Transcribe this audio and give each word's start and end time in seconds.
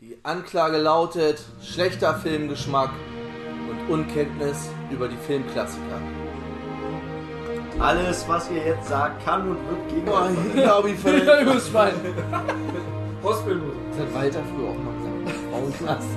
Die 0.00 0.16
Anklage 0.22 0.78
lautet 0.78 1.42
schlechter 1.62 2.14
Filmgeschmack 2.14 2.88
und 3.70 3.90
Unkenntnis 3.92 4.70
über 4.90 5.08
die 5.08 5.16
Filmklassiker. 5.26 5.98
Alles, 7.78 8.26
was 8.28 8.50
ihr 8.50 8.64
jetzt 8.64 8.88
sagt, 8.88 9.22
kann 9.24 9.50
und 9.50 9.58
wird 9.68 9.88
gegen 9.90 10.04
Boah, 10.06 10.22
euch 10.24 10.30
ich 10.54 10.62
glaube, 10.62 10.90
ich 10.90 10.98
ver- 11.00 11.40
Übers 11.42 11.68
Schwein. 11.68 11.92
Postbildung. 13.22 13.72
Das 13.90 14.00
hat 14.00 14.14
Walter 14.14 14.40
früher 14.54 14.70
auch 14.70 14.78
mal 14.78 14.94
gesagt. 14.96 15.10
Frauenknast. 15.50 16.08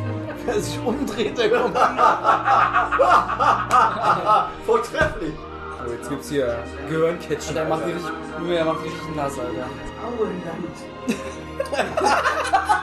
Wer 0.46 0.60
sich 0.62 0.80
umdreht, 0.84 1.38
der 1.38 1.50
kommt. 1.50 1.78
Vortrefflich. 4.66 5.34
So, 5.86 5.92
jetzt 5.92 6.10
gibt's 6.10 6.30
hier 6.30 6.58
Gehirncatchen. 6.90 7.56
Der 7.56 7.66
macht 7.66 7.86
die 7.86 7.92
richtig, 7.92 8.12
der 8.50 8.66
macht 8.66 8.84
richtig 8.84 9.16
nass, 9.16 9.34
Alter. 9.38 9.68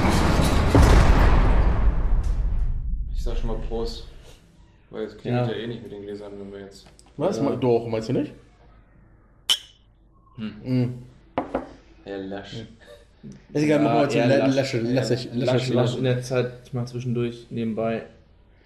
Ich 3.21 3.25
sag 3.25 3.37
schon 3.37 3.49
mal 3.49 3.57
Prost. 3.69 4.07
Weil 4.89 5.03
es 5.03 5.15
klingelt 5.15 5.45
Ja. 5.45 5.53
ja. 5.53 5.59
eh 5.59 5.67
nicht 5.67 5.83
mit 5.83 5.91
den 5.91 6.01
Gläsern, 6.01 6.31
wenn 6.39 6.51
wir 6.51 6.61
jetzt. 6.61 6.87
Was? 7.17 7.39
Doch, 7.59 7.85
meinst 7.87 8.09
du 8.09 8.13
nicht? 8.13 8.33
Herr 12.03 12.17
Lasch. 12.17 12.65
Ist 13.53 13.61
egal, 13.63 13.79
machen 13.83 13.95
wir 13.95 14.03
jetzt 14.05 14.15
lasch. 14.15 14.55
Lasche, 14.55 14.79
Lasche, 14.79 15.13
Lasch, 15.13 15.27
Lasche, 15.35 15.73
lasch 15.73 15.97
in 15.97 16.03
der 16.03 16.23
Zeit, 16.23 16.51
ich 16.65 16.73
mach 16.73 16.85
zwischendurch 16.85 17.45
nebenbei 17.51 18.07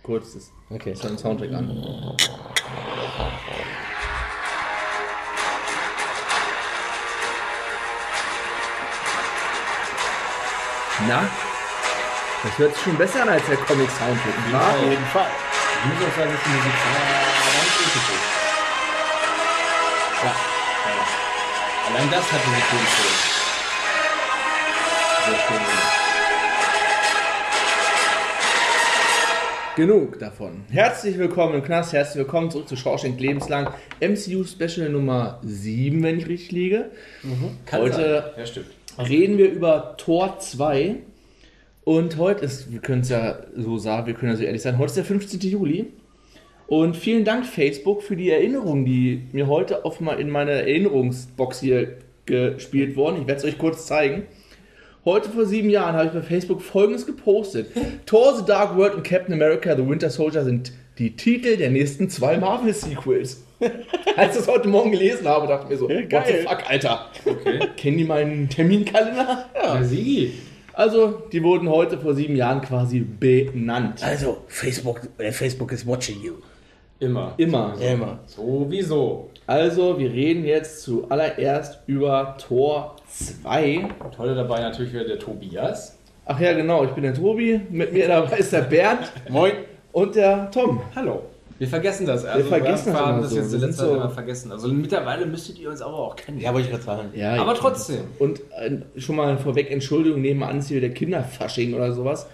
kurz 0.04 0.36
das, 0.36 0.54
Okay. 0.70 0.94
den 0.94 1.18
Soundtrack 1.18 1.52
an. 1.52 2.16
Na? 11.10 11.30
Das 12.46 12.58
hört 12.60 12.76
sich 12.76 12.84
schon 12.84 12.96
besser 12.98 13.24
an 13.24 13.30
als 13.30 13.44
der 13.48 13.58
Comic-Soundtrack. 13.58 14.46
nicht 14.46 14.54
wahr? 14.54 14.70
Auf 14.76 14.82
jeden 14.84 15.06
Fall. 15.06 15.26
Ich 15.82 15.86
muss 16.00 16.08
auch 16.08 16.16
sagen, 16.16 16.32
dass 16.32 16.44
die 16.44 16.50
Musik 16.50 16.74
ja, 20.24 20.36
Allein 21.90 22.12
das 22.12 22.32
hat 22.32 22.42
diese 22.46 22.62
Tonspur. 22.70 23.12
Sehr 25.26 25.40
schön. 25.48 25.66
Genug 29.76 30.20
davon. 30.20 30.64
Herzlich 30.70 31.18
willkommen 31.18 31.56
im 31.56 31.64
Knast, 31.64 31.94
herzlich 31.94 32.18
willkommen 32.18 32.52
zurück 32.52 32.70
zu 32.70 32.76
Schorschenk 32.78 33.20
Lebenslang 33.20 33.72
MCU 34.00 34.44
Special 34.46 34.90
Nummer 34.90 35.40
7, 35.44 36.02
wenn 36.04 36.20
ich 36.20 36.28
richtig 36.28 36.52
liege. 36.52 36.92
Heute 37.72 38.34
Ja, 38.38 38.46
stimmt. 38.46 38.68
reden 39.00 39.38
wir 39.40 39.52
über 39.52 39.96
Tor 39.98 40.38
2. 40.40 40.98
Und 41.86 42.18
heute 42.18 42.44
ist, 42.44 42.72
wir 42.72 42.80
können 42.80 43.02
es 43.02 43.10
ja 43.10 43.38
so 43.56 43.78
sagen, 43.78 44.08
wir 44.08 44.16
können 44.16 44.32
ja 44.32 44.38
so 44.38 44.44
ehrlich 44.44 44.64
sein, 44.64 44.80
heute 44.80 44.88
ist 44.88 44.98
der 44.98 45.06
15. 45.06 45.40
Juli. 45.40 45.94
Und 46.66 46.98
vielen 46.98 47.24
Dank, 47.24 47.46
Facebook, 47.46 48.02
für 48.02 48.16
die 48.16 48.32
Erinnerung, 48.32 48.86
die 48.86 49.22
mir 49.32 49.46
heute 49.46 49.86
auf 49.86 50.00
mal 50.02 50.20
in 50.20 50.32
meine 50.32 50.52
Erinnerungsbox 50.52 51.60
hier 51.60 51.98
gespielt 52.26 52.96
wurden. 52.96 53.22
Ich 53.22 53.28
werde 53.28 53.38
es 53.38 53.46
euch 53.46 53.60
kurz 53.60 53.86
zeigen. 53.86 54.24
Heute 55.06 55.30
vor 55.30 55.46
sieben 55.46 55.70
Jahren 55.70 55.96
habe 55.96 56.08
ich 56.08 56.14
bei 56.14 56.24
Facebook 56.24 56.64
folgendes 56.64 57.06
gepostet: 57.06 57.70
Thor 58.08 58.36
The 58.36 58.44
Dark 58.44 58.76
World 58.76 58.96
und 58.96 59.04
Captain 59.04 59.36
America 59.36 59.76
The 59.76 59.88
Winter 59.88 60.10
Soldier 60.10 60.44
sind 60.44 60.74
die 60.98 61.16
Titel 61.16 61.56
der 61.56 61.70
nächsten 61.70 62.10
zwei 62.10 62.38
Marvel-Sequels. 62.38 63.44
Als 64.16 64.32
ich 64.32 64.38
das 64.40 64.48
heute 64.48 64.68
Morgen 64.68 64.92
gelesen 64.92 65.28
habe, 65.28 65.46
dachte 65.46 65.66
ich 65.66 65.70
mir 65.70 65.78
so: 65.78 65.88
What 65.88 66.26
the 66.26 66.34
fuck, 66.48 66.68
Alter? 66.68 67.12
Kennen 67.78 68.00
die 68.00 68.06
meinen 68.06 68.50
Terminkalender? 68.50 69.46
Ja, 69.54 69.84
Sigi. 69.84 70.34
Also, 70.76 71.24
die 71.32 71.42
wurden 71.42 71.70
heute 71.70 71.98
vor 71.98 72.14
sieben 72.14 72.36
Jahren 72.36 72.60
quasi 72.60 73.00
benannt. 73.00 74.04
Also, 74.04 74.40
Facebook, 74.48 75.02
äh, 75.18 75.32
Facebook 75.32 75.72
is 75.72 75.88
watching 75.88 76.22
you. 76.22 76.34
Immer. 77.00 77.34
Immer. 77.38 77.76
Immer. 77.80 78.20
Sowieso. 78.26 79.30
Also, 79.48 79.98
wir 79.98 80.12
reden 80.12 80.44
jetzt 80.44 80.82
zuallererst 80.82 81.80
über 81.88 82.36
Tor 82.46 82.98
2. 83.08 83.88
Und 84.04 84.18
heute 84.18 84.36
dabei 84.36 84.60
natürlich 84.60 84.92
wieder 84.92 85.06
der 85.06 85.20
Tobias. 85.20 85.98
Ach 86.26 86.40
ja, 86.40 86.52
genau, 86.52 86.84
ich 86.84 86.92
bin 86.92 87.04
der 87.04 87.14
Tobi. 87.14 87.62
Mit 87.70 87.94
mir 87.94 88.10
dabei 88.10 88.38
ist 88.40 88.52
der 88.52 88.62
Bernd 88.62 89.12
Moin. 89.30 89.54
und 89.94 90.16
der 90.16 90.52
Tom. 90.52 90.82
Hallo. 90.94 91.22
Wir 91.58 91.68
vergessen 91.68 92.06
das. 92.06 92.26
Also 92.26 92.50
vergessen 92.50 92.92
das 92.94 93.02
haben 93.02 93.12
immer 93.14 93.22
das 93.22 93.30
so. 93.32 93.36
jetzt 93.38 93.52
Wir 93.52 93.60
sind 93.60 93.70
letzte 93.70 93.86
so- 93.86 93.96
immer 93.96 94.10
vergessen. 94.10 94.52
Also 94.52 94.68
mittlerweile 94.68 95.26
müsstet 95.26 95.58
ihr 95.60 95.70
uns 95.70 95.82
aber 95.82 95.98
auch 95.98 96.16
kennen. 96.16 96.40
Ja, 96.40 96.54
wollte 96.54 96.66
ich 96.68 96.72
gerade 96.72 96.84
sagen. 96.84 97.10
Ja, 97.14 97.36
aber 97.42 97.54
trotzdem. 97.56 98.02
Und 98.20 98.42
äh, 98.60 98.80
schon 99.00 99.16
mal 99.16 99.38
vorweg 99.38 99.72
Entschuldigung, 99.72 100.22
nebenan 100.22 100.60
ist 100.60 100.68
hier 100.68 100.82
der 100.82 100.94
Kinderfasching 100.94 101.74
oder 101.74 101.94
sowas. 101.94 102.28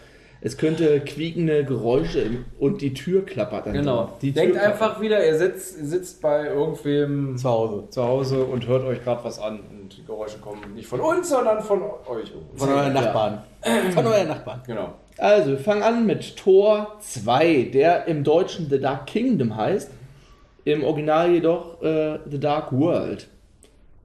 Es 0.43 0.57
könnte 0.57 1.01
quiekende 1.01 1.63
Geräusche 1.65 2.25
und 2.59 2.81
die 2.81 2.95
Tür 2.95 3.23
klappert 3.23 3.67
dann. 3.67 3.73
Genau. 3.73 4.13
Die 4.23 4.31
Denkt 4.31 4.53
Tür 4.53 4.61
klappert. 4.63 4.81
einfach 4.81 4.99
wieder, 5.01 5.23
ihr 5.23 5.37
sitzt, 5.37 5.87
sitzt 5.87 6.19
bei 6.19 6.47
irgendwem 6.47 7.37
Zu 7.37 7.47
Hause. 7.47 7.83
zu 7.91 8.03
Hause 8.03 8.43
und 8.45 8.65
hört 8.65 8.83
euch 8.85 9.03
gerade 9.03 9.23
was 9.23 9.37
an. 9.37 9.59
Und 9.59 9.95
die 9.95 10.03
Geräusche 10.03 10.39
kommen 10.39 10.73
nicht 10.73 10.87
von 10.87 10.99
uns, 10.99 11.29
sondern 11.29 11.61
von 11.61 11.83
euch. 11.83 12.33
Von 12.55 12.69
euren 12.69 12.91
Nachbarn. 12.93 13.43
Von 13.93 14.07
euren 14.07 14.27
Nachbarn. 14.29 14.61
Genau. 14.65 14.95
Also, 15.21 15.51
wir 15.51 15.59
fangen 15.59 15.83
an 15.83 16.07
mit 16.07 16.35
Tor 16.35 16.97
2, 16.99 17.69
der 17.71 18.07
im 18.07 18.23
Deutschen 18.23 18.71
The 18.71 18.79
Dark 18.79 19.05
Kingdom 19.05 19.55
heißt. 19.55 19.91
Im 20.65 20.83
Original 20.83 21.31
jedoch 21.31 21.79
äh, 21.83 22.17
The 22.27 22.39
Dark 22.39 22.71
World. 22.71 23.27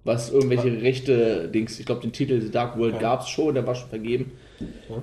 Was 0.04 0.30
irgendwelche 0.30 0.82
rechte 0.82 1.48
Dings, 1.48 1.80
ich 1.80 1.86
glaube, 1.86 2.02
den 2.02 2.12
Titel 2.12 2.42
The 2.42 2.50
Dark 2.50 2.78
World 2.78 3.00
gab 3.00 3.22
es 3.22 3.30
schon, 3.30 3.54
der 3.54 3.66
war 3.66 3.74
schon 3.74 3.88
vergeben. 3.88 4.32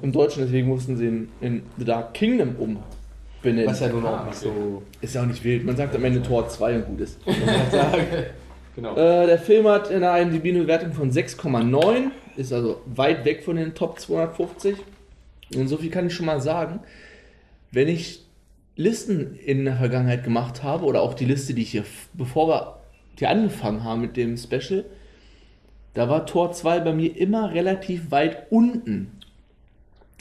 Im 0.04 0.12
Deutschen, 0.12 0.44
deswegen 0.44 0.68
mussten 0.68 0.98
sie 0.98 1.08
ihn 1.08 1.30
in 1.42 1.64
The 1.80 1.86
Dark 1.86 2.14
Kingdom 2.14 2.58
umbenennen. 2.60 3.72
Was 3.72 3.80
ja 3.80 3.88
nun 3.88 4.06
auch 4.06 4.26
nicht 4.28 4.38
so. 4.38 4.84
Ist 5.02 5.16
ja 5.16 5.24
auch 5.24 5.26
nicht 5.26 5.44
wild, 5.44 5.66
man 5.66 5.76
sagt 5.76 5.96
am 5.96 6.06
Ende 6.06 6.22
Tor 6.22 6.48
2 6.48 6.76
und 6.76 6.86
gut 6.86 7.02
ist. 7.02 7.20
Genau. 8.76 8.96
Äh, 8.96 9.28
der 9.28 9.38
Film 9.38 9.68
hat 9.68 9.92
in 9.92 10.02
der 10.02 10.20
IMDb 10.20 10.48
eine 10.48 10.62
Bewertung 10.62 10.94
von 10.94 11.12
6,9, 11.12 12.10
ist 12.38 12.52
also 12.52 12.82
weit 12.88 13.24
weg 13.24 13.44
von 13.44 13.56
den 13.56 13.76
Top 13.76 14.00
250. 14.00 14.78
Und 15.62 15.68
so 15.68 15.78
viel 15.78 15.90
kann 15.90 16.08
ich 16.08 16.14
schon 16.14 16.26
mal 16.26 16.42
sagen. 16.42 16.80
Wenn 17.72 17.88
ich 17.88 18.26
Listen 18.76 19.36
in 19.36 19.66
der 19.66 19.76
Vergangenheit 19.78 20.24
gemacht 20.24 20.64
habe, 20.64 20.86
oder 20.86 21.02
auch 21.02 21.14
die 21.14 21.26
Liste, 21.26 21.54
die 21.54 21.62
ich 21.62 21.72
hier, 21.72 21.86
bevor 22.14 22.48
wir 22.48 22.80
hier 23.18 23.30
angefangen 23.30 23.84
haben 23.84 24.02
mit 24.02 24.18
dem 24.18 24.38
Special, 24.38 24.86
da 25.94 26.10
war 26.10 26.26
Tor 26.26 26.52
2 26.52 26.80
bei 26.80 26.94
mir 26.94 27.16
immer 27.16 27.54
relativ 27.54 28.10
weit 28.10 28.48
unten. 28.52 29.12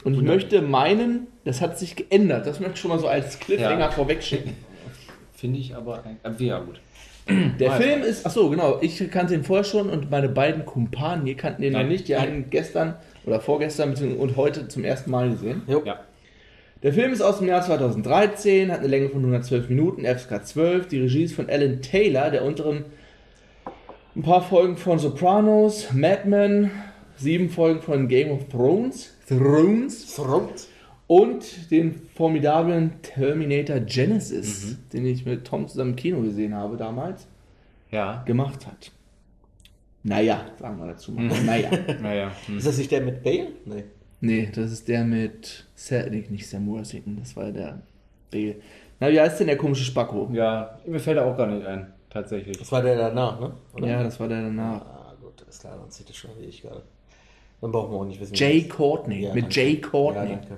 Und 0.03 0.13
ich 0.15 0.21
möchte 0.21 0.61
meinen, 0.61 1.27
das 1.45 1.61
hat 1.61 1.79
sich 1.79 1.95
geändert. 1.95 2.45
Das 2.45 2.59
möchte 2.59 2.75
ich 2.75 2.79
schon 2.81 2.89
mal 2.89 2.99
so 2.99 3.07
als 3.07 3.39
Cliffhanger 3.39 3.79
Ja. 3.79 3.91
vorweg 3.91 4.21
schicken. 4.21 4.55
Finde 5.33 5.59
ich 5.59 5.75
aber. 5.75 6.03
Äh, 6.23 6.43
ja, 6.43 6.59
gut. 6.59 6.79
Der 7.59 7.71
Film 7.73 8.01
ist, 8.01 8.25
ach 8.25 8.31
so, 8.31 8.49
genau, 8.49 8.79
ich 8.81 9.09
kannte 9.09 9.33
ihn 9.33 9.43
vorher 9.43 9.63
schon 9.63 9.89
und 9.89 10.11
meine 10.11 10.29
beiden 10.29 10.65
Kumpanen 10.65 11.25
hier 11.25 11.37
kannten 11.37 11.63
ihn 11.63 11.73
noch 11.73 11.79
Nein. 11.79 11.89
nicht. 11.89 12.07
Die 12.07 12.17
haben 12.17 12.33
ihn 12.33 12.49
gestern 12.49 12.95
oder 13.25 13.39
vorgestern 13.39 13.93
und 13.93 14.35
heute 14.35 14.67
zum 14.67 14.83
ersten 14.83 15.11
Mal 15.11 15.29
gesehen. 15.29 15.61
Ja. 15.67 15.99
Der 16.83 16.91
Film 16.91 17.13
ist 17.13 17.21
aus 17.21 17.37
dem 17.37 17.47
Jahr 17.47 17.61
2013, 17.61 18.69
hat 18.69 18.79
eine 18.79 18.89
Länge 18.89 19.07
von 19.07 19.19
112 19.19 19.69
Minuten, 19.69 20.03
FSK 20.03 20.45
12. 20.45 20.87
Die 20.89 20.99
Regie 20.99 21.23
ist 21.23 21.33
von 21.33 21.49
Alan 21.49 21.81
Taylor, 21.81 22.29
der 22.29 22.43
unter 22.43 22.65
anderem 22.65 22.85
ein 24.15 24.21
paar 24.21 24.41
Folgen 24.41 24.75
von 24.75 24.99
Sopranos, 24.99 25.93
Mad 25.93 26.23
Men, 26.25 26.71
sieben 27.15 27.49
Folgen 27.49 27.81
von 27.81 28.09
Game 28.09 28.31
of 28.31 28.49
Thrones, 28.49 29.15
Thrones 29.27 30.13
Front. 30.13 30.67
Und 31.07 31.69
den 31.71 31.93
formidablen 32.15 32.93
Terminator 33.01 33.79
Genesis, 33.79 34.77
den 34.91 35.05
ich 35.05 35.25
mit 35.25 35.45
Tom 35.45 35.67
zusammen 35.67 35.91
im 35.91 35.95
Kino 35.95 36.21
gesehen 36.21 36.53
habe 36.55 36.77
damals 36.77 37.27
Ja. 37.91 38.23
gemacht 38.25 38.65
hat. 38.65 38.91
Naja, 40.03 40.45
sagen 40.59 40.79
wir 40.79 40.87
dazu 40.87 41.11
mal. 41.13 41.29
Naja. 41.45 41.69
Naja. 42.01 42.31
Hm. 42.47 42.57
Ist 42.57 42.67
das 42.67 42.77
nicht 42.77 42.91
der 42.91 43.01
mit 43.01 43.23
Bale? 43.23 43.47
Nee. 43.65 43.83
Nee, 44.21 44.49
das 44.53 44.71
ist 44.71 44.87
der 44.87 45.03
mit 45.03 45.65
Sam, 45.75 46.09
nee, 46.09 46.25
nicht 46.29 46.47
Sam 46.47 46.67
Worthington, 46.67 47.17
das 47.19 47.35
war 47.35 47.51
der 47.51 47.81
Bale. 48.31 48.55
Na, 48.99 49.11
wie 49.11 49.19
heißt 49.19 49.39
denn 49.39 49.47
der 49.47 49.57
komische 49.57 49.83
Spacko? 49.83 50.29
Ja, 50.33 50.79
mir 50.85 50.99
fällt 50.99 51.17
er 51.17 51.25
auch 51.25 51.37
gar 51.37 51.47
nicht 51.47 51.65
ein. 51.65 51.87
Tatsächlich. 52.09 52.57
Das 52.57 52.71
war 52.71 52.81
der 52.81 52.95
danach, 52.95 53.39
ne? 53.39 53.51
Oder? 53.73 53.87
Ja, 53.87 54.03
das 54.03 54.19
war 54.19 54.27
der 54.27 54.43
danach. 54.43 54.81
Ah, 54.81 55.15
gut, 55.21 55.41
ist 55.49 55.61
klar, 55.61 55.77
dann 55.81 55.89
sieht 55.89 56.07
das 56.07 56.15
schon 56.15 56.31
wie 56.39 56.45
ich 56.45 56.61
gerade. 56.61 56.83
Dann 57.59 57.71
brauchen 57.71 57.91
wir 57.91 57.97
auch 57.99 58.05
nicht 58.05 58.19
wissen. 58.21 58.35
Jay 58.35 58.63
Courtney, 58.63 59.21
Ja, 59.23 59.33
mit 59.33 59.45
danke. 59.45 59.59
Jay 59.61 59.77
Courtney. 59.81 60.29
Ja, 60.31 60.35
danke. 60.35 60.57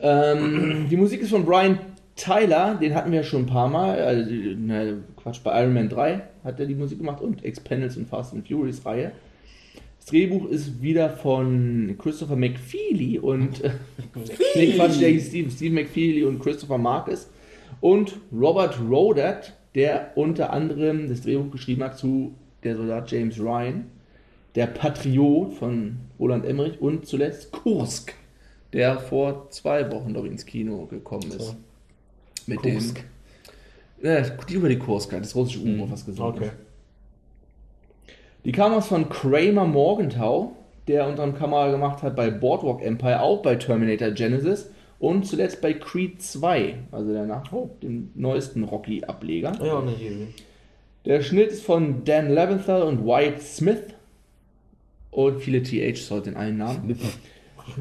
Ähm, 0.00 0.86
die 0.90 0.96
Musik 0.96 1.22
ist 1.22 1.30
von 1.30 1.44
Brian 1.44 1.78
Tyler, 2.16 2.76
den 2.80 2.94
hatten 2.94 3.12
wir 3.12 3.20
ja 3.20 3.24
schon 3.24 3.42
ein 3.42 3.46
paar 3.46 3.68
Mal. 3.68 4.00
Also, 4.00 4.30
ne, 4.30 4.98
Quatsch, 5.16 5.40
bei 5.42 5.62
Iron 5.62 5.74
Man 5.74 5.88
3 5.88 6.20
hat 6.44 6.60
er 6.60 6.66
die 6.66 6.74
Musik 6.74 6.98
gemacht 6.98 7.20
und 7.20 7.44
Expendables 7.44 7.96
und 7.96 8.08
Fast 8.08 8.34
and 8.34 8.46
Furious 8.46 8.84
Reihe. 8.84 9.12
Das 9.98 10.06
Drehbuch 10.06 10.48
ist 10.48 10.82
wieder 10.82 11.10
von 11.10 11.96
Christopher 11.98 12.36
McFeely 12.36 13.18
und 13.18 13.62
äh, 13.62 13.70
nee, 14.54 14.72
Quatsch, 14.72 15.00
der 15.00 15.10
hieß 15.10 15.28
Steve, 15.28 15.50
Steve 15.50 15.74
McFeely 15.74 16.24
und 16.24 16.40
Christopher 16.40 16.78
Marcus 16.78 17.28
und 17.80 18.16
Robert 18.32 18.78
Rodert, 18.80 19.54
der 19.74 20.12
unter 20.14 20.52
anderem 20.52 21.08
das 21.08 21.22
Drehbuch 21.22 21.50
geschrieben 21.50 21.84
hat 21.84 21.98
zu 21.98 22.34
der 22.64 22.76
Soldat 22.76 23.10
James 23.10 23.38
Ryan, 23.38 23.84
der 24.54 24.66
Patriot 24.66 25.52
von 25.52 25.98
Roland 26.18 26.44
Emmerich 26.44 26.80
und 26.80 27.06
zuletzt 27.06 27.52
Kursk, 27.52 28.14
der 28.72 28.98
vor 29.00 29.50
zwei 29.50 29.90
Wochen 29.90 30.14
ich 30.14 30.24
ins 30.30 30.46
Kino 30.46 30.86
gekommen 30.86 31.30
ist. 31.30 31.56
Mit 32.46 32.60
Kursk. 32.60 32.96
dem 32.96 33.04
ja, 34.00 34.20
die 34.22 34.54
über 34.54 34.68
die 34.68 34.78
Kurska, 34.78 35.18
das 35.18 35.34
russische 35.34 35.60
U-Boot, 35.60 35.90
was 35.90 36.06
gesungen 36.06 36.34
Okay. 36.34 36.46
ist. 36.46 36.52
Die 38.44 38.52
kam 38.52 38.72
aus 38.72 38.86
von 38.86 39.08
Kramer 39.08 39.66
Morgenthau, 39.66 40.52
der 40.86 41.06
unter 41.08 41.24
anderem 41.24 41.40
Kamera 41.40 41.70
gemacht 41.70 42.02
hat 42.02 42.14
bei 42.14 42.30
Boardwalk 42.30 42.80
Empire, 42.82 43.20
auch 43.20 43.42
bei 43.42 43.56
Terminator 43.56 44.10
Genesis 44.12 44.70
und 45.00 45.26
zuletzt 45.26 45.60
bei 45.60 45.74
Creed 45.74 46.22
2, 46.22 46.76
also 46.92 47.12
der 47.12 47.26
nach 47.26 47.50
dem 47.82 48.10
neuesten 48.14 48.64
Rocky-Ableger. 48.64 49.52
Ja, 49.62 49.80
ne, 49.82 49.90
hier. 49.90 50.12
Der 51.04 51.22
Schnitt 51.22 51.50
ist 51.50 51.62
von 51.62 52.04
Dan 52.04 52.30
Leventhal 52.30 52.82
und 52.82 53.04
Wyatt 53.04 53.42
Smith. 53.42 53.80
Und 55.10 55.40
viele 55.40 55.62
THs 55.62 56.10
heute 56.10 56.30
in 56.30 56.36
allen 56.36 56.58
Namen. 56.58 56.98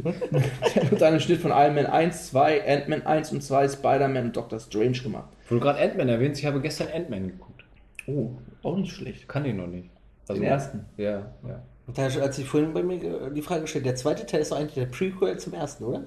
Der 0.03 0.91
hat 0.91 1.03
einen 1.03 1.19
Schnitt 1.19 1.41
von 1.41 1.51
Iron 1.51 1.75
Man 1.75 1.85
1, 1.85 2.27
2, 2.27 2.67
Ant-Man 2.67 3.05
1 3.05 3.31
und 3.31 3.41
2, 3.43 3.69
Spider-Man 3.69 4.25
und 4.25 4.35
Doctor 4.37 4.59
Strange 4.59 4.99
gemacht. 4.99 5.29
Wo 5.49 5.55
du 5.55 5.61
gerade 5.61 5.79
Ant-Man 5.79 6.09
erwähnst, 6.09 6.39
ich 6.41 6.45
habe 6.45 6.61
gestern 6.61 6.87
Ant-Man 6.93 7.27
geguckt. 7.27 7.63
Oh, 8.07 8.29
auch 8.63 8.77
nicht 8.77 8.93
schlecht. 8.93 9.27
Kann 9.27 9.43
den 9.43 9.57
noch 9.57 9.67
nicht. 9.67 9.89
Also, 10.27 10.41
Den 10.41 10.49
ersten. 10.51 10.85
Ja, 10.97 11.31
ja. 11.47 11.61
Und 11.87 11.97
da, 11.97 12.03
als 12.03 12.37
ich 12.37 12.45
vorhin 12.45 12.73
bei 12.73 12.83
mir 12.83 13.29
die 13.31 13.41
Frage 13.41 13.61
gestellt, 13.61 13.85
der 13.85 13.95
zweite 13.95 14.25
Teil 14.25 14.41
ist 14.41 14.51
doch 14.51 14.57
eigentlich 14.57 14.73
der 14.75 14.87
Prequel 14.87 15.37
zum 15.37 15.53
ersten, 15.53 15.85
oder? 15.85 16.03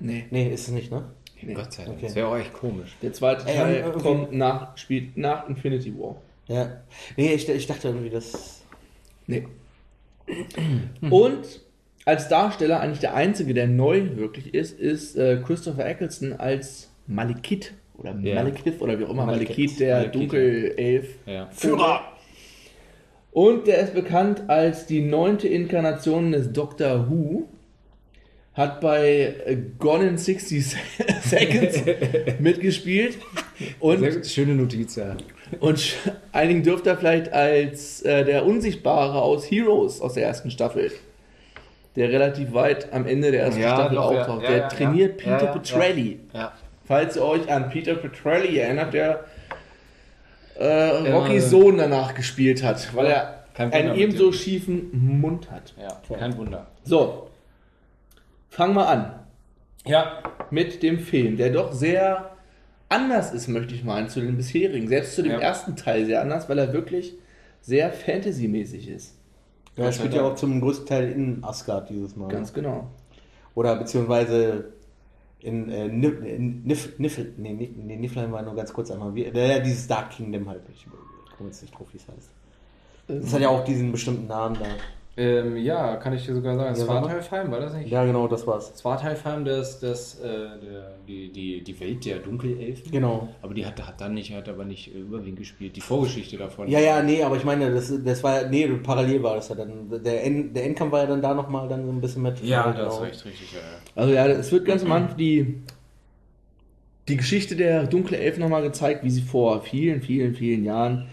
Nee. 0.00 0.26
Nee, 0.30 0.48
ist 0.52 0.68
es 0.68 0.74
nicht, 0.74 0.92
ne? 0.92 1.04
Gott 1.54 1.72
sei 1.72 1.84
Dank. 1.84 1.96
Okay. 1.96 2.06
Das 2.06 2.14
wäre 2.14 2.28
auch 2.28 2.36
echt 2.36 2.52
komisch. 2.52 2.96
Der 3.02 3.12
zweite 3.12 3.44
Teil 3.44 3.76
irgendwie- 3.76 4.00
kommt 4.02 4.32
nach, 4.32 4.76
spielt 4.76 5.16
nach 5.16 5.48
Infinity 5.48 5.96
War. 5.98 6.16
Ja. 6.46 6.80
Nee, 7.16 7.32
ich, 7.34 7.48
ich 7.48 7.66
dachte 7.66 7.88
irgendwie, 7.88 8.10
das. 8.10 8.62
Nee. 9.26 9.46
Und 11.10 11.60
als 12.08 12.28
Darsteller 12.28 12.80
eigentlich 12.80 13.00
der 13.00 13.14
einzige, 13.14 13.52
der 13.52 13.66
neu 13.66 14.16
wirklich 14.16 14.54
ist, 14.54 14.80
ist 14.80 15.14
äh, 15.16 15.42
Christopher 15.44 15.84
Eccleston 15.86 16.32
als 16.32 16.90
Malekith 17.06 17.74
oder 17.98 18.16
Ja. 18.22 18.36
Malekith 18.36 18.80
oder 18.80 18.98
wie 18.98 19.04
auch 19.04 19.10
immer, 19.10 19.26
Malekith. 19.26 19.78
Der 19.78 20.06
Dunkelelf. 20.06 21.06
Ja. 21.26 21.48
Führer! 21.50 22.00
Und 23.30 23.66
der 23.66 23.80
ist 23.80 23.92
bekannt 23.92 24.44
als 24.48 24.86
die 24.86 25.02
neunte 25.02 25.48
Inkarnation 25.48 26.32
des 26.32 26.50
Doctor 26.50 27.10
Who. 27.10 27.46
Hat 28.54 28.80
bei 28.80 29.34
äh, 29.44 29.58
Gone 29.78 30.08
in 30.08 30.16
60 30.16 30.64
Seconds 31.20 31.82
mitgespielt. 32.38 33.18
Und 33.80 33.98
Sehr 33.98 34.24
schöne 34.24 34.54
Notiz, 34.54 34.96
ja. 34.96 35.14
und 35.60 35.94
einigen 36.32 36.62
dürfte 36.62 36.88
er 36.88 36.96
vielleicht 36.96 37.34
als 37.34 38.00
äh, 38.00 38.24
der 38.24 38.46
Unsichtbare 38.46 39.20
aus 39.20 39.44
Heroes 39.50 40.00
aus 40.00 40.14
der 40.14 40.24
ersten 40.24 40.50
Staffel, 40.50 40.90
der 41.98 42.10
relativ 42.10 42.52
weit 42.54 42.92
am 42.92 43.06
Ende 43.06 43.30
der 43.30 43.42
ersten 43.42 43.60
Ja, 43.60 43.74
Staffel 43.74 43.96
doch, 43.96 44.04
auftaucht. 44.12 44.42
ja, 44.44 44.48
der 44.48 44.58
ja, 44.58 44.68
trainiert. 44.68 45.16
Peter 45.18 45.46
Petrelli. 45.48 46.20
Falls 46.86 47.16
ihr 47.16 47.22
euch 47.24 47.50
an 47.52 47.68
Peter 47.68 47.94
Petrelli 47.96 48.56
erinnert, 48.58 48.94
der 48.94 49.24
äh, 50.58 51.04
Ja. 51.08 51.14
Rockys 51.14 51.50
Sohn 51.50 51.76
danach 51.78 52.14
gespielt 52.14 52.62
hat, 52.62 52.94
weil 52.94 53.06
er 53.06 53.44
einen 53.56 53.94
ebenso 53.96 54.32
schiefen 54.32 55.20
Mund 55.20 55.50
hat. 55.50 55.74
Ja, 55.80 56.00
kein 56.16 56.36
Wunder. 56.36 56.68
So, 56.84 57.28
fangen 58.48 58.74
wir 58.74 58.88
an 58.88 59.12
Ja. 59.84 60.22
mit 60.50 60.82
dem 60.82 60.98
Film, 61.00 61.36
der 61.36 61.50
doch 61.50 61.72
sehr 61.72 62.30
anders 62.88 63.32
ist, 63.32 63.48
möchte 63.48 63.74
ich 63.74 63.84
meinen, 63.84 64.08
zu 64.08 64.20
den 64.20 64.36
bisherigen. 64.36 64.88
Selbst 64.88 65.14
zu 65.16 65.22
dem 65.22 65.38
ersten 65.40 65.76
Teil 65.76 66.06
sehr 66.06 66.22
anders, 66.22 66.48
weil 66.48 66.58
er 66.58 66.72
wirklich 66.72 67.14
sehr 67.60 67.92
Fantasy-mäßig 67.92 68.88
ist. 68.88 69.17
Ja, 69.78 69.88
es 69.88 69.96
spielt 69.96 70.14
ja 70.14 70.22
auch 70.22 70.34
zum 70.34 70.60
größten 70.60 70.86
Teil 70.86 71.10
in 71.12 71.42
Asgard 71.42 71.88
dieses 71.88 72.16
Mal. 72.16 72.28
Ganz 72.28 72.52
genau. 72.52 72.88
Oder 73.54 73.76
beziehungsweise 73.76 74.72
in, 75.40 75.70
äh, 75.70 75.88
Nif, 75.88 76.20
in 76.20 76.64
Nif, 76.64 76.94
nee, 76.98 77.10
nee, 77.36 77.70
nee, 77.76 77.96
Niflheim 77.96 78.32
war 78.32 78.42
nur 78.42 78.56
ganz 78.56 78.72
kurz 78.72 78.90
einmal. 78.90 79.14
Wie, 79.14 79.24
äh, 79.24 79.62
dieses 79.62 79.86
Dark 79.86 80.10
Kingdom 80.10 80.48
halt. 80.48 80.62
Ich 80.74 80.86
komme 81.36 81.50
jetzt 81.50 81.62
nicht 81.62 81.78
drauf, 81.78 81.86
wie 81.92 81.98
es 81.98 82.08
heißt. 82.08 82.30
Das 83.06 83.32
hat 83.32 83.40
ja 83.40 83.48
auch 83.48 83.64
diesen 83.64 83.92
bestimmten 83.92 84.26
Namen 84.26 84.56
da. 84.58 84.66
Ähm, 85.18 85.56
ja, 85.56 85.96
kann 85.96 86.12
ich 86.12 86.24
dir 86.24 86.32
sogar 86.32 86.54
sagen. 86.56 86.78
Ja. 86.78 86.84
Svartalfheim, 86.84 87.50
war 87.50 87.58
das 87.58 87.74
nicht? 87.74 87.90
Ja, 87.90 88.04
genau, 88.04 88.28
das 88.28 88.46
war's. 88.46 88.72
Svartalfheim, 88.80 89.44
das, 89.44 89.80
das, 89.80 90.20
äh, 90.20 90.28
der, 90.28 90.92
die, 91.08 91.32
die, 91.32 91.64
die 91.64 91.80
Welt 91.80 92.04
der 92.04 92.18
Dunkelelfen. 92.20 92.92
Genau. 92.92 93.28
Aber 93.42 93.52
die 93.52 93.66
hat, 93.66 93.84
hat 93.84 94.00
dann 94.00 94.14
nicht, 94.14 94.32
hat 94.32 94.48
aber 94.48 94.64
nicht 94.64 94.94
äh, 94.94 94.98
überwiegend 95.00 95.40
gespielt. 95.40 95.74
Die 95.74 95.80
Vorgeschichte 95.80 96.36
davon. 96.36 96.68
Ja, 96.68 96.78
ja, 96.78 97.02
nee, 97.02 97.20
aber 97.24 97.36
ich 97.36 97.42
meine, 97.42 97.74
das, 97.74 97.92
das 98.04 98.22
war, 98.22 98.44
nee, 98.44 98.68
parallel 98.68 99.20
war 99.24 99.34
das 99.34 99.48
ja 99.48 99.56
dann. 99.56 99.90
Der, 100.04 100.24
End, 100.24 100.54
der 100.54 100.66
Endkampf 100.66 100.92
war 100.92 101.00
ja 101.00 101.06
dann 101.06 101.20
da 101.20 101.34
nochmal 101.34 101.66
dann 101.66 101.84
so 101.84 101.90
ein 101.90 102.00
bisschen 102.00 102.22
mit. 102.22 102.40
Ja, 102.44 102.70
genau. 102.70 102.84
das 102.84 102.94
ist 102.94 103.02
recht, 103.02 103.24
richtig, 103.24 103.52
ja. 103.54 103.58
ja. 103.58 104.00
Also 104.00 104.14
ja, 104.14 104.26
es 104.28 104.52
wird 104.52 104.66
ganz 104.66 104.84
am 104.84 104.92
Anfang 104.92 105.16
die, 105.16 105.62
die 107.08 107.16
Geschichte 107.16 107.56
der 107.56 107.88
dunklen 107.88 108.20
Elfen 108.20 108.40
nochmal 108.40 108.62
gezeigt, 108.62 109.02
wie 109.02 109.10
sie 109.10 109.22
vor 109.22 109.62
vielen, 109.62 110.00
vielen, 110.00 110.36
vielen 110.36 110.62
Jahren 110.62 111.08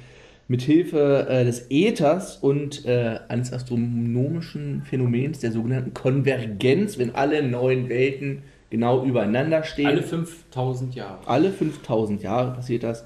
mit 0.48 0.62
Hilfe 0.62 1.28
äh, 1.28 1.44
des 1.44 1.68
Äthers 1.70 2.38
und 2.38 2.86
äh, 2.86 3.20
eines 3.30 3.52
astronomischen 3.52 4.84
Phänomens, 4.84 5.40
der 5.40 5.52
sogenannten 5.52 5.94
Konvergenz, 5.94 6.98
wenn 6.98 7.16
alle 7.16 7.42
neuen 7.42 7.90
Welten 7.90 8.44
genau 8.70 9.04
übereinander 9.04 9.64
stehen. 9.64 9.88
Alle 9.88 10.04
5000 10.04 10.96
Jahre. 10.96 11.28
Alle 11.28 11.52
5000 11.52 12.22
Jahre 12.22 12.54
passiert 12.54 12.84
das. 12.84 13.06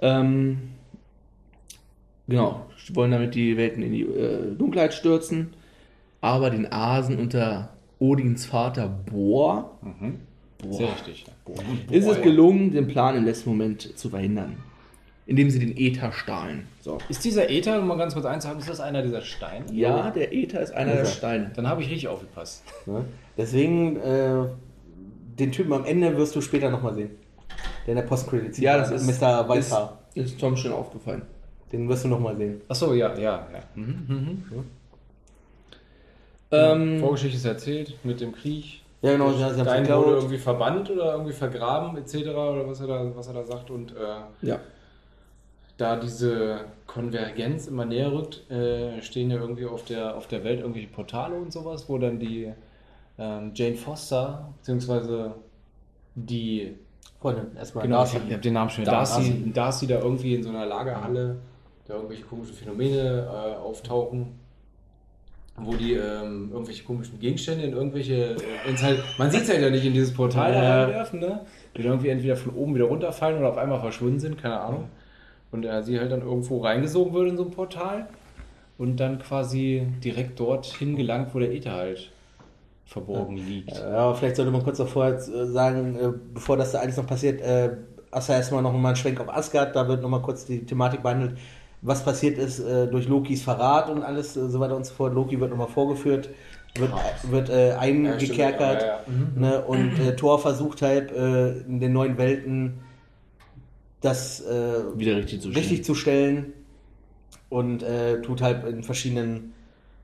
Ähm, 0.00 0.58
genau, 2.26 2.66
wollen 2.92 3.12
damit 3.12 3.34
die 3.34 3.56
Welten 3.56 3.82
in 3.82 3.92
die 3.92 4.02
äh, 4.02 4.54
Dunkelheit 4.56 4.94
stürzen, 4.94 5.50
aber 6.20 6.50
den 6.50 6.72
Asen 6.72 7.18
unter 7.18 7.70
Odins 8.00 8.46
Vater 8.46 8.88
Bor 8.88 9.78
Sehr 10.70 10.88
richtig. 10.88 11.26
ist 11.90 12.06
es 12.08 12.20
gelungen, 12.22 12.72
den 12.72 12.88
Plan 12.88 13.16
im 13.16 13.24
letzten 13.24 13.50
Moment 13.50 13.96
zu 13.96 14.10
verhindern, 14.10 14.56
indem 15.26 15.50
sie 15.50 15.58
den 15.58 15.76
Äther 15.76 16.12
stahlen. 16.12 16.66
So. 16.80 16.98
Ist 17.08 17.24
dieser 17.24 17.48
Äther, 17.48 17.78
um 17.80 17.86
mal 17.86 17.96
ganz 17.96 18.14
kurz 18.14 18.26
einzuhaben, 18.26 18.60
ist 18.60 18.68
das 18.68 18.80
einer 18.80 19.02
dieser 19.02 19.22
Steine? 19.22 19.64
Ja, 19.72 20.10
der 20.10 20.32
Äther 20.32 20.60
ist 20.60 20.72
einer 20.72 20.94
der 20.94 21.04
Steine. 21.04 21.52
Dann 21.54 21.68
habe 21.68 21.82
ich 21.82 21.88
richtig 21.88 22.08
aufgepasst. 22.08 22.64
Ne? 22.86 23.04
Deswegen, 23.36 23.96
äh, 23.96 24.46
den 25.38 25.52
Typen 25.52 25.72
am 25.72 25.84
Ende 25.84 26.16
wirst 26.16 26.34
du 26.34 26.40
später 26.40 26.70
nochmal 26.70 26.94
sehen. 26.94 27.10
Der 27.86 27.92
in 27.92 27.96
der 27.96 28.02
Postcredit 28.02 28.58
Ja, 28.58 28.78
das 28.78 28.90
ist 28.90 29.06
Mr. 29.06 29.48
Weißhaar. 29.48 29.98
Ist, 30.14 30.26
ist 30.26 30.40
Tom 30.40 30.56
schon 30.56 30.72
aufgefallen. 30.72 31.22
Den 31.70 31.88
wirst 31.88 32.04
du 32.04 32.08
nochmal 32.08 32.36
sehen. 32.36 32.60
Achso, 32.68 32.92
ja, 32.92 33.14
ja, 33.14 33.46
ja. 33.52 33.62
Mhm. 33.74 34.44
Ähm, 36.50 37.00
Vorgeschichte 37.00 37.36
ist 37.38 37.44
erzählt 37.46 37.94
mit 38.04 38.20
dem 38.20 38.32
Krieg. 38.32 38.82
Ja, 39.00 39.12
genau. 39.12 39.32
Haben 39.32 39.60
Stein 39.60 39.88
wurde 39.88 40.16
irgendwie 40.16 40.38
verbannt 40.38 40.90
oder 40.90 41.12
irgendwie 41.12 41.32
vergraben, 41.32 41.96
etc. 41.96 42.14
oder 42.28 42.68
was 42.68 42.80
er 42.80 42.86
da, 42.86 43.16
was 43.16 43.26
er 43.26 43.34
da 43.34 43.44
sagt. 43.44 43.70
Und 43.70 43.92
äh, 43.92 44.46
ja. 44.46 44.60
Da 45.76 45.96
diese 45.96 46.66
Konvergenz 46.86 47.66
immer 47.66 47.84
näher 47.84 48.12
rückt, 48.12 48.50
äh, 48.50 49.00
stehen 49.02 49.30
ja 49.30 49.38
irgendwie 49.38 49.66
auf 49.66 49.84
der, 49.84 50.16
auf 50.16 50.26
der 50.26 50.44
Welt 50.44 50.60
irgendwelche 50.60 50.88
Portale 50.88 51.36
und 51.36 51.52
sowas, 51.52 51.88
wo 51.88 51.98
dann 51.98 52.18
die 52.18 52.52
ähm, 53.18 53.52
Jane 53.54 53.76
Foster, 53.76 54.52
beziehungsweise 54.58 55.34
die, 56.14 56.76
Freunde, 57.20 57.46
erstmal 57.56 57.84
genau, 57.84 57.98
Darcy. 57.98 58.16
ich 58.16 58.22
habe 58.22 58.34
hab 58.34 58.42
den 58.42 58.52
Namen 58.52 58.70
schon, 58.70 58.84
Darcy. 58.84 59.52
Darcy, 59.54 59.86
da 59.86 60.00
irgendwie 60.00 60.34
in 60.34 60.42
so 60.42 60.48
einer 60.48 60.66
Lagerhalle, 60.66 61.38
da 61.86 61.94
irgendwelche 61.94 62.24
komischen 62.24 62.54
Phänomene 62.54 63.28
äh, 63.30 63.56
auftauchen. 63.56 64.40
Wo 65.54 65.74
die 65.74 65.92
ähm, 65.92 66.48
irgendwelche 66.50 66.82
komischen 66.82 67.20
Gegenstände 67.20 67.64
in 67.64 67.74
irgendwelche. 67.74 68.36
Äh, 68.36 68.70
ins 68.70 68.82
halt, 68.82 69.00
man 69.18 69.30
sieht 69.30 69.42
es 69.42 69.50
halt 69.50 69.60
ja 69.60 69.68
nicht 69.68 69.84
in 69.84 69.92
dieses 69.92 70.14
Portal 70.14 70.52
Ja. 70.52 70.84
reinwerfen, 70.84 71.20
ne? 71.20 71.44
Die 71.76 71.82
dann 71.82 71.92
irgendwie 71.92 72.08
entweder 72.08 72.36
von 72.36 72.54
oben 72.54 72.74
wieder 72.74 72.86
runterfallen 72.86 73.38
oder 73.38 73.50
auf 73.50 73.58
einmal 73.58 73.78
verschwunden 73.78 74.18
sind, 74.18 74.40
keine 74.40 74.58
Ahnung. 74.58 74.88
Und 75.52 75.64
äh, 75.64 75.82
sie 75.82 76.00
halt 76.00 76.10
dann 76.10 76.22
irgendwo 76.22 76.58
reingesogen 76.62 77.12
wird 77.14 77.28
in 77.28 77.36
so 77.36 77.44
ein 77.44 77.50
Portal 77.50 78.08
und 78.78 78.96
dann 78.96 79.18
quasi 79.20 79.86
direkt 80.02 80.40
dorthin 80.40 80.96
gelangt, 80.96 81.34
wo 81.34 81.38
der 81.38 81.52
Äther 81.52 81.72
halt 81.72 82.10
verborgen 82.86 83.36
liegt. 83.36 83.76
Ja, 83.76 83.98
aber 83.98 84.14
vielleicht 84.14 84.36
sollte 84.36 84.50
man 84.50 84.62
kurz 84.62 84.78
noch 84.78 84.88
vorher 84.88 85.14
äh, 85.14 85.46
sagen, 85.46 85.96
äh, 85.96 86.08
bevor 86.34 86.56
das 86.56 86.72
da 86.72 86.78
alles 86.78 86.96
noch 86.96 87.06
passiert, 87.06 87.40
äh, 87.40 87.76
Assa 88.10 88.34
erstmal 88.34 88.62
noch 88.62 88.72
mal 88.72 88.88
einen 88.88 88.96
Schwenk 88.96 89.20
auf 89.20 89.28
Asgard, 89.28 89.74
da 89.76 89.88
wird 89.88 90.02
noch 90.02 90.08
mal 90.08 90.20
kurz 90.20 90.44
die 90.44 90.64
Thematik 90.64 91.02
behandelt, 91.02 91.38
was 91.80 92.04
passiert 92.04 92.38
ist 92.38 92.60
äh, 92.60 92.86
durch 92.88 93.08
Lokis 93.08 93.42
Verrat 93.42 93.88
und 93.88 94.02
alles, 94.02 94.36
äh, 94.36 94.48
so 94.48 94.60
weiter 94.60 94.76
und 94.76 94.84
so 94.84 94.94
fort. 94.94 95.14
Loki 95.14 95.40
wird 95.40 95.50
noch 95.50 95.56
mal 95.56 95.66
vorgeführt 95.66 96.28
wird, 96.74 96.92
wird 97.30 97.50
äh, 97.50 97.72
eingekerkert. 97.78 98.82
Ja, 98.82 98.88
ja. 98.88 99.00
Ne? 99.36 99.62
Und 99.62 100.16
Thor 100.16 100.38
versucht 100.38 100.80
halt 100.80 101.10
in 101.12 101.80
den 101.80 101.92
neuen 101.92 102.16
Welten 102.16 102.80
das 104.02 104.40
äh, 104.40 104.98
Wieder 104.98 105.16
richtig 105.16 105.40
zu 105.40 105.48
richtig 105.48 105.84
zu 105.84 105.94
stellen 105.94 106.52
und 107.48 107.82
äh, 107.82 108.20
tut 108.20 108.42
halt 108.42 108.66
in 108.66 108.82
verschiedenen 108.82 109.54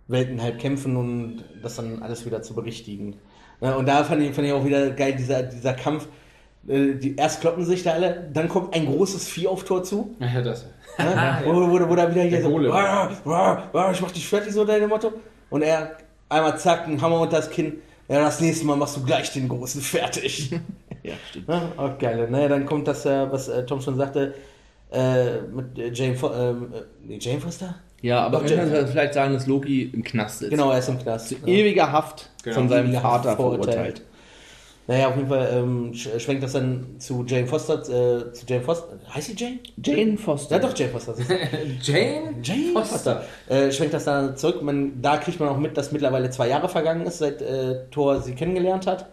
Welten 0.07 0.41
halt 0.41 0.59
kämpfen 0.59 0.97
und 0.97 1.45
das 1.63 1.77
dann 1.77 2.03
alles 2.03 2.25
wieder 2.25 2.43
zu 2.43 2.55
berichtigen. 2.55 3.17
Ne? 3.61 3.77
Und 3.77 3.87
da 3.87 4.05
fand 4.05 4.23
ich, 4.23 4.35
fand 4.35 4.47
ich 4.47 4.53
auch 4.53 4.65
wieder 4.65 4.91
geil, 4.91 5.15
dieser, 5.17 5.43
dieser 5.43 5.75
Kampf. 5.75 6.09
Äh, 6.67 6.95
die, 6.95 7.17
erst 7.17 7.41
kloppen 7.41 7.65
sich 7.65 7.83
da 7.83 7.93
alle, 7.93 8.29
dann 8.33 8.49
kommt 8.49 8.75
ein 8.75 8.87
großes 8.87 9.29
Vieh 9.29 9.49
auf 9.49 9.65
Tor 9.65 9.83
zu. 9.85 10.15
Ja, 10.21 10.41
das. 10.41 10.65
Ne? 10.99 11.39
Wo, 11.45 11.53
wo, 11.55 11.89
wo 11.89 11.95
da 11.95 12.11
wieder 12.11 12.23
hier 12.23 12.43
so. 12.43 12.59
"Ah, 12.73 13.11
ah, 13.25 13.63
ah, 13.73 13.91
ich 13.93 14.01
mach 14.01 14.11
dich 14.11 14.27
fertig, 14.27 14.53
so 14.53 14.65
deine 14.65 14.89
Motto. 14.89 15.13
Und 15.51 15.63
er 15.63 15.99
einmal 16.29 16.59
zack, 16.59 16.87
einen 16.87 17.01
Hammer 17.01 17.21
unter 17.21 17.37
das 17.37 17.51
Kinn. 17.51 17.75
Ja, 18.09 18.21
das 18.21 18.41
nächste 18.41 18.67
Mal 18.67 18.77
machst 18.77 18.97
du 18.97 19.05
gleich 19.05 19.33
den 19.33 19.49
großen 19.49 19.81
fertig. 19.81 20.51
Ja, 21.03 21.15
stimmt. 21.31 21.49
Ja, 21.49 21.73
auch 21.77 21.99
geil. 21.99 22.29
Ne? 22.31 22.49
Dann 22.49 22.67
kommt 22.67 22.87
das, 22.89 23.05
äh, 23.07 23.31
was 23.31 23.49
äh, 23.49 23.65
Tom 23.67 23.81
schon 23.81 23.97
sagte, 23.97 24.35
äh, 24.93 25.41
mit 25.53 25.97
Jane, 25.97 26.15
Fo 26.15 26.31
ähm, 26.33 26.73
äh, 26.75 26.81
nee, 27.07 27.19
Jane 27.21 27.41
Foster? 27.41 27.75
Ja, 28.01 28.21
aber 28.27 28.39
Doch, 28.41 28.57
man 28.57 28.71
kann 28.71 28.87
vielleicht 28.89 29.15
sagen, 29.15 29.35
dass 29.35 29.47
Loki 29.47 29.91
im 29.93 30.05
Knast 30.05 30.39
sitzt. 30.39 30.51
Genau, 30.53 30.71
er 30.71 30.79
ist 30.79 30.89
im 30.89 30.99
Knast. 30.99 31.29
Zu 31.29 31.35
Ja. 31.37 31.47
ewiger 31.49 31.91
Haft 31.93 32.31
Genau, 32.45 32.55
von 32.57 32.69
seinem 32.69 32.87
ewiger 32.87 33.01
Vater 33.01 33.35
verurteilt. 33.37 33.65
verurteilt. 33.75 34.03
Naja, 34.87 35.09
auf 35.09 35.17
jeden 35.17 35.29
Fall 35.29 35.51
ähm, 35.53 35.91
sch- 35.93 36.19
schwenkt 36.19 36.43
das 36.43 36.53
dann 36.53 36.87
zu 36.99 37.23
Jane 37.27 37.47
Foster, 37.47 37.75
äh, 37.83 38.33
zu 38.33 38.47
Jane 38.47 38.63
Foster. 38.63 38.97
Heißt 39.13 39.27
sie 39.27 39.35
Jane? 39.37 39.59
Jane 39.85 40.17
Foster. 40.17 40.57
Ja, 40.57 40.63
doch, 40.63 40.75
Jane 40.75 40.91
Foster. 40.93 41.15
Jane? 41.83 42.37
Jane 42.43 42.73
Foster. 42.73 43.25
Äh, 43.49 43.71
schwenkt 43.71 43.93
das 43.93 44.05
dann 44.05 44.35
zurück. 44.39 44.63
Man, 44.63 45.03
da 45.03 45.19
kriegt 45.19 45.41
man 45.41 45.51
auch 45.51 45.59
mit, 45.59 45.77
dass 45.77 45.93
mittlerweile 45.93 46.31
zwei 46.31 46.49
Jahre 46.49 46.71
vergangen 46.71 47.05
ist, 47.05 47.19
seit 47.19 47.43
äh, 47.43 47.85
Thor 47.91 48.23
sie 48.23 48.33
kennengelernt 48.35 48.87
hat. 48.87 49.07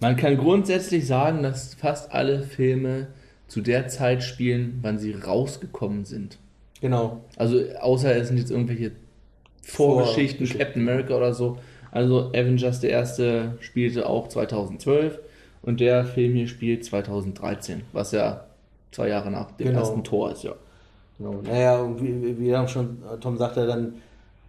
Man 0.00 0.16
kann 0.16 0.36
grundsätzlich 0.36 1.06
sagen, 1.06 1.42
dass 1.42 1.74
fast 1.74 2.12
alle 2.12 2.42
Filme 2.42 3.08
zu 3.48 3.60
der 3.60 3.88
Zeit 3.88 4.22
spielen, 4.22 4.78
wann 4.82 4.98
sie 4.98 5.12
rausgekommen 5.12 6.04
sind. 6.04 6.38
Genau. 6.80 7.20
Also 7.36 7.60
außer 7.80 8.14
es 8.16 8.28
sind 8.28 8.38
jetzt 8.38 8.50
irgendwelche 8.50 8.92
Vorgeschichten, 9.62 10.46
Vorgeschichten. 10.46 10.58
Captain 10.58 10.82
America 10.88 11.14
oder 11.16 11.34
so. 11.34 11.58
Also 11.92 12.28
Avengers 12.28 12.80
der 12.80 12.90
erste 12.90 13.58
spielte 13.60 14.08
auch 14.08 14.28
2012 14.28 15.18
und 15.62 15.80
der 15.80 16.04
Film 16.04 16.34
hier 16.34 16.46
spielt 16.48 16.84
2013, 16.84 17.82
was 17.92 18.12
ja 18.12 18.44
zwei 18.92 19.08
Jahre 19.08 19.30
nach 19.30 19.50
dem 19.52 19.66
Genau. 19.68 19.80
ersten 19.80 20.04
Tor 20.04 20.32
ist, 20.32 20.44
ja. 20.44 20.54
genau. 21.18 21.40
Naja, 21.42 21.80
und 21.80 22.00
wie, 22.02 22.38
wie- 22.38 22.68
schon 22.68 22.98
Tom 23.20 23.36
sagte, 23.36 23.66
dann 23.66 23.94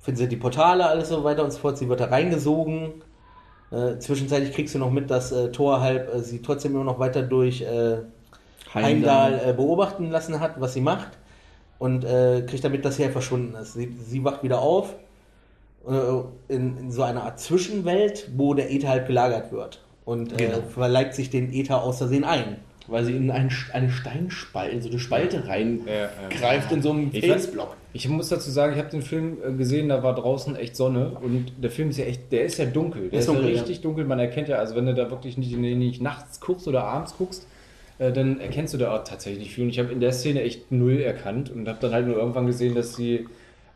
finden 0.02 0.18
sie 0.20 0.28
die 0.30 0.38
Portale, 0.38 0.86
alles 0.86 1.10
so 1.10 1.24
weiter 1.24 1.44
und 1.44 1.52
so 1.52 1.60
fort. 1.60 1.78
Sie 1.78 1.90
wird 1.90 2.00
da 2.00 2.06
reingesogen. 2.06 2.94
Äh, 3.72 4.00
zwischenzeitlich 4.00 4.54
kriegst 4.54 4.75
du 4.75 4.80
noch 4.80 4.92
mit, 4.92 5.10
dass 5.10 5.32
äh, 5.32 5.51
Thor 5.51 5.82
halt 5.82 6.13
äh, 6.13 6.20
sie 6.20 6.42
trotzdem 6.42 6.74
immer 6.75 6.84
noch 6.84 7.00
weiter 7.00 7.22
durch 7.22 7.62
äh, 7.62 7.98
Heimdall 8.74 9.42
äh, 9.46 9.54
beobachten 9.54 10.10
lassen 10.12 10.40
hat, 10.40 10.60
was 10.60 10.74
sie 10.74 10.82
macht. 10.82 11.10
Und 11.80 12.04
äh, 12.04 12.44
kriegt 12.48 12.63
damit, 12.63 12.86
dass 12.86 12.98
sie 12.98 13.04
halt 13.04 13.13
verschwunden 13.13 13.56
ist. 13.56 13.74
Sie, 13.74 13.96
sie 14.08 14.24
wacht 14.24 14.44
wieder 14.44 14.60
auf 14.62 14.94
äh, 15.88 16.54
in, 16.54 16.78
in 16.78 16.92
so 16.92 17.01
einer 17.04 17.24
Art 17.24 17.40
Zwischenwelt, 17.40 18.30
wo 18.36 18.54
der 18.54 18.72
Äther 18.72 18.90
halt 18.90 19.08
gelagert 19.08 19.51
wird. 19.51 19.82
Und 20.06 20.34
äh, 20.34 20.46
Genau. 20.48 20.62
verleibt 20.70 21.16
sich 21.16 21.30
den 21.30 21.51
Äther 21.54 21.82
aus 21.82 21.98
Versehen 22.00 22.24
ein. 22.24 22.58
Weil 22.88 23.06
sie 23.06 23.16
in 23.16 23.32
ein, 23.32 23.50
eine 23.74 23.90
Steinspalte, 23.90 24.75
in 24.75 24.82
so 24.82 24.90
eine 24.90 25.00
Spalte 25.00 25.48
reingreift 25.48 26.42
Ja, 26.42 26.51
ja. 26.54 26.72
in 26.72 26.82
so 26.82 26.92
einem 26.92 27.12
Felsblock. 27.12 27.78
Ich 27.93 28.07
muss 28.07 28.29
dazu 28.29 28.50
sagen, 28.51 28.74
ich 28.74 28.79
habe 28.79 28.89
den 28.89 29.01
Film 29.01 29.38
äh, 29.45 29.51
gesehen, 29.51 29.89
da 29.89 30.01
war 30.01 30.15
draußen 30.15 30.55
echt 30.55 30.75
Sonne 30.75 31.12
und 31.21 31.51
der 31.62 31.69
Film 31.69 31.89
ist 31.89 31.98
ja 31.98 32.05
echt, 32.05 32.31
der 32.31 32.45
ist 32.45 32.57
ja 32.57 32.65
dunkel. 32.65 33.10
Der 33.10 33.19
Ist 33.19 33.25
ist, 33.25 33.27
ja 33.27 33.33
dunkel, 33.39 33.51
richtig 33.53 33.81
dunkel. 33.81 34.05
Man 34.05 34.19
erkennt 34.19 34.48
ja, 34.48 34.57
also 34.57 34.75
wenn 34.75 34.86
du 34.86 34.93
da 34.93 35.10
wirklich 35.12 35.38
nicht, 35.38 35.55
nicht 35.57 36.01
nachts 36.01 36.39
guckst 36.39 36.67
oder 36.67 36.83
abends 36.86 37.15
guckst, 37.17 37.48
äh, 38.00 38.12
dann 38.13 38.39
erkennst 38.39 38.74
du 38.74 38.77
da 38.77 38.95
auch 38.95 39.03
tatsächlich 39.03 39.43
nicht 39.43 39.53
viel. 39.55 39.65
Und 39.65 39.71
ich 39.71 39.79
habe 39.79 39.91
in 39.91 40.00
der 40.00 40.13
Szene 40.13 40.41
echt 40.41 40.71
null 40.71 41.00
erkannt 41.01 41.50
und 41.51 41.67
habe 41.67 41.79
dann 41.81 41.91
halt 41.91 42.07
nur 42.07 42.15
irgendwann 42.15 42.45
gesehen, 42.48 42.75
dass 42.75 42.95
sie 42.95 43.27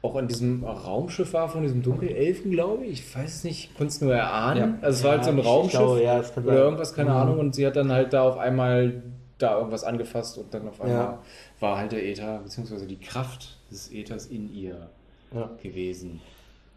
auch 0.02 0.16
an 0.16 0.28
diesem 0.28 0.64
Raumschiff 0.64 1.34
war 1.34 1.50
von 1.50 1.64
diesem 1.64 1.82
Dunkelelfen, 1.82 2.52
glaube 2.52 2.86
ich. 2.86 3.00
Ich 3.02 3.16
weiß 3.16 3.38
es 3.38 3.44
nicht, 3.44 3.70
ich 3.72 3.76
konnte 3.78 3.92
es 3.92 4.02
nur 4.02 4.14
erahnen. 4.14 4.78
Ja. 4.82 4.88
Also 4.88 5.00
es 5.00 5.04
war 5.04 5.12
halt 5.14 5.26
so 5.26 5.32
ein 5.32 5.38
Ja, 5.40 5.44
Raumschiff 5.44 5.80
glaube, 5.80 6.04
ja, 6.04 6.24
oder 6.44 6.54
irgendwas, 6.64 6.94
keine 6.94 7.10
Mhm. 7.10 7.16
Ahnung. 7.16 7.40
Und 7.40 7.56
sie 7.56 7.66
hat 7.66 7.76
dann 7.76 7.92
halt 7.92 8.14
da 8.14 8.22
auf 8.22 8.38
einmal 8.38 9.02
da 9.38 9.58
irgendwas 9.58 9.84
angefasst 9.84 10.38
und 10.38 10.54
dann 10.54 10.68
auf 10.68 10.80
einmal 10.82 10.98
Ja. 10.98 11.20
war 11.60 11.78
halt 11.78 11.92
der 11.92 12.06
Äther, 12.06 12.40
beziehungsweise 12.44 12.86
die 12.88 13.00
Kraft 13.00 13.58
des 13.72 13.92
Äthers 13.92 14.28
in 14.28 14.54
ihr 14.54 14.90
Ja. 15.34 15.50
gewesen. 15.62 16.22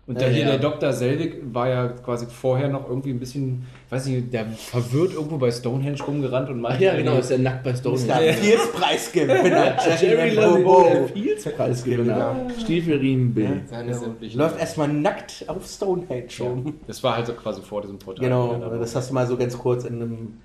Und 0.09 0.15
Ja, 0.15 0.21
der 0.21 0.31
hier, 0.31 0.41
ja. 0.45 0.51
der 0.53 0.59
Dr. 0.59 0.91
Selvig, 0.95 1.35
war 1.53 1.69
ja 1.69 1.89
quasi 1.89 2.25
vorher 2.25 2.69
noch 2.71 2.89
irgendwie 2.89 3.11
ein 3.11 3.19
bisschen, 3.21 3.67
weiß 3.91 4.07
nicht, 4.07 4.33
der 4.33 4.47
verwirrt 4.47 5.13
irgendwo 5.13 5.37
bei 5.37 5.51
Stonehenge 5.51 6.01
rumgerannt 6.03 6.49
und 6.49 6.63
meinte, 6.63 6.83
Ja, 6.83 6.97
genau, 6.97 7.19
ist 7.19 7.29
der 7.29 7.39
nackt 7.41 7.63
bei 7.63 7.73
Ist 7.73 7.81
Stonehenge. 7.81 8.07
der 8.25 8.33
Fields-Preisgewinner. 8.33 9.77
Jerry 10.01 10.35
Bobo. 10.35 10.79
Love, 10.81 10.91
der 10.95 11.09
Fields-Preisgewinner. 11.09 12.37
Stiefelriemenbild. 12.59 13.65
Läuft 14.35 14.59
erstmal 14.59 14.89
nackt 14.89 15.45
auf 15.47 15.67
Stonehenge 15.67 16.29
rum. 16.41 16.75
Das 16.87 17.03
war 17.05 17.17
halt 17.17 17.27
so 17.27 17.35
quasi 17.35 17.61
vor 17.61 17.83
diesem 17.83 17.99
Portal. 17.99 18.25
Genau, 18.25 18.55
das 18.79 18.97
hast 18.97 19.11
du 19.11 19.15
mal 19.15 19.27
so 19.27 19.37
ganz 19.37 19.59
kurz 19.59 19.85
in 19.85 19.97
einem 20.03 20.41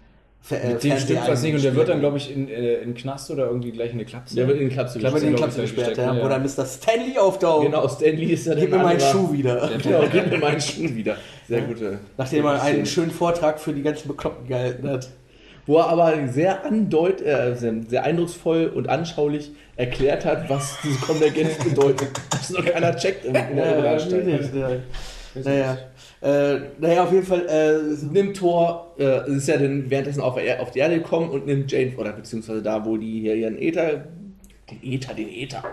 äh, 0.52 0.74
Mit 0.74 0.84
dem 0.84 0.98
stimmt 0.98 1.28
was 1.28 1.42
nicht 1.42 1.56
und 1.56 1.64
der 1.64 1.74
wird 1.74 1.88
dann, 1.88 2.02
glaube 2.02 2.18
ich, 2.18 2.36
in, 2.36 2.50
äh, 2.50 2.76
in 2.76 2.90
den 2.90 2.96
Knast 2.96 3.32
oder 3.32 3.46
irgendwie 3.46 3.72
gleich 3.72 3.92
in 3.92 3.96
eine 3.96 4.06
Klapse. 4.06 4.36
Der 4.36 4.48
wird 4.48 4.58
in 4.58 4.68
den 4.68 4.74
Klapse 4.74 5.00
in 5.00 5.06
den 5.06 5.36
gesperrt, 5.36 5.98
ja, 5.98 6.14
ja. 6.14 6.28
dann 6.28 6.44
Mr. 6.44 6.66
Stanley 6.66 7.18
auftaucht. 7.18 7.66
Genau, 7.66 7.88
Stanley 7.88 8.26
ist 8.26 8.48
ja 8.48 8.56
Gib 8.56 8.72
mir 8.72 8.80
meinen. 8.80 9.00
Schuh 9.00 9.32
wieder. 9.32 9.70
Genau, 9.82 10.04
gib 10.12 10.30
mir 10.30 10.38
meinen 10.38 10.60
Schuh 10.60 10.94
wieder. 10.94 11.16
Sehr 11.48 11.62
gute. 11.62 12.00
Nachdem 12.18 12.46
er 12.46 12.62
einen 12.62 12.86
schönen 12.86 13.12
Vortrag 13.12 13.60
für 13.60 13.72
die 13.72 13.84
ganzen 13.84 14.10
Bekloppten 14.10 14.48
gehalten 14.48 14.90
hat. 14.90 15.10
Wo 15.66 15.78
er 15.78 15.88
aber 15.88 16.28
sehr 16.28 16.66
andeut, 16.66 17.22
äh, 17.22 17.56
sehr, 17.56 17.74
sehr 17.88 18.04
eindrucksvoll 18.04 18.68
und 18.68 18.90
anschaulich 18.90 19.52
erklärt 19.78 20.26
hat, 20.26 20.50
was 20.50 20.78
diese 20.84 21.00
Konvergenz 21.00 21.58
bedeutet. 21.64 22.10
Was 22.32 22.50
noch 22.50 22.66
keiner 22.66 22.94
checkt 22.98 23.24
in, 23.24 23.34
in 23.34 23.56
der 23.56 23.98
Ja, 23.98 24.70
ja. 24.70 24.80
Naja. 25.36 25.78
Äh, 26.24 26.62
naja, 26.80 27.04
auf 27.04 27.12
jeden 27.12 27.26
Fall. 27.26 27.46
Äh, 27.48 28.06
Nimmt 28.14 28.38
Thor, 28.38 28.94
äh, 28.98 29.30
ist 29.30 29.48
ja 29.48 29.58
dann 29.58 29.90
währenddessen 29.90 30.22
auf, 30.22 30.38
auf 30.60 30.72
die 30.72 30.80
Erde 30.80 31.00
gekommen 31.00 31.30
und 31.30 31.46
nimmt 31.46 31.70
Jane, 31.70 31.92
oder 31.98 32.14
beziehungsweise 32.14 32.62
da, 32.62 32.86
wo 32.86 32.96
die 32.96 33.20
hier 33.22 33.36
ihren 33.36 33.58
Äther, 33.62 34.06
den 34.72 34.82
Äther, 34.82 35.14
den 35.14 35.28
Äther, 35.30 35.64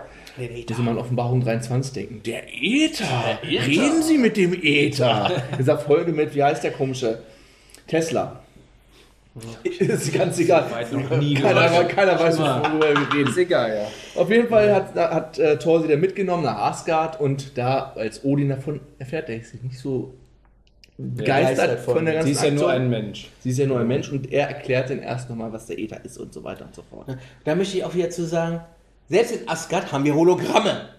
muss 0.69 0.77
man 0.77 0.89
an 0.89 0.97
Offenbarung 0.97 1.41
23 1.41 1.93
denken. 1.93 2.21
Der 2.25 2.43
Äther! 2.53 3.39
Reden 3.43 4.03
Sie 4.03 4.17
mit 4.17 4.35
dem 4.35 4.53
Äther! 4.61 5.31
Dieser 5.57 5.77
Folge 5.77 6.11
mit, 6.11 6.35
wie 6.35 6.43
heißt 6.43 6.63
der 6.65 6.71
komische? 6.71 7.19
Tesla. 7.87 8.41
Ist 9.63 10.13
ganz 10.13 10.37
egal. 10.39 10.65
Noch 10.91 11.17
nie 11.17 11.35
Keiner, 11.35 11.69
gehört. 11.69 11.89
keiner 11.89 12.19
weiß, 12.19 12.37
worüber 12.37 12.81
wir 12.81 13.13
reden. 13.13 13.29
Ist 13.29 13.37
egal, 13.37 13.69
ja. 13.73 14.21
Auf 14.21 14.29
jeden 14.29 14.49
Fall 14.49 14.73
hat, 14.73 14.93
hat 14.95 15.39
äh, 15.39 15.57
Thor 15.57 15.81
sie 15.81 15.87
dann 15.87 16.01
mitgenommen 16.01 16.43
nach 16.43 16.57
Asgard 16.57 17.21
und 17.21 17.57
da, 17.57 17.93
als 17.95 18.25
Odin 18.25 18.49
davon 18.49 18.81
erfährt, 18.99 19.29
er 19.29 19.37
ist 19.37 19.63
nicht 19.63 19.79
so 19.79 20.13
begeistert 21.15 21.79
von, 21.81 21.95
von- 21.95 22.05
der 22.05 22.13
ganzen 22.15 22.27
Sie 22.27 22.31
ist 22.33 22.43
ja 22.43 22.51
nur 22.51 22.69
Aktion. 22.69 22.81
ein 22.83 22.89
Mensch. 22.89 23.29
Sie 23.39 23.49
ist 23.49 23.57
ja 23.57 23.65
nur 23.65 23.79
ein 23.79 23.87
Mensch 23.87 24.11
und 24.11 24.31
er 24.31 24.47
erklärt 24.47 24.89
dann 24.89 24.99
erst 24.99 25.29
nochmal, 25.29 25.51
was 25.53 25.65
der 25.65 25.79
Äther 25.79 26.03
ist 26.05 26.17
und 26.17 26.33
so 26.33 26.43
weiter 26.43 26.65
und 26.65 26.75
so 26.75 26.83
fort. 26.89 27.07
da 27.43 27.55
möchte 27.55 27.77
ich 27.77 27.83
auch 27.83 27.93
wieder 27.95 28.09
zu 28.09 28.25
sagen, 28.25 28.61
selbst 29.09 29.31
in 29.35 29.47
Asgard 29.49 29.91
haben 29.91 30.05
wir 30.05 30.15
Hologramme. 30.15 30.89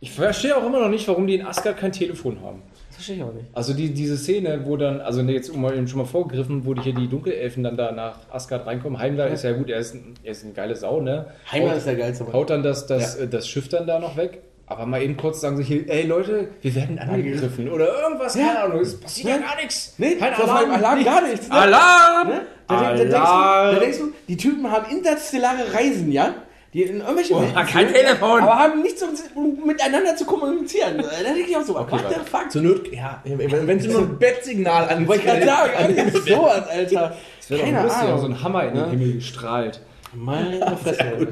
Ich 0.00 0.10
verstehe 0.12 0.56
auch 0.56 0.64
immer 0.66 0.80
noch 0.80 0.88
nicht, 0.90 1.06
warum 1.08 1.26
die 1.26 1.36
in 1.36 1.46
Asgard 1.46 1.78
kein 1.78 1.92
Telefon 1.92 2.40
haben. 2.42 2.62
Das 2.88 2.96
verstehe 2.96 3.16
ich 3.16 3.22
auch 3.22 3.32
nicht. 3.32 3.46
Also 3.52 3.72
die, 3.74 3.92
diese 3.92 4.16
Szene, 4.16 4.60
wo 4.64 4.76
dann, 4.76 5.00
also 5.00 5.20
jetzt 5.22 5.54
mal, 5.54 5.86
schon 5.88 5.98
mal 5.98 6.04
vorgegriffen, 6.04 6.64
wo 6.66 6.74
die 6.74 6.82
hier 6.82 6.94
die 6.94 7.08
Dunkelelfen 7.08 7.62
dann 7.62 7.76
da 7.76 7.92
nach 7.92 8.18
Asgard 8.30 8.66
reinkommen. 8.66 8.98
Heimdall 8.98 9.30
ist 9.32 9.42
ja 9.44 9.52
gut, 9.52 9.68
er 9.70 9.78
ist, 9.78 9.94
ein, 9.94 10.14
er 10.22 10.32
ist 10.32 10.44
eine 10.44 10.52
geile 10.52 10.76
Sau, 10.76 11.00
ne? 11.00 11.26
Heimdall 11.50 11.70
Haut- 11.72 11.78
ist 11.78 11.86
der 11.86 11.96
geilste 11.96 12.24
Mann. 12.24 12.32
Haut 12.34 12.50
dann 12.50 12.62
das, 12.62 12.86
das, 12.86 13.16
äh, 13.16 13.28
das 13.28 13.48
Schiff 13.48 13.68
dann 13.68 13.86
da 13.86 13.98
noch 13.98 14.16
weg. 14.16 14.42
Aber 14.68 14.84
mal 14.84 15.00
eben 15.00 15.16
kurz 15.16 15.40
sagen 15.40 15.56
sie 15.56 15.62
hier, 15.62 15.88
ey 15.88 16.02
Leute, 16.06 16.48
wir 16.60 16.74
werden 16.74 16.98
angegriffen 16.98 17.68
oder 17.70 18.02
irgendwas, 18.02 18.34
keine 18.34 18.58
Ahnung, 18.64 18.80
es 18.80 18.98
passiert 18.98 19.28
ja, 19.28 19.36
Ja. 19.36 19.42
gar 19.42 19.56
nichts. 19.56 19.94
Nee, 19.98 20.16
Kein 20.16 20.34
allem 20.34 20.70
Alarm 20.72 21.04
gar 21.04 21.22
nichts. 21.22 21.48
Ne? 21.48 21.54
Alarm! 21.54 22.28
Ne? 22.28 22.40
Da, 22.66 22.74
da, 22.74 22.82
da, 22.82 22.96
denkst 22.96 23.08
du, 23.12 23.14
da 23.14 23.78
denkst 23.78 23.98
du, 23.98 24.12
die 24.26 24.36
Typen 24.36 24.70
haben 24.70 24.90
interstellare 24.90 25.72
Reisen, 25.72 26.10
ja? 26.10 26.34
Die 26.74 26.82
in 26.82 26.98
irgendwelche 27.00 27.34
Oh, 27.34 27.40
Welten 27.40 27.54
kein 27.54 27.88
fliegen, 27.88 27.94
Telefon. 28.06 28.42
Aber 28.42 28.58
haben 28.58 28.82
nichts, 28.82 29.02
um, 29.02 29.10
um 29.36 29.66
miteinander 29.66 30.16
zu 30.16 30.24
kommunizieren. 30.24 30.98
Da 30.98 31.22
denke 31.32 31.48
ich 31.48 31.56
auch 31.56 31.62
so, 31.62 31.74
what 31.76 31.88
the 31.90 32.20
fuck? 32.28 32.50
Zur 32.50 32.62
Not, 32.62 32.92
ja, 32.92 33.22
wenn 33.24 33.78
sie 33.80 33.88
nur 33.88 34.00
ein 34.00 34.18
Bettsignal 34.18 34.88
an 34.88 35.06
Wollte 35.06 35.22
ich 35.22 35.28
gerade 35.28 35.46
sagen, 35.46 36.12
sowas, 36.26 36.68
Alter. 36.68 37.16
Es 37.40 37.50
wäre 37.50 37.72
doch 37.72 37.82
lustig, 37.84 38.08
so 38.18 38.26
ein 38.26 38.42
Hammer 38.42 38.64
in 38.64 38.74
den 38.74 38.84
Ja. 38.84 38.90
Himmel 38.90 39.12
gestrahlt. 39.14 39.80
Meine 40.16 40.76
Fresse. 40.82 41.28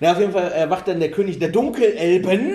Na, 0.00 0.12
auf 0.12 0.20
jeden 0.20 0.32
Fall 0.32 0.52
äh, 0.52 0.70
wacht 0.70 0.88
dann 0.88 1.00
der 1.00 1.10
König 1.10 1.38
der 1.38 1.48
Dunkelelben 1.48 2.52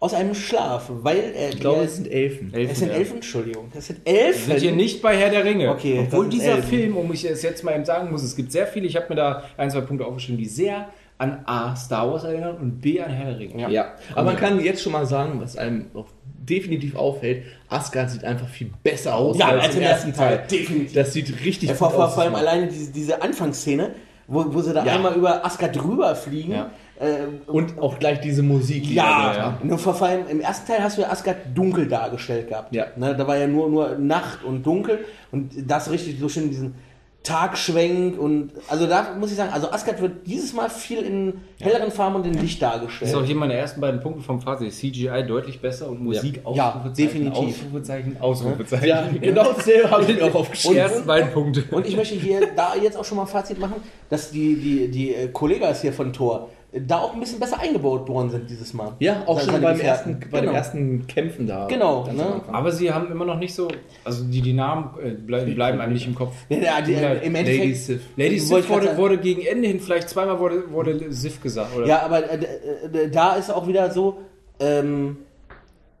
aus 0.00 0.14
einem 0.14 0.34
Schlaf, 0.34 0.86
weil 0.88 1.32
er. 1.36 1.50
Ich 1.50 1.60
glaube, 1.60 1.84
es 1.84 1.96
sind 1.96 2.10
Elfen. 2.10 2.52
es 2.54 2.78
sind 2.80 2.88
ja. 2.88 2.94
Elfen, 2.94 3.16
Entschuldigung. 3.16 3.70
Das 3.72 3.86
sind 3.86 4.04
Wir 4.04 4.20
Elfen. 4.26 4.50
sind 4.52 4.60
hier 4.60 4.72
nicht 4.72 5.00
bei 5.02 5.16
Herr 5.16 5.30
der 5.30 5.44
Ringe. 5.44 5.70
Okay, 5.70 6.00
Obwohl 6.06 6.28
dieser 6.28 6.52
Elben. 6.56 6.62
Film, 6.64 6.96
um 6.96 7.12
ich 7.12 7.24
es 7.24 7.42
jetzt 7.42 7.62
mal 7.62 7.74
eben 7.74 7.84
sagen 7.84 8.10
muss, 8.10 8.22
es 8.22 8.34
gibt 8.34 8.50
sehr 8.50 8.66
viele, 8.66 8.86
ich 8.86 8.96
habe 8.96 9.06
mir 9.10 9.14
da 9.16 9.44
ein, 9.56 9.70
zwei 9.70 9.80
Punkte 9.82 10.04
aufgeschrieben, 10.04 10.38
die 10.38 10.46
sehr 10.48 10.88
an 11.18 11.42
A. 11.46 11.76
Star 11.76 12.10
Wars 12.10 12.24
erinnern 12.24 12.56
und 12.56 12.80
B. 12.80 13.00
an 13.00 13.10
Herr 13.12 13.26
der 13.30 13.38
Ringe. 13.38 13.70
Ja, 13.70 13.92
aber 14.14 14.24
man 14.24 14.36
kann 14.36 14.58
jetzt 14.58 14.82
schon 14.82 14.90
mal 14.92 15.06
sagen, 15.06 15.40
was 15.40 15.56
einem 15.56 15.86
auch 15.94 16.06
definitiv 16.24 16.96
auffällt, 16.96 17.44
Asgard 17.68 18.10
sieht 18.10 18.24
einfach 18.24 18.48
viel 18.48 18.72
besser 18.82 19.14
aus 19.14 19.38
Ja, 19.38 19.50
als 19.50 19.76
im 19.76 19.82
ersten 19.82 20.12
Teil. 20.12 20.42
Definitiv. 20.50 20.92
Das 20.94 21.12
sieht 21.12 21.32
richtig 21.44 21.68
Ja, 21.68 21.74
vor, 21.76 21.88
gut 21.90 21.96
vor, 21.98 22.06
aus. 22.08 22.14
vor 22.14 22.24
allem 22.24 22.34
alleine 22.34 22.66
diese, 22.66 22.90
diese 22.90 23.22
Anfangsszene, 23.22 23.90
wo, 24.26 24.44
wo 24.54 24.60
sie 24.60 24.72
da 24.72 24.84
Ja. 24.84 24.94
einmal 24.94 25.14
über 25.14 25.44
Asgard 25.44 25.76
drüber 25.76 26.14
fliegen. 26.14 26.52
Ja. 26.52 26.70
Äh, 27.00 27.26
Und 27.50 27.78
auch 27.80 27.98
gleich 27.98 28.20
diese 28.20 28.42
Musik. 28.42 28.84
die 28.84 28.94
ja, 28.94 29.34
ja. 29.36 29.58
nur 29.62 29.78
vor 29.78 29.94
vor 29.94 30.06
allem 30.08 30.28
im 30.28 30.40
ersten 30.40 30.66
Teil 30.68 30.82
hast 30.82 30.98
du 30.98 31.02
ja 31.02 31.10
Asgard 31.10 31.38
dunkel 31.54 31.88
dargestellt 31.88 32.48
gehabt. 32.48 32.74
Ja. 32.74 32.86
Ne, 32.96 33.16
da 33.16 33.26
war 33.26 33.36
ja 33.36 33.46
nur, 33.46 33.68
nur 33.68 33.96
Nacht 33.98 34.44
und 34.44 34.64
dunkel 34.64 35.04
und 35.32 35.52
das 35.68 35.90
richtig 35.90 36.18
so 36.20 36.28
schön 36.28 36.48
diesen 36.50 36.74
Tagschwenk 37.22 38.18
und 38.18 38.50
also 38.68 38.86
da 38.86 39.14
muss 39.18 39.30
ich 39.30 39.36
sagen, 39.36 39.52
also 39.52 39.70
Asgard 39.70 40.00
wird 40.00 40.26
dieses 40.26 40.52
Mal 40.52 40.68
viel 40.68 40.98
in 41.02 41.40
helleren 41.60 41.92
Farben 41.92 42.16
und 42.16 42.26
in 42.26 42.34
Licht 42.34 42.60
Das 42.60 42.72
dargestellt. 42.72 43.10
ist 43.10 43.16
auch 43.16 43.24
hier 43.24 43.36
meine 43.36 43.54
ersten 43.54 43.80
beiden 43.80 44.00
Punkte 44.00 44.22
vom 44.22 44.40
Fazit. 44.40 44.72
CGI 44.72 45.24
deutlich 45.26 45.60
besser 45.60 45.88
und 45.88 46.02
Musik 46.02 46.40
Ja, 46.54 46.70
Ausrufezeichen, 46.70 46.94
definitiv. 46.96 47.58
Ausrufezeichen, 47.62 48.16
Ausrufezeichen. 48.20 48.86
Ja, 48.88 49.06
genau 49.20 49.52
dasselbe 49.56 49.90
habe 49.90 50.10
ich 50.10 50.20
auch 50.22 50.34
aufgeschrieben. 50.34 50.74
Die 50.74 50.80
ersten 50.80 51.06
beiden 51.06 51.30
Punkte. 51.32 51.64
Und 51.70 51.86
ich 51.86 51.96
möchte 51.96 52.16
hier 52.16 52.40
da 52.56 52.74
jetzt 52.74 52.96
auch 52.96 53.04
schon 53.04 53.16
mal 53.16 53.22
ein 53.22 53.28
Fazit 53.28 53.58
machen, 53.58 53.76
dass 54.10 54.30
die, 54.30 54.56
die, 54.56 54.88
die 54.90 55.14
äh, 55.14 55.28
Kollegas 55.28 55.82
hier 55.82 55.92
von 55.92 56.12
Thor 56.12 56.48
da 56.74 56.98
auch 56.98 57.12
ein 57.12 57.20
bisschen 57.20 57.38
besser 57.38 57.60
eingebaut 57.60 58.08
worden 58.08 58.30
sind 58.30 58.48
dieses 58.48 58.72
Mal. 58.72 58.94
Ja, 58.98 59.24
auch 59.26 59.38
Seine 59.38 59.52
schon 59.52 59.62
beim 59.62 59.80
ersten, 59.80 60.20
bei 60.30 60.40
genau. 60.40 60.52
den 60.52 60.54
ersten 60.54 61.06
Kämpfen 61.06 61.46
da. 61.46 61.66
Genau, 61.66 62.06
ne? 62.10 62.40
Aber 62.50 62.72
sie 62.72 62.90
haben 62.90 63.10
immer 63.12 63.26
noch 63.26 63.38
nicht 63.38 63.54
so, 63.54 63.68
also 64.04 64.24
die, 64.24 64.40
die 64.40 64.54
Namen 64.54 64.90
äh, 65.02 65.10
bleib, 65.10 65.54
bleiben 65.54 65.80
einem 65.80 65.92
nicht 65.92 66.06
im 66.06 66.14
Kopf. 66.14 66.34
Ja, 66.48 66.80
die, 66.80 66.94
äh, 66.94 67.26
Im 67.26 67.34
Endeffekt. 67.34 67.64
Lady 67.64 67.74
Sif. 67.74 68.02
Lady 68.16 68.38
Sif 68.38 68.70
wurde, 68.70 68.96
wurde 68.96 69.18
gegen 69.18 69.42
Ende 69.42 69.68
hin, 69.68 69.80
vielleicht 69.80 70.08
zweimal 70.08 70.38
wurde, 70.38 70.70
wurde 70.72 71.12
Sif 71.12 71.42
gesagt, 71.42 71.76
oder? 71.76 71.86
Ja, 71.86 72.02
aber 72.02 72.30
äh, 72.30 72.36
äh, 72.36 73.10
da 73.10 73.34
ist 73.34 73.50
auch 73.50 73.68
wieder 73.68 73.90
so, 73.90 74.22
ähm, 74.58 75.18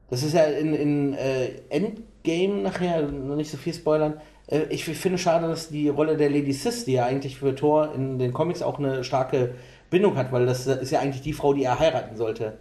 das 0.08 0.22
ist 0.22 0.32
ja 0.32 0.44
in, 0.44 0.72
in 0.72 1.12
äh, 1.12 1.50
Endgame 1.68 2.62
nachher, 2.62 3.02
noch 3.02 3.36
nicht 3.36 3.50
so 3.50 3.58
viel 3.58 3.74
spoilern. 3.74 4.14
Äh, 4.46 4.62
ich 4.70 4.84
finde 4.84 5.18
schade, 5.18 5.48
dass 5.48 5.68
die 5.68 5.90
Rolle 5.90 6.16
der 6.16 6.30
Lady 6.30 6.52
Sis, 6.54 6.86
die 6.86 6.92
ja 6.92 7.04
eigentlich 7.04 7.38
für 7.38 7.54
Thor 7.54 7.92
in 7.94 8.18
den 8.18 8.32
Comics 8.32 8.62
auch 8.62 8.78
eine 8.78 9.04
starke 9.04 9.54
Bindung 9.92 10.16
hat, 10.16 10.32
weil 10.32 10.44
das 10.46 10.66
ist 10.66 10.90
ja 10.90 10.98
eigentlich 10.98 11.22
die 11.22 11.32
Frau, 11.32 11.52
die 11.54 11.62
er 11.62 11.78
heiraten 11.78 12.16
sollte. 12.16 12.54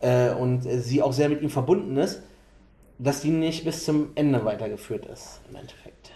Äh, 0.00 0.30
und 0.30 0.66
äh, 0.66 0.78
sie 0.80 1.00
auch 1.00 1.12
sehr 1.12 1.28
mit 1.28 1.40
ihm 1.42 1.50
verbunden 1.50 1.96
ist, 1.96 2.22
dass 2.98 3.20
die 3.20 3.30
nicht 3.30 3.64
bis 3.64 3.84
zum 3.84 4.08
Ende 4.16 4.44
weitergeführt 4.44 5.06
ist, 5.06 5.40
im 5.48 5.56
Endeffekt. 5.56 6.10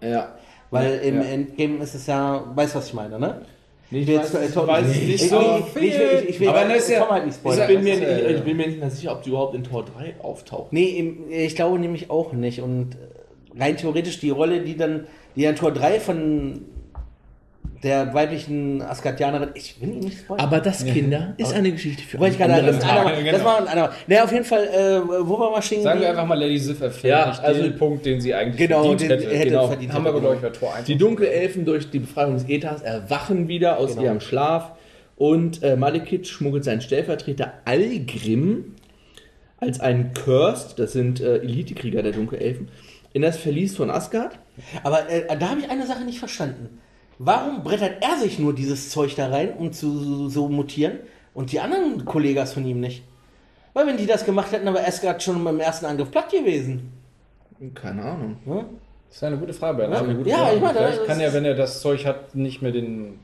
Ja. 0.00 0.36
Weil 0.70 0.98
im 1.00 1.16
ja. 1.16 1.22
Endgame 1.28 1.82
ist 1.82 1.94
es 1.94 2.06
ja, 2.06 2.44
weißt 2.54 2.74
du, 2.74 2.78
was 2.78 2.86
ich 2.86 2.94
meine, 2.94 3.18
ne? 3.18 3.42
Ich 3.90 4.06
weiß, 4.08 4.32
jetzt- 4.32 4.50
ich 4.50 4.56
weiß 4.56 4.86
es 4.86 4.96
nicht 4.96 5.08
ich- 5.24 5.28
so 5.28 5.40
ich- 5.74 5.82
ich- 5.82 5.94
ich- 5.94 6.28
ich- 6.30 6.40
ich 6.40 6.48
Aber 6.48 6.64
das 6.64 6.78
ist 6.78 6.88
ja- 6.90 7.10
halt 7.10 7.26
nicht 7.26 7.34
Ich 7.34 7.40
spoilern. 7.40 7.66
bin, 7.68 7.82
mir 7.84 7.96
nicht, 7.96 8.08
äh, 8.08 8.32
ich 8.36 8.42
bin 8.42 8.56
mir 8.56 8.66
nicht 8.68 8.78
mehr 8.80 8.90
sicher, 8.90 9.12
ob 9.12 9.22
die 9.22 9.28
überhaupt 9.30 9.54
in 9.54 9.64
Tor 9.64 9.84
3 9.84 10.14
auftaucht. 10.22 10.72
Nee, 10.72 10.84
im- 10.98 11.30
ich 11.30 11.54
glaube 11.56 11.78
nämlich 11.78 12.08
auch 12.10 12.32
nicht. 12.32 12.62
Und 12.62 12.94
äh, 12.94 13.58
rein 13.60 13.76
theoretisch 13.76 14.18
die 14.20 14.30
Rolle, 14.30 14.62
die 14.62 14.76
dann, 14.78 15.06
die 15.36 15.46
an 15.46 15.56
Tor 15.56 15.72
3 15.72 16.00
von 16.00 16.64
der 17.82 18.14
weiblichen 18.14 18.80
Asgardianerin, 18.80 19.48
ich 19.54 19.80
will 19.80 19.88
ihn 19.90 19.98
nicht 20.00 20.18
spoilern. 20.20 20.44
Aber 20.46 20.60
das, 20.60 20.84
Kinder, 20.84 21.34
ist 21.36 21.52
eine 21.52 21.72
Geschichte 21.72 22.02
für 22.04 22.18
Wollte 22.20 22.36
ich 22.36 22.42
einen 22.42 22.52
gerade 22.54 22.72
sagen, 22.78 22.78
das, 22.80 23.16
einer, 23.18 23.32
das 23.32 23.44
war 23.44 23.58
ein 23.58 23.66
anderer. 23.66 23.92
Naja, 24.06 24.24
auf 24.24 24.32
jeden 24.32 24.44
Fall, 24.44 24.64
äh, 24.66 25.00
wo 25.26 25.38
wir 25.40 25.50
mal 25.50 25.62
stehen 25.62 25.82
Sagen 25.82 26.00
wir 26.00 26.10
einfach 26.10 26.26
mal, 26.26 26.38
Lady 26.38 26.58
Sif 26.58 26.80
erfährt 26.80 27.04
Ja, 27.24 27.28
nicht 27.30 27.40
also- 27.42 27.62
den 27.62 27.76
Punkt, 27.76 28.06
den 28.06 28.20
sie 28.20 28.32
eigentlich 28.34 28.56
Genau, 28.56 28.82
verdient 28.84 29.00
den 29.00 29.10
hätte. 29.10 29.30
hätte 29.36 29.48
genau. 29.48 29.66
verdient. 29.68 29.92
Haben 29.92 30.04
wir, 30.04 30.10
hätte, 30.12 30.20
glaube 30.20 30.36
ich, 30.36 30.42
bei 30.42 30.50
Tor 30.50 30.74
1. 30.76 30.86
Die 30.86 30.96
Dunkelelfen 30.96 31.64
durch 31.64 31.90
die 31.90 31.98
Befreiung 31.98 32.34
des 32.34 32.48
Äthers 32.48 32.82
erwachen 32.82 33.48
wieder 33.48 33.78
aus 33.78 33.90
Genau. 33.90 34.02
ihrem 34.04 34.20
Schlaf 34.20 34.72
und 35.16 35.62
äh, 35.64 35.74
Malekith 35.76 36.28
schmuggelt 36.28 36.62
seinen 36.64 36.82
Stellvertreter 36.82 37.52
Algrim 37.64 38.76
als 39.58 39.80
einen 39.80 40.12
Cursed, 40.14 40.78
das 40.78 40.92
sind 40.92 41.20
äh, 41.20 41.38
Elitekrieger 41.38 42.02
der 42.02 42.12
Dunkelelfen, 42.12 42.68
in 43.12 43.22
das 43.22 43.36
Verlies 43.38 43.76
von 43.76 43.90
Asgard. 43.90 44.38
Aber 44.82 45.08
äh, 45.08 45.22
da 45.38 45.50
habe 45.50 45.60
ich 45.60 45.70
eine 45.70 45.86
Sache 45.86 46.04
nicht 46.04 46.18
verstanden. 46.18 46.78
Warum 47.24 47.62
brettert 47.62 48.02
er 48.02 48.18
sich 48.18 48.38
nur 48.40 48.52
dieses 48.52 48.90
Zeug 48.90 49.14
da 49.14 49.28
rein, 49.28 49.54
um 49.56 49.72
zu 49.72 50.28
so, 50.28 50.48
mutieren 50.48 50.98
und 51.34 51.52
die 51.52 51.60
anderen 51.60 52.04
Kollegas 52.04 52.52
von 52.52 52.66
ihm 52.66 52.80
nicht? 52.80 53.04
Weil 53.74 53.86
wenn 53.86 53.96
die 53.96 54.06
das 54.06 54.24
gemacht 54.24 54.50
hätten, 54.50 54.66
aber 54.66 54.80
Asgard 54.80 55.22
schon 55.22 55.42
beim 55.44 55.60
ersten 55.60 55.86
Angriff 55.86 56.10
platt 56.10 56.30
gewesen. 56.30 56.92
Keine 57.74 58.02
Ahnung. 58.02 58.36
Ne? 58.44 58.64
Das 59.08 59.18
ist 59.18 59.24
eine 59.24 59.36
gute 59.36 59.52
Frage, 59.54 59.78
Bernd. 59.78 59.94
Ja, 59.94 60.00
gute 60.14 60.28
ja, 60.28 60.36
Frage. 60.36 60.56
ich 60.56 60.62
meine, 60.62 60.78
Vielleicht 60.78 61.06
kann 61.06 61.20
ja, 61.20 61.32
wenn 61.32 61.44
er 61.44 61.54
das 61.54 61.80
Zeug 61.80 62.04
hat, 62.06 62.34
nicht 62.34 62.60
mehr 62.60 62.72
den 62.72 63.20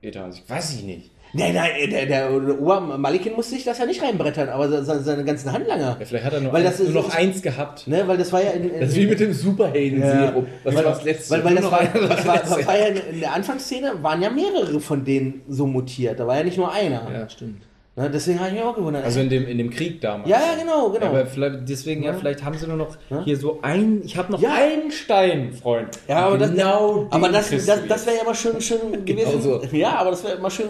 Äther 0.00 0.24
an 0.24 0.32
sich. 0.32 0.48
Weiß 0.48 0.74
ich 0.74 0.84
nicht. 0.84 1.10
Nein, 1.34 1.54
nein, 1.54 1.70
der, 1.90 2.06
der, 2.06 2.30
der 2.30 2.60
Ober 2.60 2.80
Malikin 2.98 3.32
musste 3.34 3.54
sich 3.54 3.64
das 3.64 3.78
ja 3.78 3.86
nicht 3.86 4.02
reinbrettern, 4.02 4.48
aber 4.50 4.82
seine, 4.82 5.00
seine 5.00 5.24
ganzen 5.24 5.50
Handlanger. 5.52 5.96
Ja, 5.98 6.04
vielleicht 6.04 6.24
hat 6.26 6.32
er 6.34 6.40
nur, 6.40 6.52
Weil 6.52 6.66
eins, 6.66 6.76
das 6.76 6.88
nur 6.88 7.02
noch 7.02 7.14
eins 7.14 7.40
gehabt. 7.40 7.86
Ne, 7.88 8.02
weil 8.06 8.18
das 8.18 8.32
war 8.32 8.42
ja 8.44 8.50
in, 8.50 8.68
in 8.70 8.80
Das 8.80 8.90
ist 8.90 8.96
wie 8.96 9.06
mit 9.06 9.18
dem 9.20 9.32
Superhelden-Serum. 9.32 10.46
Das 10.64 10.74
war 10.74 10.82
das 10.82 11.04
letzte. 11.04 11.30
weil, 11.34 11.44
weil 11.44 11.54
das 11.56 11.70
war, 11.70 11.84
das 11.84 12.26
war, 12.26 12.38
das 12.38 12.66
war 12.66 12.78
ja 12.78 12.86
in, 12.86 13.20
der 13.20 13.32
Anfangsszene 13.32 13.92
waren 14.02 14.20
ja 14.20 14.30
mehrere 14.30 14.78
von 14.80 15.04
denen 15.04 15.42
so 15.48 15.66
mutiert. 15.66 16.20
Da 16.20 16.26
war 16.26 16.36
ja 16.36 16.44
nicht 16.44 16.58
nur 16.58 16.70
einer. 16.70 17.08
Ja, 17.12 17.28
stimmt. 17.28 17.62
Ne, 17.94 18.08
deswegen 18.10 18.38
habe 18.38 18.48
ich 18.48 18.54
mich 18.54 18.62
auch 18.64 18.74
gewundert. 18.74 19.04
Also 19.04 19.20
in 19.20 19.28
dem, 19.28 19.46
in 19.46 19.58
dem 19.58 19.68
Krieg 19.70 20.00
damals. 20.00 20.28
ja, 20.28 20.38
ja, 20.38 20.58
genau, 20.58 20.88
genau. 20.90 21.06
Aber 21.06 21.26
vielleicht, 21.26 21.68
deswegen, 21.68 22.02
ja, 22.02 22.14
vielleicht 22.14 22.42
haben 22.42 22.56
sie 22.56 22.66
nur 22.66 22.78
noch 22.78 22.96
Ja. 23.10 23.22
hier 23.24 23.36
so 23.36 23.58
ein, 23.60 24.00
ich 24.02 24.16
habe 24.16 24.32
noch 24.32 24.40
Ja. 24.40 24.54
einen 24.54 24.90
Stein, 24.90 25.52
Freund. 25.52 25.98
Ja, 26.08 26.26
aber 26.26 26.38
das, 26.38 26.50
genau 26.52 27.06
aber 27.10 27.28
das, 27.28 27.50
das, 27.50 27.66
das 27.86 28.06
wäre 28.06 28.16
ja 28.16 28.24
mal 28.24 28.34
schön, 28.34 28.58
schön 28.62 29.04
gewesen. 29.04 29.42
so. 29.42 29.60
Ja, 29.72 29.96
aber 29.96 30.10
das 30.10 30.24
wäre 30.24 30.38
mal 30.38 30.50
schön 30.50 30.68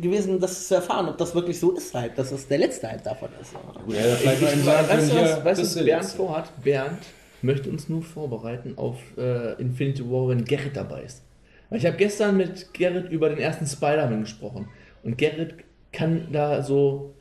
gewesen, 0.00 0.40
das 0.40 0.68
zu 0.68 0.74
erfahren, 0.74 1.08
ob 1.08 1.18
das 1.18 1.34
wirklich 1.34 1.58
so 1.58 1.72
ist 1.72 1.94
halt, 1.94 2.18
dass 2.18 2.32
es 2.32 2.48
der 2.48 2.58
letzte 2.58 2.88
halt 2.88 3.04
davon 3.04 3.28
ist. 3.40 3.52
Ja, 3.88 4.02
vielleicht 4.16 4.42
Ich, 4.42 4.66
weißt 4.66 5.12
du, 5.12 5.16
was, 5.16 5.44
weißt, 5.44 5.76
du, 5.76 5.84
Bernd 5.84 6.04
vorhat? 6.06 6.62
Bernd 6.62 6.98
möchte 7.42 7.70
uns 7.70 7.88
nur 7.88 8.02
vorbereiten 8.02 8.74
auf 8.76 8.96
äh, 9.16 9.60
Infinity 9.60 10.08
War, 10.10 10.28
wenn 10.28 10.44
Gerrit 10.44 10.76
dabei 10.76 11.02
ist. 11.02 11.22
Weil 11.68 11.78
ich 11.78 11.86
habe 11.86 11.96
gestern 11.96 12.36
mit 12.36 12.74
Gerrit 12.74 13.10
über 13.10 13.28
den 13.28 13.38
ersten 13.38 13.66
Spider-Man 13.66 14.22
gesprochen. 14.22 14.68
Und 15.02 15.16
Gerrit 15.16 15.54
kann 15.92 16.28
da 16.32 16.62
so 16.62 17.14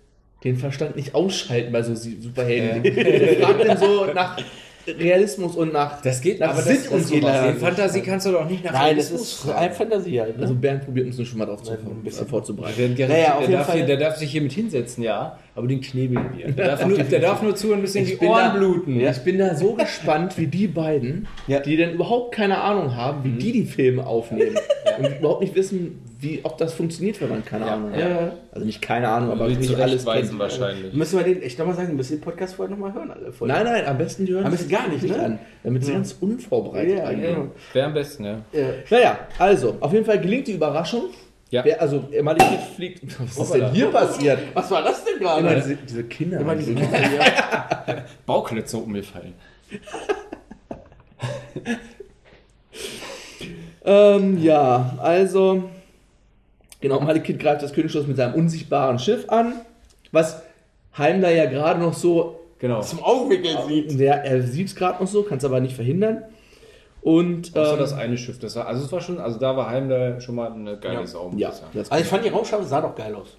den 0.43 0.55
Verstand 0.55 0.95
nicht 0.95 1.15
ausschalten 1.15 1.71
bei 1.71 1.81
so 1.83 1.95
Superhelden. 1.95 2.83
Der 2.83 3.45
fragt 3.45 3.67
dann 3.67 3.77
so 3.77 4.05
nach 4.05 4.37
Realismus 4.97 5.55
und 5.55 5.73
nach, 5.73 6.01
Das 6.01 6.21
geht, 6.21 6.39
nach 6.39 6.49
aber 6.51 6.61
Sinn 6.61 6.75
das, 6.77 6.87
und 6.87 6.99
das 7.01 7.07
sowas. 7.09 7.43
geht 7.43 7.51
In 7.53 7.59
Fantasie 7.59 8.01
kannst 8.01 8.25
du 8.27 8.31
doch 8.31 8.49
nicht 8.49 8.63
nach 8.63 8.71
Nein, 8.73 8.97
das 8.97 9.07
Realismus 9.09 9.21
ist 9.21 9.33
fragen. 9.41 9.57
ein 9.59 9.71
Fantasie 9.73 10.21
halt. 10.21 10.35
Ne? 10.37 10.41
Also 10.43 10.55
Bernd 10.55 10.85
probiert 10.85 11.07
uns 11.07 11.27
schon 11.27 11.37
mal 11.39 11.45
darauf 11.45 11.63
zu, 11.63 11.71
ein 11.71 12.03
bisschen. 12.03 12.27
vorzubereiten. 12.27 12.75
Der, 12.77 12.89
Gerrit, 12.89 13.09
Naja, 13.11 13.27
auf 13.33 13.39
der, 13.39 13.41
jeden 13.41 13.53
darf 13.53 13.67
Fall- 13.67 13.75
hier, 13.77 13.85
der 13.85 13.97
darf 13.97 14.15
sich 14.17 14.31
hier 14.31 14.41
mit 14.41 14.51
hinsetzen, 14.53 15.03
ja, 15.03 15.37
aber 15.55 15.67
den 15.67 15.81
knebeln 15.81 16.29
wir. 16.35 16.51
Der 16.51 16.67
darf, 16.67 16.85
nur, 16.87 16.97
der 16.97 17.19
darf 17.19 17.41
nur 17.41 17.55
zu 17.55 17.73
ein 17.73 17.81
bisschen 17.81 18.05
die 18.05 18.15
bin 18.15 18.29
Ohren 18.29 18.43
da- 18.45 18.57
bluten. 18.57 18.99
Ich 18.99 19.17
bin 19.19 19.37
da 19.37 19.55
so 19.55 19.73
gespannt, 19.73 20.37
wie 20.37 20.47
die 20.47 20.67
beiden, 20.67 21.27
Ja. 21.47 21.59
die 21.59 21.77
denn 21.77 21.91
überhaupt 21.93 22.33
keine 22.33 22.59
Ahnung 22.61 22.95
haben, 22.95 23.23
wie 23.23 23.31
die 23.37 23.51
die 23.51 23.65
Filme 23.65 24.05
aufnehmen 24.05 24.55
und 24.99 25.19
überhaupt 25.19 25.41
nicht 25.41 25.55
wissen, 25.55 26.01
wie, 26.21 26.41
ob 26.43 26.57
das 26.57 26.73
funktioniert, 26.73 27.21
wenn 27.21 27.29
man 27.29 27.45
keine 27.45 27.65
Ja. 27.65 27.73
Ahnung 27.75 27.93
hat. 27.93 27.99
Ja. 27.99 28.31
Also 28.51 28.65
nicht 28.65 28.81
keine 28.81 29.07
Ahnung, 29.07 29.31
aber 29.31 29.47
nicht 29.47 29.73
alles 29.79 30.05
kennt. 30.05 30.37
wahrscheinlich. 30.37 30.93
Müssen 30.93 31.17
wir 31.17 31.23
den, 31.23 31.41
ich 31.41 31.55
darf 31.55 31.65
mal 31.65 31.75
sagen, 31.75 31.95
müssen 31.95 32.17
den 32.17 32.21
Podcast 32.21 32.55
vorher 32.55 32.75
nochmal 32.75 32.93
hören, 32.93 33.09
alle 33.11 33.31
Folgen. 33.31 33.53
Nein, 33.53 33.63
nein, 33.63 33.85
am 33.85 33.97
besten 33.97 34.25
die 34.25 34.33
hören 34.33 34.45
Am 34.45 34.51
besten 34.51 34.69
gar 34.69 34.87
nicht, 34.89 35.01
nicht 35.01 35.15
ne? 35.15 35.23
an, 35.23 35.39
damit 35.63 35.85
sie 35.85 35.93
ganz 35.93 36.17
unvorbereitet 36.19 36.97
Ja, 36.97 37.05
reingehen. 37.05 37.35
genau. 37.35 37.51
Wäre 37.71 37.85
am 37.87 37.93
besten, 37.93 38.25
ja. 38.25 38.37
Naja, 38.89 39.19
also, 39.37 39.77
auf 39.79 39.93
jeden 39.93 40.05
Fall 40.05 40.19
gelingt 40.19 40.47
die 40.47 40.53
Überraschung. 40.53 41.03
Ja. 41.51 41.63
Wer, 41.65 41.81
also, 41.81 42.03
Malekith 42.21 42.59
fliegt. 42.75 43.01
Was 43.35 43.37
ist 43.37 43.53
denn 43.55 43.71
hier 43.71 43.87
passiert? 43.87 44.39
was 44.53 44.69
war 44.69 44.83
das 44.83 45.03
denn 45.05 45.19
Immer 45.21 45.41
gerade? 45.41 45.55
diese, 45.55 45.75
diese 45.77 46.03
Kinder. 46.03 46.41
Immer 46.41 46.55
diese 46.55 46.75
Bauklötze 48.25 48.77
umgefallen. 48.77 49.33
Ähm, 53.85 54.37
ja, 54.43 54.97
also. 55.01 55.69
Genau, 56.81 56.99
Malekith 57.01 57.39
greift 57.39 57.61
das 57.61 57.73
Königsschloss 57.73 58.07
mit 58.07 58.17
seinem 58.17 58.35
unsichtbaren 58.35 58.99
Schiff 58.99 59.29
an. 59.29 59.53
Was 60.11 60.41
Heimler 60.97 61.31
ja 61.31 61.45
gerade 61.45 61.79
noch 61.79 61.93
so. 61.93 62.39
Genau. 62.59 62.81
Zum 62.81 63.01
Aufwickeln 63.03 63.57
sieht. 63.67 63.91
Ja, 63.99 64.15
er 64.15 64.41
sieht 64.43 64.67
es 64.67 64.75
gerade 64.75 65.01
noch 65.01 65.09
so, 65.09 65.23
kann 65.23 65.37
es 65.37 65.45
aber 65.45 65.59
nicht 65.59 65.75
verhindern. 65.75 66.23
Und. 67.01 67.55
Außer 67.55 67.73
Ähm, 67.73 67.79
das 67.79 67.93
eine 67.93 68.17
Schiff. 68.17 68.39
Das 68.39 68.55
war, 68.55 68.67
also 68.67 68.83
es 68.85 68.91
war 68.91 68.99
schon, 69.01 69.19
also 69.19 69.39
da 69.39 69.55
war 69.55 69.69
Heimler 69.69 70.19
schon 70.19 70.35
mal 70.35 70.51
eine 70.51 70.77
geile 70.77 71.01
Ja. 71.01 71.07
Sau. 71.07 71.29
muss 71.29 71.39
ja, 71.39 71.49
ich 71.49 71.55
sagen. 71.55 71.71
das 71.73 71.91
Also 71.91 72.03
ich 72.03 72.09
fand 72.09 72.25
die 72.25 72.29
Raumschiffe 72.29 72.63
sah 72.63 72.81
doch 72.81 72.95
geil 72.95 73.15
aus. 73.15 73.37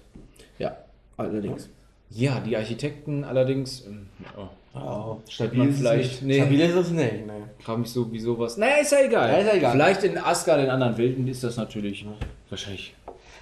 ja, 0.57 0.75
allerdings. 1.17 1.69
Ja, 2.09 2.39
die 2.41 2.57
Architekten 2.57 3.23
allerdings. 3.23 3.85
ähm, 3.85 4.07
Oh, 4.37 4.47
Oh, 4.73 5.17
stabil 5.27 5.71
vielleicht. 5.73 6.21
Nee, 6.23 6.39
Stabil 6.39 6.61
ist 6.61 6.75
es 6.75 6.91
nicht. 6.91 7.27
Ne. 7.27 7.33
frage 7.59 7.81
mich 7.81 7.91
so, 7.91 8.09
wie 8.11 8.19
sowas. 8.19 8.55
Naja, 8.55 8.75
ist 8.81 8.91
ja 8.93 8.99
egal. 9.05 9.29
Ja, 9.29 9.37
ist 9.39 9.47
ja 9.47 9.53
egal. 9.55 9.71
Vielleicht 9.73 10.03
in 10.05 10.17
Asgard, 10.17 10.61
in 10.63 10.69
anderen 10.69 10.97
Welten, 10.97 11.27
ist 11.27 11.43
das 11.43 11.57
natürlich 11.57 12.05
wahrscheinlich. 12.49 12.93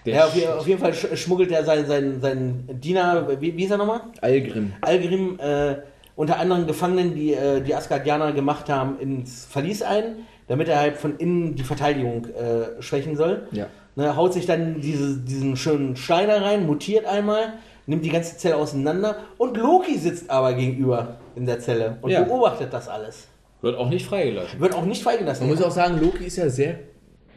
Ja, 0.05 0.25
auf, 0.25 0.47
auf 0.59 0.67
jeden 0.67 0.79
Fall 0.79 0.91
sch- 0.91 1.15
schmuggelt 1.15 1.51
er 1.51 1.63
seinen, 1.63 1.85
seinen, 1.87 2.21
seinen 2.21 2.79
Diener, 2.81 3.27
wie, 3.41 3.55
wie 3.55 3.63
ist 3.65 3.71
er 3.71 3.77
nochmal? 3.77 4.01
Algrim. 4.21 4.73
Algrim, 4.81 5.39
äh, 5.39 5.75
unter 6.15 6.37
anderem 6.39 6.67
Gefangenen, 6.67 7.15
die 7.15 7.33
äh, 7.33 7.61
die 7.61 7.73
Asgardianer 7.75 8.31
gemacht 8.33 8.69
haben, 8.69 8.99
ins 8.99 9.45
Verlies 9.45 9.81
ein, 9.81 10.25
damit 10.47 10.67
er 10.67 10.79
halt 10.79 10.97
von 10.97 11.17
innen 11.17 11.55
die 11.55 11.63
Verteidigung 11.63 12.25
äh, 12.25 12.81
schwächen 12.81 13.15
soll. 13.15 13.47
Ja. 13.51 13.67
Ne, 13.95 14.15
haut 14.15 14.33
sich 14.33 14.45
dann 14.45 14.81
diese, 14.81 15.17
diesen 15.17 15.55
schönen 15.57 15.95
Stein 15.95 16.29
rein, 16.29 16.65
mutiert 16.65 17.05
einmal, 17.05 17.53
nimmt 17.85 18.05
die 18.05 18.09
ganze 18.09 18.37
Zelle 18.37 18.55
auseinander 18.55 19.17
und 19.37 19.57
Loki 19.57 19.97
sitzt 19.97 20.29
aber 20.29 20.53
gegenüber 20.53 21.17
in 21.35 21.45
der 21.45 21.59
Zelle 21.59 21.97
und 22.01 22.11
Ja. 22.11 22.21
beobachtet 22.23 22.71
das 22.71 22.87
alles. 22.87 23.27
Wird 23.61 23.75
auch 23.77 23.89
nicht 23.89 24.05
freigelassen. 24.05 24.59
Wird 24.59 24.73
auch 24.75 24.85
nicht 24.85 25.03
freigelassen. 25.03 25.47
Man 25.47 25.55
muss 25.57 25.65
auch 25.65 25.71
sagen, 25.71 25.99
Loki 26.01 26.25
ist 26.25 26.37
ja 26.37 26.49
sehr, 26.49 26.75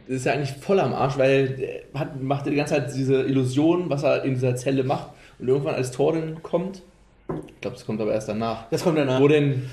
ist 0.07 0.25
ja 0.25 0.33
eigentlich 0.33 0.51
voll 0.53 0.79
am 0.79 0.93
Arsch, 0.93 1.17
weil 1.17 1.83
er 1.93 1.99
hat, 1.99 2.21
macht 2.21 2.45
die 2.45 2.55
ganze 2.55 2.75
Zeit 2.75 2.93
diese 2.95 3.21
Illusion, 3.23 3.89
was 3.89 4.03
er 4.03 4.23
in 4.23 4.33
dieser 4.35 4.55
Zelle 4.55 4.83
macht. 4.83 5.09
Und 5.39 5.47
irgendwann, 5.47 5.75
als 5.75 5.91
Thor 5.91 6.13
dann 6.13 6.41
kommt, 6.43 6.81
ich 7.29 7.61
glaube, 7.61 7.75
das 7.77 7.85
kommt 7.85 8.01
aber 8.01 8.13
erst 8.13 8.29
danach, 8.29 8.69
das 8.69 8.83
kommt 8.83 8.97
danach. 8.97 9.19
wo 9.19 9.27
denn 9.27 9.63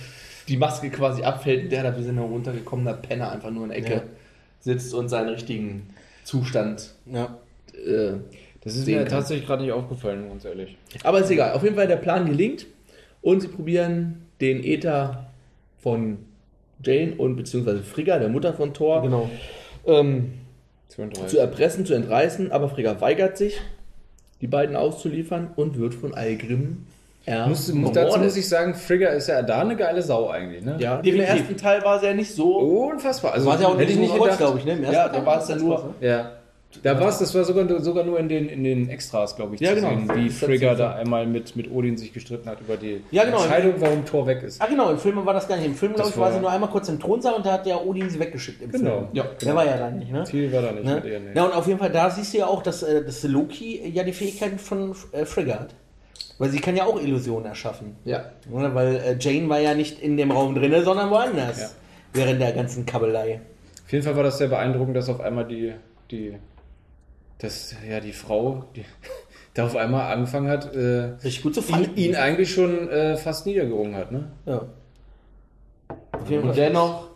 die 0.49 0.57
Maske 0.57 0.91
quasi 0.91 1.23
abfällt 1.23 1.65
und 1.65 1.73
der 1.73 1.83
da 1.83 1.97
wie 1.99 2.03
so 2.03 2.11
ein 2.11 2.19
runtergekommener 2.19 2.95
Penner 2.95 3.31
einfach 3.33 3.51
nur 3.51 3.65
in 3.65 3.69
der 3.71 3.79
Ecke 3.79 3.93
Ja. 3.93 4.03
sitzt 4.61 4.95
und 4.95 5.09
seinen 5.09 5.29
richtigen 5.31 5.89
Zustand. 6.25 6.95
Ja. 7.07 7.37
Äh, 7.75 8.13
Das 8.63 8.75
ist 8.75 8.85
Sehen 8.85 8.99
mir 8.99 9.05
kann. 9.05 9.13
tatsächlich 9.19 9.47
gerade 9.47 9.63
nicht 9.63 9.73
aufgefallen, 9.73 10.29
ganz 10.29 10.45
ehrlich. 10.45 10.77
aber 11.05 11.21
ist 11.21 11.31
egal. 11.31 11.53
Auf 11.53 11.63
jeden 11.63 11.77
Fall, 11.77 11.87
der 11.89 11.97
Plan 11.97 12.27
gelingt 12.27 12.67
und 13.23 13.41
sie 13.41 13.49
probieren 13.49 14.23
den 14.41 14.63
Äther 14.65 15.27
von 15.79 16.19
Jane 16.83 17.15
und 17.17 17.37
beziehungsweise 17.37 17.83
Frigga, 17.83 18.19
der 18.19 18.29
Mutter 18.29 18.55
von 18.55 18.73
Thor, 18.75 19.03
Genau. 19.03 19.31
Ähm, 19.87 20.33
32. 20.89 21.29
zu 21.29 21.39
erpressen, 21.39 21.87
zu 21.87 21.95
entreißen, 21.95 22.53
aber 22.53 22.69
Frigga 22.69 23.01
weigert 23.01 23.37
sich, 23.37 23.61
die 24.41 24.47
beiden 24.47 24.77
auszuliefern 24.77 25.51
und 25.57 25.79
wird 25.79 25.95
von 25.95 26.15
Algrim 26.15 26.87
Muss, 27.47 27.73
muss, 27.73 27.93
dazu 27.93 28.19
muss 28.19 28.37
ich 28.37 28.49
sagen, 28.49 28.75
Frigga 28.75 29.09
ist 29.11 29.29
ja 29.29 29.43
da 29.43 29.61
eine 29.61 29.77
geile 29.77 30.03
Sau 30.03 30.29
eigentlich, 30.31 30.65
ne? 30.65 30.77
Ja, 30.81 31.01
im 31.01 31.21
ersten 31.21 31.57
Teil 31.57 31.85
war 31.85 32.01
sie 32.01 32.07
ja 32.07 32.15
nicht 32.15 32.35
so. 32.35 32.59
Unfassbar. 32.59 33.35
Also 33.35 33.47
War 33.47 33.61
ja 33.61 33.69
auch 33.69 33.73
hätte 33.75 33.85
nicht, 33.85 33.95
ich 33.95 33.99
nicht 34.01 34.15
gedacht. 34.19 34.39
glaube 34.39 34.59
ich, 34.59 34.65
ne? 34.65 34.73
Im 34.73 34.83
Ja, 34.85 34.91
ersten 34.93 35.17
da 35.17 35.27
war 35.27 35.39
es 35.41 35.47
dann 35.47 35.59
nur. 35.59 35.95
Ja. 36.01 36.33
Da 36.85 36.99
war 37.01 37.09
es, 37.09 37.19
das 37.19 37.35
war 37.35 37.43
sogar, 37.45 37.81
sogar 37.81 38.05
nur 38.05 38.19
in 38.21 38.29
den, 38.29 38.49
in 38.49 38.63
den 38.63 38.89
Extras, 38.89 39.35
glaube 39.35 39.57
ich, 39.57 39.61
Ja, 39.61 39.71
zu 39.71 39.77
genau. 39.77 39.89
sehen, 39.89 40.11
wie 40.15 40.31
Frigga 40.31 40.75
da 40.77 40.95
einmal 40.95 41.27
mit, 41.27 41.57
mit 41.57 41.69
Odin 41.71 41.97
sich 41.97 42.13
gestritten 42.13 42.49
hat 42.49 42.61
über 42.61 42.77
die 42.77 43.03
Ja, 43.11 43.25
genau. 43.25 43.43
Entscheidung, 43.43 43.75
warum 43.79 44.05
Thor 44.07 44.25
weg 44.27 44.43
ist. 44.45 44.63
Ah, 44.63 44.67
genau, 44.67 44.91
im 44.91 44.99
Film 44.99 45.25
war 45.27 45.35
das 45.35 45.49
gar 45.49 45.57
nicht. 45.57 45.67
Im 45.67 45.75
Film, 45.75 45.95
glaube 45.95 46.11
ich, 46.11 46.17
war 46.17 46.33
sie 46.33 46.39
nur 46.39 46.51
einmal 46.51 46.71
kurz 46.71 46.89
im 46.89 47.01
Thronsaal 47.01 47.35
und 47.35 47.45
da 47.45 47.55
hat 47.55 47.67
der 47.67 47.85
Odin 47.85 48.09
sie 48.09 48.21
weggeschickt. 48.21 48.63
Im 48.63 48.71
Genau. 48.71 48.91
Film. 48.99 49.09
Ja, 49.15 49.25
Der 49.43 49.55
war 49.57 49.67
ja 49.67 49.77
da 49.77 49.91
nicht, 49.91 50.13
ne? 50.13 50.25
Viel 50.27 50.53
war 50.53 50.63
da 50.63 50.71
nicht 50.73 50.85
Ne? 50.85 50.95
mit 50.95 51.05
ihr. 51.07 51.19
Nee. 51.21 51.27
Ja, 51.35 51.45
und 51.45 51.55
auf 51.55 51.67
jeden 51.67 51.81
Fall, 51.81 51.91
da 51.91 52.09
siehst 52.09 52.35
du 52.35 52.39
ja 52.39 52.47
auch, 52.47 52.63
dass, 52.63 52.83
äh, 52.85 53.05
dass 53.05 53.23
Loki 53.25 53.89
ja 53.93 54.05
die 54.05 54.13
Fähigkeiten 54.13 54.59
von 54.61 54.95
äh, 55.13 55.25
Frigga 55.25 55.59
hat. 55.61 55.75
Weil 56.39 56.51
sie 56.51 56.61
kann 56.61 56.77
ja 56.77 56.85
auch 56.85 57.03
Illusionen 57.03 57.47
erschaffen. 57.47 57.97
Ja. 58.05 58.27
Ne? 58.49 58.71
Weil 58.75 58.97
äh, 58.97 59.17
Jane 59.19 59.49
war 59.49 59.59
ja 59.59 59.75
nicht 59.75 60.01
in 60.01 60.17
dem 60.17 60.31
Raum 60.31 60.55
drinne, 60.55 60.83
sondern 60.85 61.11
woanders. 61.11 61.61
Ja. 61.61 61.69
Während 62.15 62.41
der 62.41 62.53
ganzen 62.53 62.87
Kabelei. 62.87 63.41
Auf 63.85 63.93
jeden 63.93 64.05
Fall 64.05 64.17
war 64.17 64.23
das 64.23 64.39
sehr 64.39 64.49
beeindruckend, 64.49 64.97
dass 64.97 65.09
auf 65.09 65.21
einmal 65.21 65.47
die, 65.47 65.73
die, 66.11 66.35
das, 67.41 67.75
ja, 67.89 68.01
die 68.01 68.13
Frau, 68.13 68.65
die, 68.77 68.85
da 69.55 69.67
auf 69.67 69.77
einmal 69.77 70.13
angefangen 70.13 70.49
hat, 70.49 70.75
äh, 70.75 71.13
Richtig 71.25 71.43
gut 71.43 71.55
zu 71.55 71.63
ihn, 71.73 71.97
ihn 71.97 72.17
eigentlich 72.17 72.53
schon 72.53 72.89
äh, 72.89 73.17
fast 73.17 73.47
niedergerungen 73.47 73.97
hat, 73.97 74.13
ne? 74.13 74.31
Ja. 74.47 74.63
Und 76.43 76.57
dennoch 76.57 77.09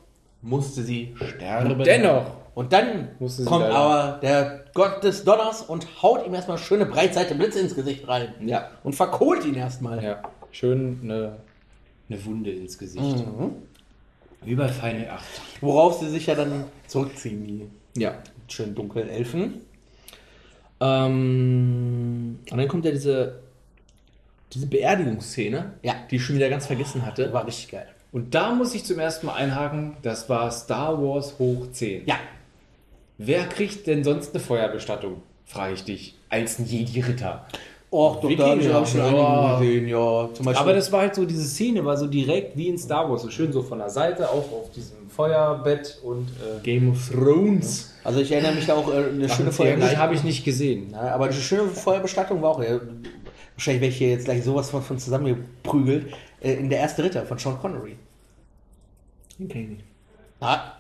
musste 0.43 0.83
sie 0.83 1.15
sterben. 1.35 1.79
Dennoch! 1.85 2.27
Und 2.55 2.73
dann 2.73 3.09
Musste 3.19 3.43
sie 3.43 3.49
kommt 3.49 3.65
leider- 3.65 3.75
aber 3.77 4.19
der 4.21 4.65
Gott 4.75 5.03
des 5.03 5.25
Donners 5.25 5.63
und 5.63 6.03
haut 6.03 6.25
ihm 6.25 6.35
erstmal 6.35 6.57
schöne 6.57 6.87
Breitseite 6.87 7.35
Blitze 7.35 7.59
ins 7.61 7.75
Gesicht 7.75 8.07
rein. 8.07 8.29
Ja. 8.47 8.71
Und 8.85 8.95
verkohlt 8.95 9.45
ihn 9.45 9.55
erstmal. 9.57 10.03
Ja, 10.03 10.23
schön 10.53 11.01
eine, 11.03 11.37
eine 12.09 12.25
Wunde 12.25 12.53
ins 12.53 12.79
Gesicht. 12.79 13.03
Mhm. 13.27 13.55
Wie 14.45 14.55
bei 14.55 14.69
Final 14.69 15.09
8. 15.11 15.25
Worauf 15.63 15.99
sie 15.99 16.09
sich 16.09 16.27
ja 16.27 16.37
dann 16.37 16.65
zurückziehen, 16.87 17.45
die 17.95 18.01
Ja. 18.01 18.15
schönen 18.47 18.75
dunklen 18.77 19.09
Elfen. 19.09 19.63
Ähm, 20.85 22.39
und 22.51 22.59
dann 22.59 22.69
kommt 22.69 22.85
ja 22.85 22.91
diese, 22.91 23.41
diese 24.53 24.67
Beerdigungsszene, 24.67 25.73
Ja. 25.83 25.95
die 26.11 26.17
ich 26.17 26.25
schon 26.25 26.37
wieder 26.37 26.49
ganz 26.51 26.67
vergessen 26.67 27.05
hatte. 27.07 27.33
War 27.33 27.47
richtig 27.47 27.71
geil. 27.71 27.87
Und 28.13 28.35
da 28.35 28.55
muss 28.55 28.75
ich 28.75 28.85
zum 28.85 28.99
ersten 28.99 29.27
Mal 29.27 29.35
einhaken, 29.35 29.97
das 30.03 30.29
war 30.29 30.51
Star 30.51 31.03
Wars 31.03 31.35
hoch 31.39 31.67
10. 31.73 32.07
Ja. 32.07 32.17
Wer 33.19 33.47
kriegt 33.49 33.87
denn 33.87 34.05
sonst 34.05 34.35
eine 34.35 34.43
Feuerbestattung? 34.43 35.23
Frage 35.47 35.75
ich 35.75 35.85
dich. 35.85 36.15
Als 36.29 36.59
ein 36.59 36.67
Jedi-Ritter. 36.67 37.47
Och, 37.93 38.21
doch, 38.21 38.37
da 38.37 38.49
habe 38.51 38.61
ich 38.61 38.71
auch 38.73 38.87
schon 38.87 39.01
Ja. 39.01 39.07
einige 39.57 39.67
gesehen, 39.67 39.89
ja. 39.89 40.29
Aber 40.61 40.73
das 40.73 40.91
war 40.91 41.01
halt 41.03 41.15
so, 41.15 41.25
diese 41.25 41.45
Szene 41.45 41.85
war 41.85 41.97
so 41.97 42.07
direkt 42.09 42.57
wie 42.57 42.69
in 42.69 42.77
Star 42.79 43.09
Wars. 43.09 43.23
So 43.23 43.31
schön 43.31 43.53
so 43.53 43.63
von 43.63 43.79
der 43.79 43.91
Seite, 43.91 44.29
auch 44.29 44.51
auf 44.53 44.71
diesem 44.75 45.04
Feuerbett 45.15 46.01
und. 46.03 46.29
Äh, 46.29 46.63
Game 46.63 46.91
of 46.91 47.11
Thrones. 47.11 47.95
also 48.03 48.21
ich 48.21 48.33
erinnere 48.33 48.55
mich 48.55 48.67
da 48.67 48.75
auch 48.75 48.93
äh, 48.93 48.97
eine 48.97 49.29
schöne 49.29 49.51
ja, 49.51 49.53
Feuer. 49.53 49.77
gut, 49.77 49.97
habe 49.97 50.15
ich 50.15 50.25
nicht 50.25 50.45
gesehen. 50.45 50.91
Ja, 50.93 51.15
aber 51.15 51.29
die 51.29 51.41
schöne 51.41 51.69
Feuerbestattung 51.69 52.43
war 52.43 52.51
auch. 52.51 52.63
Ja, 52.63 52.81
wahrscheinlich 53.55 53.81
werde 53.81 53.87
ich 53.93 53.97
hier 53.99 54.11
jetzt 54.11 54.25
gleich 54.25 54.43
sowas 54.43 54.71
von, 54.71 54.83
von 54.83 54.99
zusammengeprügelt. 54.99 56.13
Äh, 56.41 56.55
in 56.55 56.69
der 56.69 56.81
erste 56.81 57.05
Ritter 57.05 57.25
von 57.25 57.39
Sean 57.39 57.59
Connery. 57.59 57.97
Den 59.39 59.49
kenn 59.49 59.63
ich 59.63 59.69
nicht. 59.71 59.85
Ah. 60.41 60.73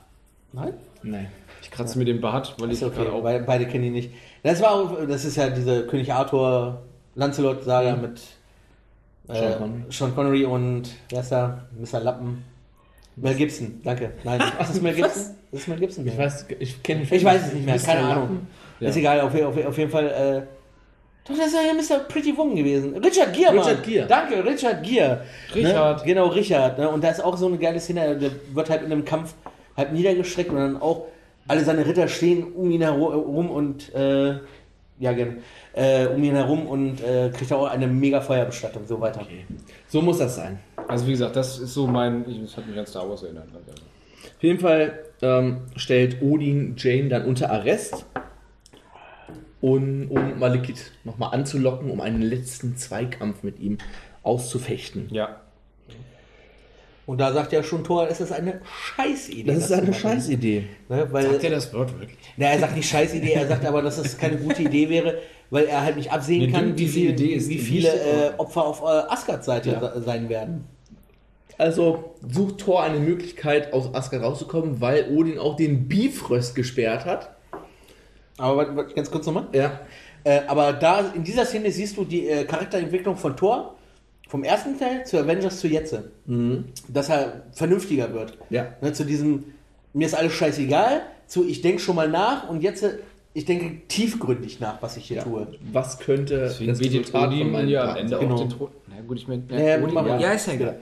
Nein? 0.52 0.74
Nein. 1.02 1.28
Ich 1.62 1.70
kratze 1.70 1.98
mir 1.98 2.04
den 2.04 2.20
Bart, 2.20 2.54
weil 2.58 2.68
ich 2.68 2.74
Ist 2.74 2.82
okay, 2.82 2.96
gerade 2.96 3.12
auch. 3.12 3.22
Be 3.22 3.42
beide 3.44 3.66
kennen 3.66 3.84
ihn 3.84 3.92
nicht. 3.92 4.10
Das 4.42 4.60
war 4.60 4.72
auch, 4.72 5.06
das 5.06 5.24
ist 5.24 5.36
ja 5.36 5.48
diese 5.50 5.86
König 5.86 6.12
Arthur 6.12 6.82
Lancelot-Saga 7.14 7.96
mit 7.96 8.20
äh, 9.28 9.34
Sean 9.34 9.58
Connery. 9.58 9.82
Sean 9.90 10.14
Connery 10.14 10.44
und 10.44 10.90
wer 11.08 11.20
ist 11.20 11.32
da? 11.32 11.66
Mr. 11.78 12.00
Lappen. 12.00 12.44
Mel 13.16 13.34
Gibson, 13.34 13.80
danke. 13.84 14.12
Nein, 14.24 14.40
ist 14.60 14.70
das 14.70 14.80
Mel 14.80 14.94
Gibson? 14.94 15.22
Das 15.50 15.60
ist 15.60 15.68
Mel 15.68 15.78
Gibson. 15.78 16.06
Ich 16.06 16.18
weiß, 16.18 16.46
ich 16.58 16.82
kenne 16.82 17.02
Ich 17.08 17.24
weiß 17.24 17.46
es 17.46 17.52
nicht 17.52 17.66
mehr, 17.66 17.78
keine. 17.78 18.00
Ahnung. 18.00 18.46
Ja. 18.80 18.88
Ist 18.88 18.96
egal, 18.96 19.20
auf, 19.20 19.34
auf, 19.34 19.66
auf 19.66 19.78
jeden 19.78 19.90
Fall. 19.90 20.06
Äh, 20.06 20.42
doch, 21.26 21.36
das 21.38 21.46
ist 21.46 21.54
ja 21.54 21.96
Mr. 21.96 22.00
Pretty 22.04 22.36
Woman 22.36 22.54
gewesen. 22.56 22.96
Richard 22.96 23.32
Gere, 23.32 23.54
Mann. 23.54 23.64
Richard 23.64 23.82
Gere. 23.82 24.06
Danke, 24.06 24.44
Richard 24.44 24.82
Gere. 24.82 25.22
Richard. 25.54 26.00
Ne? 26.00 26.06
Genau, 26.06 26.26
Richard. 26.26 26.78
Ne? 26.78 26.88
Und 26.90 27.02
da 27.02 27.08
ist 27.10 27.24
auch 27.24 27.36
so 27.36 27.46
eine 27.46 27.56
geile 27.56 27.80
Szene, 27.80 28.18
der 28.18 28.30
wird 28.52 28.68
halt 28.68 28.82
in 28.82 28.92
einem 28.92 29.04
Kampf 29.06 29.34
halt 29.74 29.92
niedergestreckt 29.92 30.50
und 30.50 30.56
dann 30.56 30.76
auch 30.80 31.06
alle 31.48 31.64
seine 31.64 31.86
Ritter 31.86 32.08
stehen 32.08 32.44
um 32.52 32.70
ihn 32.70 32.82
herum 32.82 33.50
und 33.50 33.94
äh, 33.94 34.38
ja, 34.98 35.12
gerne. 35.12 35.38
Äh, 35.72 36.06
um 36.06 36.22
ihn 36.22 36.34
herum 36.34 36.66
und 36.66 37.02
äh, 37.02 37.30
kriegt 37.30 37.52
auch 37.52 37.66
eine 37.66 37.86
mega 37.86 38.20
Feuerbestattung, 38.20 38.86
so 38.86 39.00
weiter. 39.00 39.26
So 39.88 40.00
muss 40.02 40.18
das 40.18 40.36
sein. 40.36 40.60
Also 40.88 41.06
wie 41.06 41.12
gesagt, 41.12 41.36
das 41.36 41.58
ist 41.58 41.74
so 41.74 41.86
mein. 41.86 42.28
Ich, 42.28 42.40
das 42.40 42.56
hat 42.56 42.66
mich 42.66 42.78
an 42.78 42.86
Star 42.86 43.08
Wars 43.08 43.22
erinnert. 43.22 43.48
Auf 43.54 44.42
jeden 44.42 44.60
Fall 44.60 45.04
ähm, 45.22 45.62
stellt 45.76 46.22
Odin 46.22 46.74
Jane 46.76 47.08
dann 47.08 47.24
unter 47.24 47.50
Arrest, 47.50 48.06
um, 49.60 50.10
um 50.10 50.38
Malekith 50.38 50.92
nochmal 51.04 51.34
anzulocken, 51.34 51.90
um 51.90 52.00
einen 52.00 52.22
letzten 52.22 52.76
Zweikampf 52.76 53.42
mit 53.42 53.58
ihm 53.58 53.78
auszufechten. 54.22 55.08
Ja. 55.10 55.40
Und 57.06 57.18
da 57.18 57.32
sagt 57.32 57.52
ja 57.52 57.62
schon 57.62 57.84
Thor, 57.84 58.08
es 58.08 58.20
ist 58.20 58.32
eine 58.32 58.60
Scheißidee. 58.96 59.42
Das 59.44 59.64
ist 59.64 59.72
eine. 59.72 59.92
Scheißidee. 59.92 60.64
Ne? 60.88 61.06
Weil, 61.10 61.30
Sagt 61.32 61.44
er 61.44 61.50
das 61.50 61.72
Wort 61.74 61.92
wirklich? 62.00 62.18
Na, 62.38 62.46
er 62.46 62.58
sagt 62.58 62.76
nicht 62.76 62.88
Scheißidee, 62.88 63.32
er 63.32 63.46
sagt 63.46 63.64
aber, 63.66 63.82
dass 63.82 63.98
es 63.98 64.16
keine 64.16 64.36
gute 64.38 64.62
Idee 64.62 64.88
wäre, 64.88 65.18
weil 65.50 65.66
er 65.66 65.82
halt 65.82 65.96
nicht 65.96 66.10
absehen 66.10 66.46
Nee, 66.46 66.52
kann, 66.52 66.78
wie, 66.78 66.88
viel, 66.88 67.10
Idee 67.10 67.34
ist 67.34 67.48
wie 67.50 67.58
viele 67.58 67.90
so- 67.90 67.96
äh, 67.96 68.30
Opfer 68.38 68.64
auf 68.64 68.80
äh, 68.80 68.84
Asgards 69.12 69.44
Seite 69.44 69.70
Ja. 69.72 69.80
se- 69.94 70.02
sein 70.02 70.28
werden. 70.30 70.64
Also 71.58 72.14
sucht 72.26 72.58
Thor 72.58 72.82
eine 72.82 72.98
Möglichkeit, 72.98 73.72
aus 73.72 73.94
Asgard 73.94 74.22
rauszukommen, 74.24 74.80
weil 74.80 75.08
Odin 75.14 75.38
auch 75.38 75.56
den 75.56 75.86
Bifröst 75.86 76.54
gesperrt 76.54 77.04
hat. 77.04 77.30
Aber 78.38 78.56
warte, 78.56 78.74
warte, 78.76 78.94
ganz 78.94 79.10
kurz 79.10 79.26
nochmal. 79.26 79.46
Ja. 79.52 79.80
Äh, 80.24 80.40
aber 80.48 80.72
da 80.72 81.12
in 81.14 81.22
dieser 81.22 81.44
Szene 81.44 81.70
siehst 81.70 81.96
du 81.96 82.04
die 82.04 82.28
äh, 82.28 82.44
Charakterentwicklung 82.44 83.16
von 83.16 83.36
Thor 83.36 83.76
vom 84.34 84.42
ersten 84.42 84.76
Teil 84.76 85.06
zu 85.06 85.16
Avengers 85.16 85.60
zu 85.60 85.68
jetzt. 85.68 85.96
Dass 86.88 87.08
er 87.08 87.42
vernünftiger 87.52 88.12
wird. 88.12 88.36
Ja. 88.50 88.66
Ne, 88.80 88.92
zu 88.92 89.04
diesem, 89.04 89.44
mir 89.92 90.08
ist 90.08 90.14
alles 90.14 90.32
scheißegal, 90.32 91.02
zu 91.28 91.46
ich 91.46 91.62
denke 91.62 91.80
schon 91.80 91.94
mal 91.94 92.08
nach 92.08 92.48
und 92.48 92.60
jetzt, 92.60 92.84
ich 93.32 93.44
denke 93.44 93.86
tiefgründig 93.86 94.58
nach, 94.58 94.82
was 94.82 94.96
ich 94.96 95.04
hier 95.04 95.22
tue. 95.22 95.46
Was 95.70 96.00
könnte 96.00 96.36
Deswegen 96.40 96.72
das 96.72 96.80
Resultat 96.80 97.32
von 97.32 97.68
ja 97.68 97.92
am 97.92 97.96
Ende? 97.96 98.18
Genau. 98.18 98.34
auch 98.34 98.40
den 98.40 98.48
Thron. 98.50 98.70
Na 98.88 99.02
gut, 99.06 99.18
ich 99.18 99.28
meine, 99.28 99.44
Ja, 99.50 99.78
ja, 99.78 99.78
mal. 99.78 100.20
ja, 100.20 100.32
ist 100.32 100.48
ja 100.48 100.54
egal. 100.54 100.80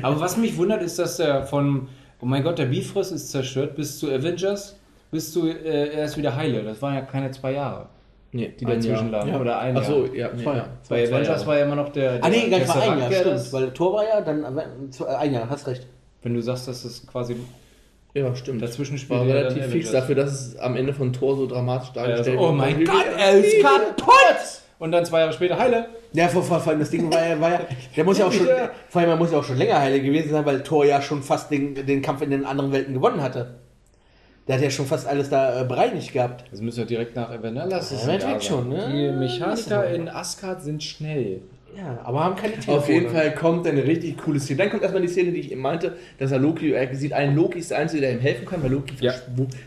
Aber 0.00 0.18
was 0.18 0.38
mich 0.38 0.56
wundert, 0.56 0.82
ist, 0.82 0.98
dass 0.98 1.18
der 1.18 1.42
von, 1.44 1.88
oh 2.22 2.24
mein 2.24 2.44
Gott, 2.44 2.58
der 2.58 2.64
Bifrost 2.64 3.12
ist 3.12 3.30
zerstört, 3.30 3.76
bis 3.76 3.98
zu 3.98 4.10
Avengers, 4.10 4.78
bis 5.10 5.34
zu, 5.34 5.46
äh, 5.48 5.88
er 5.88 6.06
ist 6.06 6.16
wieder 6.16 6.34
heile. 6.34 6.62
Das 6.62 6.80
waren 6.80 6.94
ja 6.94 7.02
keine 7.02 7.30
zwei 7.30 7.52
Jahre. 7.52 7.90
Nee, 8.32 8.52
die 8.58 8.64
dazwischen 8.64 9.12
ja. 9.12 9.18
lagen. 9.18 9.34
Oder 9.36 9.58
ein 9.60 9.76
Achso, 9.76 10.04
Jahr. 10.06 10.14
ja, 10.14 10.30
nee, 10.36 10.44
ja. 10.44 10.68
Bei 10.88 11.04
Avengers 11.08 11.28
Jahre. 11.28 11.46
war 11.46 11.58
ja 11.58 11.64
immer 11.64 11.76
noch 11.76 11.88
der. 11.90 12.18
Ah 12.22 12.28
nee, 12.28 12.48
der 12.50 12.50
gar 12.50 12.58
nicht 12.58 12.68
mal 12.68 12.80
ein 12.80 12.98
Jahr, 12.98 13.08
der 13.08 13.20
stimmt. 13.38 13.52
Weil 13.52 13.70
Thor 13.72 13.92
war 13.94 14.04
ja 14.04 14.20
dann 14.20 14.58
äh, 14.58 15.04
ein 15.18 15.32
Jahr, 15.32 15.48
hast 15.48 15.66
recht. 15.66 15.86
Wenn 16.22 16.34
du 16.34 16.42
sagst, 16.42 16.68
dass 16.68 16.82
das 16.82 17.06
quasi 17.06 17.36
Ja, 18.14 18.34
stimmt. 18.34 18.60
dazwischen 18.62 18.98
war 19.08 19.24
ja 19.24 19.34
relativ 19.34 19.66
fix 19.66 19.92
dafür, 19.92 20.16
dass 20.16 20.32
es 20.32 20.56
am 20.58 20.76
Ende 20.76 20.92
von 20.92 21.12
Thor 21.12 21.36
so 21.36 21.46
dramatisch 21.46 21.90
Ja, 21.94 22.02
also, 22.02 22.10
dargestellt 22.12 22.40
oh 22.40 22.52
mein 22.52 22.84
Gott, 22.84 23.04
er 23.18 23.32
ist 23.38 23.62
kaputt! 23.62 24.06
Und 24.78 24.92
dann 24.92 25.04
zwei 25.06 25.20
Jahre 25.20 25.32
später 25.32 25.58
heile. 25.58 25.86
Ja, 26.12 26.28
vor, 26.28 26.42
vor, 26.42 26.60
vor 26.60 26.70
allem 26.70 26.80
das 26.80 26.90
Ding 26.90 27.10
war 27.10 27.26
ja, 27.26 27.40
war 27.40 27.50
ja, 27.50 27.60
der 27.96 28.04
muss 28.04 28.18
ja 28.18 28.26
auch 28.26 28.32
schon, 28.32 28.46
Ja. 28.46 28.70
vor 28.90 29.00
allem 29.00 29.10
er 29.10 29.16
muss 29.16 29.32
ja 29.32 29.38
auch 29.38 29.44
schon 29.44 29.56
länger 29.56 29.78
heile 29.80 30.02
gewesen 30.02 30.30
sein, 30.30 30.44
weil 30.44 30.62
Thor 30.62 30.84
ja 30.84 31.00
schon 31.00 31.22
fast 31.22 31.50
den, 31.50 31.74
den 31.86 32.02
Kampf 32.02 32.20
in 32.22 32.30
den 32.30 32.44
anderen 32.44 32.72
Welten 32.72 32.92
gewonnen 32.92 33.22
hatte. 33.22 33.54
Der 34.48 34.56
hat 34.56 34.62
ja 34.62 34.70
schon 34.70 34.86
fast 34.86 35.06
alles 35.06 35.28
da 35.28 35.60
äh, 35.60 35.64
bereinigt 35.64 36.12
gehabt. 36.12 36.44
Das 36.50 36.60
müssen 36.60 36.78
wir 36.78 36.86
direkt 36.86 37.16
nach 37.16 37.32
Evanella. 37.32 37.68
Das 37.68 37.92
ist 37.92 38.06
Ja, 38.06 38.16
Jahr 38.16 38.40
schon, 38.40 38.68
ne? 38.68 38.88
Die 38.92 39.18
Mechaniker 39.18 39.90
in 39.90 40.08
Asgard 40.08 40.62
sind 40.62 40.82
schnell. 40.82 41.40
Ja, 41.76 42.00
aber 42.04 42.24
haben 42.24 42.36
keine 42.36 42.54
Telefone. 42.54 42.78
Auf 42.78 42.88
jeden 42.88 43.10
Fall 43.10 43.34
kommt 43.34 43.66
eine 43.66 43.84
richtig 43.84 44.16
coole 44.16 44.40
Szene. 44.40 44.60
Dann 44.60 44.70
kommt 44.70 44.82
erstmal 44.82 45.02
die 45.02 45.08
Szene, 45.08 45.30
die 45.32 45.40
ich 45.40 45.52
eben 45.52 45.60
meinte, 45.60 45.92
dass 46.18 46.32
er 46.32 46.38
Loki, 46.38 46.72
er 46.72 46.94
sieht 46.94 47.12
einen 47.12 47.36
Loki 47.36 47.58
ist 47.58 47.70
der 47.70 47.78
Einzige, 47.78 48.00
der 48.00 48.12
ihm 48.12 48.20
helfen 48.20 48.46
kann, 48.46 48.62
weil 48.62 48.70
Loki 48.70 48.94
Ja. 49.00 49.12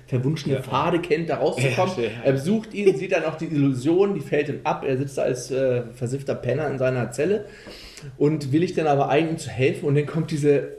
verwunschene 0.07 0.63
Pfade 0.63 0.99
kennt, 1.01 1.29
da 1.29 1.35
rauszukommen. 1.37 1.93
Ja, 1.97 2.03
ja. 2.05 2.09
Er 2.23 2.31
besucht 2.31 2.73
ihn, 2.73 2.95
sieht 2.97 3.11
dann 3.11 3.25
auch 3.25 3.35
die 3.35 3.45
Illusion, 3.45 4.15
die 4.15 4.21
fällt 4.21 4.49
ihm 4.49 4.61
ab. 4.63 4.83
Er 4.87 4.97
sitzt 4.97 5.19
da 5.19 5.23
als 5.23 5.51
äh, 5.51 5.83
versiffter 5.93 6.33
Penner 6.33 6.67
in 6.71 6.79
seiner 6.79 7.11
Zelle 7.11 7.45
und 8.17 8.51
willigt 8.51 8.75
dann 8.79 8.87
aber 8.87 9.09
ein, 9.09 9.29
ihm 9.29 9.37
zu 9.37 9.51
helfen. 9.51 9.85
Und 9.85 9.93
dann 9.93 10.07
kommt 10.07 10.31
diese, 10.31 10.77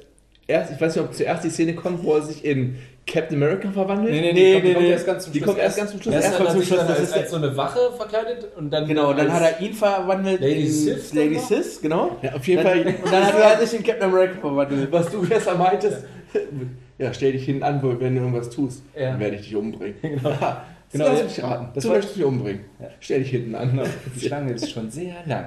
erst, 0.49 0.73
ich 0.73 0.81
weiß 0.81 0.97
nicht, 0.97 1.05
ob 1.05 1.15
zuerst 1.15 1.45
die 1.45 1.51
Szene 1.51 1.75
kommt, 1.75 2.03
wo 2.03 2.15
er 2.17 2.23
sich 2.23 2.45
in 2.45 2.75
Captain 3.07 3.43
America 3.43 3.71
verwandelt. 3.71 4.13
Nee, 4.13 4.21
nee, 4.21 4.33
Nee, 4.33 4.33
die 4.33 4.53
kommt, 4.53 4.65
die 4.65 4.69
nee, 4.69 4.75
kommt 4.75 4.85
nee. 4.87 4.93
erst 4.93 5.07
ganz 5.07 5.25
zum 5.25 5.33
Die 5.33 5.39
Schluss. 5.39 5.47
kommt 5.49 5.59
erst 5.63 5.77
ganz 5.79 5.91
zum 5.91 6.01
Schluss. 6.03 6.15
Erst 6.15 6.27
Erst 6.27 6.37
zum 6.53 6.63
Schluss 6.63 6.79
als, 6.79 6.89
das 6.89 7.01
ist 7.01 7.13
als 7.15 7.31
so 7.31 7.37
eine 7.37 7.57
Wache 7.57 7.79
verkleidet 7.97 8.49
und 8.57 8.71
dann. 8.71 8.87
Genau, 8.87 9.13
dann 9.13 9.31
als- 9.31 9.41
hat 9.41 9.53
er 9.55 9.61
ihn 9.67 9.75
verwandelt 9.75 10.41
Lady 10.41 10.87
dann 10.87 11.17
Lady? 11.19 11.39
Sis, 11.39 11.81
genau. 11.83 12.17
Ja, 12.23 12.35
auf 12.35 12.47
jeden 12.47 12.63
Dann, 12.65 12.73
Fall. 12.85 12.95
und 13.05 13.13
dann 13.13 13.25
hat 13.25 13.61
er 13.61 13.67
sich 13.67 13.79
in 13.81 13.85
Captain 13.87 14.05
America 14.11 14.39
verwandelt. 14.41 14.93
Was 14.93 15.11
du 15.11 15.23
gestern 15.23 15.59
meintest, 15.59 16.05
ja, 16.99 17.13
stell 17.13 17.33
dich 17.33 17.45
hinten 17.45 17.63
an, 17.63 17.81
wenn 17.83 18.15
du 18.15 18.21
irgendwas 18.21 18.51
tust, 18.51 18.83
Ja. 18.95 19.11
dann 19.11 19.21
werde 19.21 19.37
ich 19.37 19.43
dich 19.43 19.57
umbringen. 19.57 19.95
Genau. 20.03 20.33
Genau, 20.93 21.07
Lass 21.07 21.19
ja. 21.19 21.25
mich 21.25 21.43
raten. 21.43 21.69
Das 21.75 21.85
du 21.85 21.91
möchtest 21.91 22.17
mich 22.17 22.27
umbringen. 22.27 22.65
Stell 22.99 23.21
dich 23.21 23.31
hinten 23.31 23.55
an. 23.55 23.81
Die 24.17 24.27
Schlange 24.27 24.53
ist 24.55 24.71
schon 24.71 24.91
sehr 24.91 25.15
lang. 25.25 25.47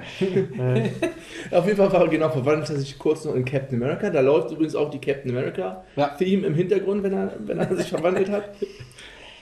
Auf 1.50 1.66
jeden 1.66 1.76
Fall 1.76 1.92
war, 1.92 2.08
genau, 2.08 2.30
verwandelt 2.30 2.70
er 2.70 2.76
sich 2.76 2.98
kurz 2.98 3.26
noch 3.26 3.34
in 3.34 3.44
Captain 3.44 3.82
America. 3.82 4.08
Da 4.08 4.20
läuft 4.20 4.52
übrigens 4.52 4.74
auch 4.74 4.88
die 4.90 5.00
Captain 5.00 5.30
America 5.30 5.84
Ja. 5.96 6.08
Theme 6.08 6.46
im 6.46 6.54
Hintergrund, 6.54 7.02
wenn 7.02 7.12
er, 7.12 7.32
wenn 7.40 7.58
er 7.58 7.76
sich 7.76 7.88
verwandelt 7.88 8.30
hat. 8.30 8.50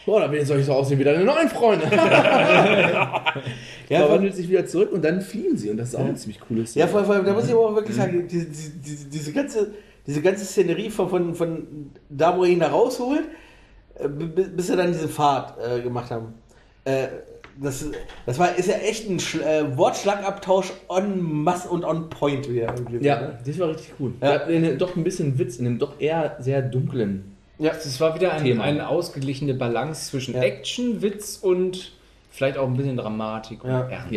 Boah, 0.04 0.20
dann 0.22 0.44
soll 0.44 0.58
ich 0.58 0.66
so 0.66 0.72
aussehen 0.72 0.98
wie 0.98 1.04
deine 1.04 1.24
neuen 1.24 1.48
Freunde. 1.48 1.86
Ja, 3.88 4.06
verwandelt 4.06 4.34
sich 4.34 4.48
wieder 4.48 4.64
zurück 4.64 4.90
und 4.90 5.04
dann 5.04 5.20
fliehen 5.20 5.58
sie. 5.58 5.68
Und 5.68 5.76
das 5.76 5.90
ist 5.90 5.96
auch 5.96 6.04
ein 6.06 6.16
ziemlich 6.16 6.40
cooles 6.40 6.70
Szene. 6.70 6.86
Ja, 6.86 6.88
vor, 6.88 7.06
allem, 7.06 7.26
da 7.26 7.34
muss 7.34 7.44
ich 7.44 7.52
aber 7.52 7.68
auch 7.68 7.74
wirklich 7.74 7.94
sagen, 7.94 8.26
diese, 8.26 8.46
diese, 8.46 9.06
diese, 9.10 9.32
ganze, 9.32 9.74
diese 10.06 10.22
ganze 10.22 10.46
Szenerie 10.46 10.88
von, 10.88 11.10
von, 11.10 11.34
von 11.34 11.90
da, 12.08 12.34
wo 12.34 12.44
er 12.44 12.50
ihn 12.50 12.60
da 12.60 12.68
rausholt, 12.68 13.20
äh, 13.20 13.24
bis 14.08 14.70
er 14.70 14.76
dann 14.76 14.92
diese 14.92 15.08
Fahrt 15.08 15.54
äh, 15.64 15.80
gemacht 15.80 16.10
haben. 16.10 16.34
Äh, 16.84 17.08
das, 17.60 17.84
das 18.24 18.38
war, 18.38 18.56
ist 18.56 18.68
ja 18.68 18.76
echt 18.76 19.08
ein 19.10 19.20
Schl 19.20 19.42
äh, 19.42 19.76
Wortschlagabtausch 19.76 20.72
on 20.88 21.20
mass 21.22 21.66
und 21.66 21.84
on 21.84 22.08
point 22.08 22.48
wieder. 22.48 22.74
Irgendwie, 22.74 23.04
Ja, 23.06 23.20
ne? 23.20 23.38
das 23.44 23.58
war 23.58 23.68
richtig 23.68 23.92
cool. 24.00 24.12
Ja. 24.22 24.32
Ja. 24.32 24.36
In, 24.46 24.78
doch 24.78 24.96
ein 24.96 25.04
bisschen 25.04 25.38
Witz 25.38 25.56
in 25.58 25.64
dem 25.66 25.78
doch 25.78 26.00
eher 26.00 26.36
sehr 26.40 26.62
dunklen. 26.62 27.36
ja. 27.58 27.72
Es 27.72 28.00
war 28.00 28.14
wieder 28.14 28.32
ein, 28.32 28.42
Thema. 28.42 28.64
eine 28.64 28.88
ausgeglichene 28.88 29.52
Balance 29.54 30.10
zwischen 30.10 30.34
Ja. 30.34 30.40
Action, 30.42 31.02
Witz 31.02 31.36
und 31.42 31.92
vielleicht 32.30 32.56
auch 32.56 32.66
ein 32.66 32.76
bisschen 32.76 32.96
Dramatik 32.96 33.62
und 33.64 33.70
Ja. 33.70 33.86
Ernst. 33.88 34.10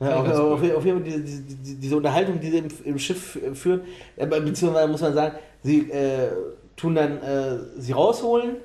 Ja. 0.00 0.08
Ja, 0.08 0.16
auf, 0.16 0.28
auf, 0.28 0.60
auf 0.76 0.84
jeden 0.84 1.02
Fall 1.02 1.02
diese, 1.04 1.20
diese, 1.22 1.76
diese 1.76 1.96
Unterhaltung, 1.96 2.40
die 2.40 2.50
sie 2.50 2.58
im, 2.58 2.68
im 2.84 2.98
Schiff 2.98 3.36
äh, 3.36 3.54
führen, 3.54 3.82
äh, 4.16 4.26
be- 4.26 4.40
beziehungsweise 4.40 4.88
muss 4.88 5.00
man 5.02 5.14
sagen, 5.14 5.36
sie 5.62 5.88
äh, 5.90 6.30
tun 6.76 6.94
dann 6.96 7.18
äh, 7.22 7.58
sie 7.78 7.92
rausholen, 7.92 8.56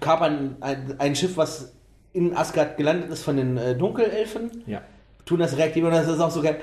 kapern 0.00 0.56
ein, 0.60 0.94
ein 0.98 1.14
Schiff, 1.16 1.36
was 1.36 1.72
in 2.12 2.36
Asgard 2.36 2.76
gelandet 2.76 3.10
ist 3.10 3.22
von 3.24 3.36
den 3.36 3.56
äh, 3.56 3.74
Dunkelelfen, 3.76 4.62
Ja. 4.66 4.82
tun 5.24 5.40
das 5.40 5.56
reaktiv 5.56 5.84
und 5.84 5.90
das 5.90 6.06
ist 6.08 6.20
auch 6.20 6.30
so 6.30 6.42
geil. 6.42 6.60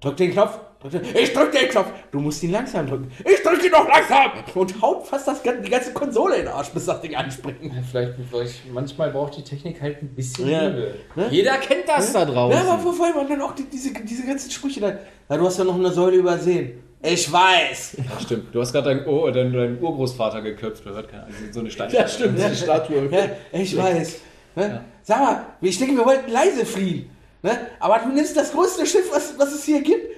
Drück 0.00 0.16
den 0.16 0.30
Knopf, 0.32 0.58
drück 0.80 0.92
den, 0.92 1.02
ich 1.16 1.32
drück 1.32 1.50
den 1.50 1.68
Knopf, 1.68 1.88
du 2.12 2.20
musst 2.20 2.40
ihn 2.44 2.52
langsam 2.52 2.86
drücken, 2.86 3.10
ich 3.24 3.42
drück 3.42 3.64
ihn 3.64 3.70
noch 3.72 3.88
langsam 3.88 4.30
und 4.54 4.80
haut 4.80 5.06
fast 5.06 5.26
das, 5.26 5.42
die 5.42 5.70
ganze 5.70 5.92
Konsole 5.92 6.36
in 6.36 6.42
den 6.42 6.52
Arsch, 6.52 6.70
bis 6.70 6.86
das 6.86 7.00
Ding 7.00 7.16
anspringt. 7.16 7.58
Vielleicht, 7.90 8.12
vielleicht, 8.30 8.72
manchmal 8.72 9.10
braucht 9.10 9.36
die 9.36 9.42
Technik 9.42 9.80
halt 9.82 10.00
ein 10.02 10.08
bisschen 10.14 10.48
Ja. 10.48 10.68
Liebe. 10.68 10.94
Ne? 11.16 11.26
Jeder 11.30 11.56
kennt 11.58 11.88
das 11.88 12.12
da 12.12 12.24
draußen. 12.24 12.64
Ja, 12.64 12.72
aber 12.74 12.92
vor 12.92 13.06
allem 13.06 13.28
dann 13.28 13.40
auch 13.42 13.54
die, 13.56 13.64
diese, 13.64 13.92
diese 13.92 14.24
ganzen 14.26 14.50
Sprüche 14.50 14.80
da. 14.80 14.88
Ja, 15.28 15.36
du 15.36 15.46
hast 15.46 15.58
ja 15.58 15.64
noch 15.64 15.74
eine 15.74 15.90
Säule 15.90 16.16
übersehen. 16.16 16.80
Ich 17.02 17.30
weiß. 17.32 17.96
Ja, 17.98 18.20
stimmt. 18.20 18.54
Du 18.54 18.60
hast 18.60 18.72
gerade 18.72 18.88
deinen, 18.88 19.06
Ur 19.06 19.30
deinen, 19.30 19.52
deinen 19.52 19.80
Urgroßvater 19.82 20.42
geköpft. 20.42 20.84
Da 20.84 20.90
hört 20.90 21.08
keiner. 21.08 21.26
Also 21.26 21.36
so 21.52 21.60
eine 21.60 21.70
Steinstatue. 21.70 22.02
Ja, 22.02 22.08
stimmt, 22.08 22.38
diese 22.38 22.54
Statue. 22.56 23.08
Ja, 23.10 23.28
ich 23.52 23.76
weiß. 23.76 24.20
Ne? 24.56 24.80
Sag 25.02 25.20
mal, 25.20 25.46
ich 25.60 25.78
denke, 25.78 25.96
wir 25.96 26.04
wollten 26.04 26.30
leise 26.30 26.66
fliehen. 26.66 27.08
Ne? 27.42 27.52
Aber 27.78 28.00
du 28.00 28.08
nimmst 28.12 28.36
das 28.36 28.52
größte 28.52 28.84
Schiff, 28.84 29.10
was, 29.12 29.34
was 29.38 29.54
es 29.54 29.64
hier 29.64 29.80
gibt. 29.80 30.08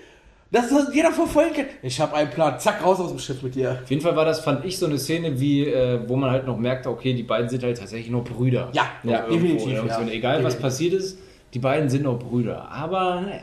Das 0.53 0.69
das 0.69 0.93
jeder 0.93 1.13
verfolgen 1.13 1.55
kann. 1.55 1.67
Ich 1.83 2.01
habe 2.01 2.15
einen 2.17 2.31
Plan. 2.31 2.59
Zack, 2.59 2.85
raus 2.85 2.99
aus 2.99 3.11
dem 3.11 3.21
Schiff 3.21 3.41
mit 3.43 3.55
dir. 3.55 3.79
Auf 3.85 3.89
jeden 3.91 4.03
Fall 4.03 4.17
war 4.17 4.25
das, 4.25 4.41
fand 4.41 4.65
ich, 4.65 4.79
so 4.79 4.87
eine 4.87 4.99
Szene, 4.99 5.39
wie, 5.39 5.67
äh, 5.67 6.01
wo 6.09 6.17
man 6.17 6.31
halt 6.31 6.45
noch 6.47 6.57
merkte, 6.57 6.91
okay, 6.91 7.15
die 7.15 7.23
beiden 7.23 7.49
sind 7.49 7.63
halt 7.63 7.79
tatsächlich 7.79 8.11
noch 8.11 8.25
Brüder. 8.25 8.69
Ja, 8.73 8.87
ja, 9.05 9.29
definitiv, 9.29 9.85
ja. 9.87 9.99
Und 9.99 10.09
egal, 10.11 10.43
was 10.43 10.55
Definitiv. 10.55 10.61
passiert 10.63 10.95
ist, 10.95 11.19
die 11.55 11.61
beiden 11.61 11.89
sind 11.89 12.03
noch 12.03 12.19
Brüder. 12.19 12.69
Aber, 12.69 13.21
naja, 13.21 13.43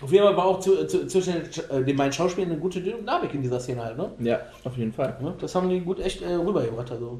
Auf 0.00 0.12
jeden 0.12 0.24
Fall 0.24 0.36
war 0.36 0.44
auch 0.44 0.60
zu, 0.60 0.86
zu, 0.86 1.06
zwischen 1.08 1.34
den, 1.34 1.44
äh, 1.70 1.84
den 1.84 1.96
beiden 1.96 2.12
Schauspielern 2.12 2.52
eine 2.52 2.60
gute 2.60 2.80
Dynamik 2.80 3.34
in 3.34 3.42
dieser 3.42 3.58
Szene 3.58 3.82
halt. 3.84 3.96
Ne? 3.98 4.12
Ja, 4.20 4.40
auf 4.64 4.76
jeden 4.76 4.92
Fall. 4.92 5.16
Ja, 5.20 5.34
Das 5.40 5.54
haben 5.54 5.68
die 5.68 5.80
gut 5.80 5.98
echt 5.98 6.22
äh, 6.22 6.34
rübergebracht. 6.34 6.90
Also. 6.92 7.18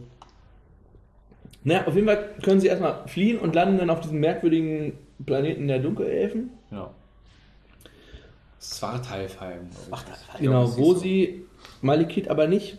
Naja, 1.64 1.86
auf 1.86 1.94
jeden 1.96 2.06
Fall 2.06 2.34
können 2.42 2.60
sie 2.60 2.68
erstmal 2.68 3.06
fliehen 3.08 3.38
und 3.40 3.54
landen 3.54 3.78
dann 3.78 3.90
auf 3.90 4.00
diesem 4.00 4.20
merkwürdigen 4.20 4.92
Planeten 5.26 5.66
der 5.66 5.80
Dunkelelfen. 5.80 6.50
ja. 6.70 6.90
Svartalfheim. 8.60 9.68
Das- 9.90 10.40
Genau, 10.40 10.76
wo 10.76 10.94
sie 10.94 11.44
Malekith 11.80 12.28
aber 12.28 12.46
nicht 12.48 12.78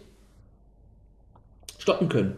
stoppen 1.78 2.10
können. 2.10 2.36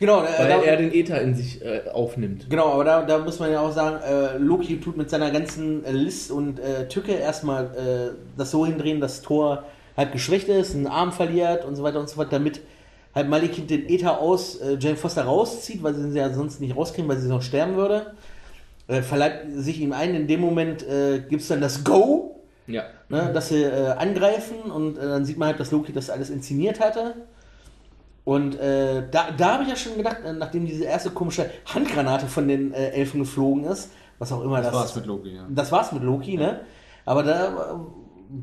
Genau, 0.00 0.22
Weil 0.22 0.48
da, 0.48 0.62
er 0.62 0.76
den 0.76 0.92
Äther 0.92 1.20
in 1.20 1.34
sich 1.34 1.64
äh, 1.64 1.82
aufnimmt. 1.92 2.46
Genau, 2.50 2.72
aber 2.72 2.84
da, 2.84 3.02
da 3.02 3.18
muss 3.18 3.38
man 3.38 3.50
ja 3.52 3.60
auch 3.60 3.72
sagen, 3.72 3.96
äh, 4.02 4.36
Loki 4.38 4.80
tut 4.80 4.96
mit 4.96 5.10
seiner 5.10 5.30
ganzen 5.30 5.84
äh, 5.84 5.92
List 5.92 6.30
und 6.30 6.58
äh, 6.58 6.88
Tücke 6.88 7.12
erstmal 7.12 7.64
äh, 7.64 8.14
das 8.36 8.50
so 8.50 8.66
hindrehen, 8.66 9.00
dass 9.00 9.22
Thor 9.22 9.64
halt 9.96 10.12
geschwächt 10.12 10.48
ist, 10.48 10.74
einen 10.74 10.86
Arm 10.86 11.12
verliert 11.12 11.64
und 11.64 11.76
so 11.76 11.82
weiter 11.82 12.00
und 12.00 12.08
so 12.08 12.16
fort, 12.16 12.32
damit 12.32 12.60
halt 13.14 13.28
Malekith 13.28 13.68
den 13.68 13.88
Äther 13.88 14.18
aus 14.20 14.56
äh, 14.56 14.76
Jane 14.78 14.96
Foster 14.96 15.22
rauszieht, 15.24 15.82
weil 15.82 15.94
sie 15.94 16.02
ihn 16.02 16.16
ja 16.16 16.30
sonst 16.32 16.60
nicht 16.60 16.76
rauskriegen, 16.76 17.08
weil 17.08 17.18
sie 17.18 17.28
sonst 17.28 17.46
sterben 17.46 17.76
würde. 17.76 18.12
Verleiht 18.88 19.42
sich 19.54 19.80
ihm 19.80 19.92
ein, 19.92 20.14
in 20.14 20.26
dem 20.26 20.40
Moment 20.40 20.86
äh, 20.86 21.20
gibt 21.20 21.40
es 21.42 21.48
dann 21.48 21.60
das 21.60 21.84
Go, 21.84 22.40
Ja. 22.66 22.82
ne, 23.08 23.30
dass 23.32 23.48
sie 23.48 23.64
angreifen 23.64 24.56
und 24.70 24.96
dann 24.96 25.24
sieht 25.24 25.38
man 25.38 25.48
halt, 25.48 25.60
dass 25.60 25.70
Loki 25.70 25.92
das 25.92 26.10
alles 26.10 26.28
inszeniert 26.30 26.80
hatte. 26.80 27.14
Und 28.24 28.54
äh, 28.60 29.02
da, 29.10 29.30
da 29.36 29.54
habe 29.54 29.64
ich 29.64 29.68
ja 29.68 29.76
schon 29.76 29.96
gedacht, 29.96 30.18
äh, 30.24 30.32
nachdem 30.32 30.64
diese 30.66 30.84
erste 30.84 31.10
komische 31.10 31.50
Handgranate 31.74 32.26
von 32.26 32.46
den 32.46 32.72
äh, 32.72 32.90
Elfen 32.90 33.20
geflogen 33.20 33.64
ist, 33.64 33.90
was 34.18 34.30
auch 34.30 34.42
immer 34.44 34.58
das, 34.58 34.66
Das 34.66 34.74
war's 34.76 34.96
mit 34.96 35.06
Loki, 35.06 35.34
ja. 35.34 35.46
das 35.48 35.72
war's 35.72 35.92
mit 35.92 36.02
Loki, 36.04 36.36
ne? 36.36 36.60
Aber 37.04 37.24
da 37.24 37.48
äh, 37.48 37.74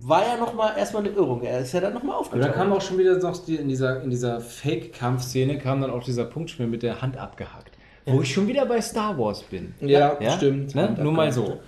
war 0.02 0.28
ja 0.28 0.36
noch 0.38 0.54
mal 0.54 0.78
erstmal 0.78 1.04
eine 1.06 1.14
Irrung. 1.14 1.42
Er 1.44 1.60
ist 1.60 1.72
ja 1.74 1.80
dann 1.80 1.94
noch 1.94 2.04
mal 2.04 2.12
Aber 2.12 2.20
aufgetaucht. 2.22 2.50
da 2.50 2.54
kam 2.54 2.74
auch 2.74 2.82
schon 2.82 2.98
wieder 2.98 3.18
noch 3.18 3.46
die, 3.46 3.56
in 3.56 3.70
dieser, 3.70 4.04
in 4.04 4.10
dieser 4.10 4.42
Fake-Kampfszene 4.42 5.58
kam 5.58 5.80
dann 5.82 5.92
auch 5.92 6.04
dieser 6.04 6.26
Punktspiel 6.26 6.68
mit 6.68 6.84
der 6.84 7.02
Hand 7.02 7.18
abgehackt. 7.18 7.78
Wo 8.06 8.22
ich 8.22 8.34
schon 8.34 8.48
wieder 8.48 8.66
bei 8.66 8.82
Star 8.82 9.18
Wars 9.18 9.44
bin. 9.44 9.74
Ja, 9.82 10.18
Ja? 10.20 10.32
stimmt. 10.32 10.74
Ne? 10.76 10.98
Nur 11.02 11.12
mal 11.12 11.32
so. 11.32 11.60